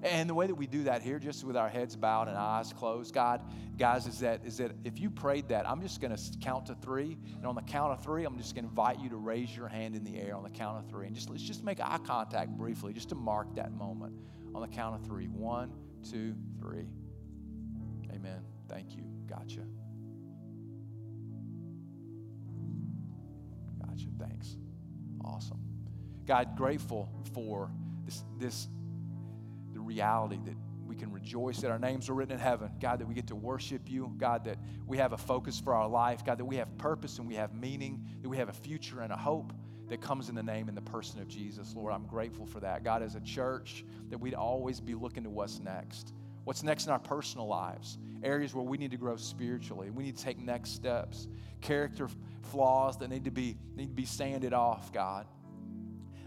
And 0.09 0.29
the 0.29 0.33
way 0.33 0.47
that 0.47 0.55
we 0.55 0.67
do 0.67 0.83
that 0.83 1.01
here, 1.01 1.19
just 1.19 1.43
with 1.43 1.57
our 1.57 1.69
heads 1.69 1.95
bowed 1.95 2.27
and 2.27 2.37
eyes 2.37 2.73
closed, 2.73 3.13
God, 3.13 3.41
guys, 3.77 4.07
is 4.07 4.19
that 4.19 4.41
is 4.45 4.57
that 4.57 4.71
if 4.83 4.99
you 4.99 5.09
prayed 5.09 5.49
that, 5.49 5.67
I'm 5.67 5.81
just 5.81 6.01
going 6.01 6.15
to 6.15 6.37
count 6.39 6.67
to 6.67 6.75
three, 6.75 7.17
and 7.35 7.45
on 7.45 7.55
the 7.55 7.61
count 7.61 7.93
of 7.93 8.03
three, 8.03 8.25
I'm 8.25 8.37
just 8.37 8.55
going 8.55 8.65
to 8.65 8.69
invite 8.69 8.99
you 8.99 9.09
to 9.09 9.17
raise 9.17 9.55
your 9.55 9.67
hand 9.67 9.95
in 9.95 10.03
the 10.03 10.17
air 10.17 10.35
on 10.35 10.43
the 10.43 10.49
count 10.49 10.77
of 10.77 10.89
three, 10.89 11.07
and 11.07 11.15
just 11.15 11.29
let's 11.29 11.43
just 11.43 11.63
make 11.63 11.79
eye 11.79 11.99
contact 12.05 12.51
briefly, 12.51 12.93
just 12.93 13.09
to 13.09 13.15
mark 13.15 13.55
that 13.55 13.71
moment 13.73 14.13
on 14.55 14.61
the 14.61 14.67
count 14.67 14.95
of 14.95 15.05
three. 15.05 15.27
One, 15.27 15.71
two, 16.09 16.35
three. 16.59 16.87
Amen. 18.11 18.41
Thank 18.69 18.95
you. 18.95 19.03
Gotcha. 19.27 19.61
Gotcha. 23.85 24.07
Thanks. 24.19 24.57
Awesome. 25.23 25.59
God, 26.25 26.55
grateful 26.55 27.09
for 27.33 27.71
this 28.05 28.23
this 28.37 28.67
reality 29.88 30.38
that 30.45 30.56
we 30.86 30.95
can 30.95 31.12
rejoice 31.12 31.60
that 31.62 31.71
our 31.71 31.80
names 31.80 32.10
are 32.10 32.13
written 32.13 32.34
in 32.34 32.39
heaven. 32.39 32.71
God, 32.80 33.00
that 33.00 33.08
we 33.08 33.13
get 33.13 33.28
to 33.28 33.36
worship 33.36 33.89
you. 33.89 34.13
God, 34.17 34.45
that 34.45 34.58
we 34.86 34.97
have 34.97 35.13
a 35.13 35.17
focus 35.17 35.60
for 35.60 35.73
our 35.73 35.88
life. 35.88 36.26
God, 36.26 36.38
that 36.38 36.45
we 36.45 36.58
have 36.58 36.78
purpose 36.78 37.19
and 37.19 37.28
we 37.28 37.36
have 37.36 37.54
meaning, 37.54 38.06
that 38.21 38.30
we 38.30 38.38
have 38.38 38.50
a 38.50 38.54
future 38.54 39.02
and 39.02 39.12
a 39.12 39.17
hope 39.17 39.54
that 39.89 40.02
comes 40.02 40.30
in 40.30 40.36
the 40.36 40.43
name 40.43 40.67
and 40.67 40.77
the 40.77 40.81
person 40.81 41.21
of 41.21 41.27
Jesus. 41.27 41.73
Lord, 41.75 41.94
I'm 41.94 42.06
grateful 42.06 42.46
for 42.46 42.60
that. 42.60 42.83
God, 42.83 43.02
as 43.02 43.15
a 43.15 43.21
church, 43.21 43.85
that 44.10 44.17
we'd 44.17 44.33
always 44.33 44.79
be 44.79 44.96
looking 44.96 45.23
to 45.23 45.29
what's 45.29 45.60
next. 45.60 46.13
What's 46.44 46.63
next 46.63 46.85
in 46.85 46.92
our 46.92 47.00
personal 47.00 47.48
lives? 47.48 47.98
Areas 48.23 48.54
where 48.54 48.63
we 48.63 48.77
need 48.77 48.92
to 48.92 48.98
grow 48.98 49.17
spiritually. 49.17 49.90
We 49.90 50.04
need 50.04 50.17
to 50.17 50.23
take 50.23 50.40
next 50.40 50.71
steps. 50.71 51.27
Character 51.62 52.08
flaws 52.44 52.98
that 52.98 53.10
need 53.10 53.25
to 53.25 53.31
be, 53.31 53.58
need 53.75 53.90
to 53.90 53.96
be 53.96 54.06
sanded 54.06 54.54
off, 54.54 54.92
God 54.94 55.25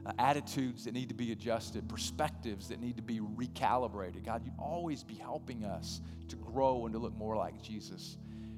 uh, 0.06 0.12
attitudes 0.18 0.84
that 0.84 0.94
need 0.94 1.08
to 1.08 1.14
be 1.14 1.32
adjusted, 1.32 1.88
perspectives 1.88 2.68
that 2.68 2.80
need 2.80 2.96
to 2.96 3.02
be 3.02 3.20
recalibrated. 3.20 4.24
God, 4.24 4.42
you'd 4.44 4.54
always 4.58 5.02
be 5.02 5.14
helping 5.14 5.64
us 5.64 6.00
to 6.28 6.36
grow 6.36 6.86
and 6.86 6.92
to 6.94 6.98
look 6.98 7.14
more 7.16 7.36
like 7.36 7.60
Jesus. 7.60 8.16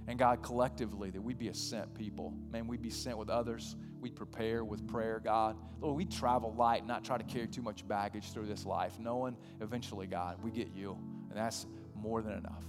And 0.08 0.18
God, 0.18 0.42
collectively, 0.42 1.10
that 1.10 1.20
we'd 1.20 1.38
be 1.38 1.48
a 1.48 1.54
sent 1.54 1.94
people. 1.94 2.34
Man, 2.50 2.66
we'd 2.66 2.82
be 2.82 2.90
sent 2.90 3.16
with 3.18 3.30
others. 3.30 3.76
We'd 4.00 4.16
prepare 4.16 4.64
with 4.64 4.86
prayer, 4.88 5.20
God. 5.22 5.56
Lord, 5.80 5.96
we 5.96 6.04
travel 6.04 6.52
light, 6.54 6.86
not 6.86 7.04
try 7.04 7.18
to 7.18 7.24
carry 7.24 7.46
too 7.46 7.62
much 7.62 7.86
baggage 7.86 8.32
through 8.32 8.46
this 8.46 8.66
life, 8.66 8.98
knowing 8.98 9.36
eventually, 9.60 10.08
God, 10.08 10.38
we 10.42 10.50
get 10.50 10.68
you. 10.74 10.98
And 11.28 11.38
that's 11.38 11.66
more 11.94 12.20
than 12.20 12.32
enough. 12.32 12.64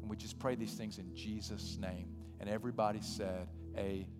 And 0.00 0.08
we 0.08 0.16
just 0.16 0.38
pray 0.38 0.54
these 0.54 0.74
things 0.74 0.98
in 0.98 1.14
Jesus' 1.14 1.76
name. 1.78 2.08
And 2.40 2.48
everybody 2.48 3.00
said, 3.02 3.48
Amen. 3.76 4.17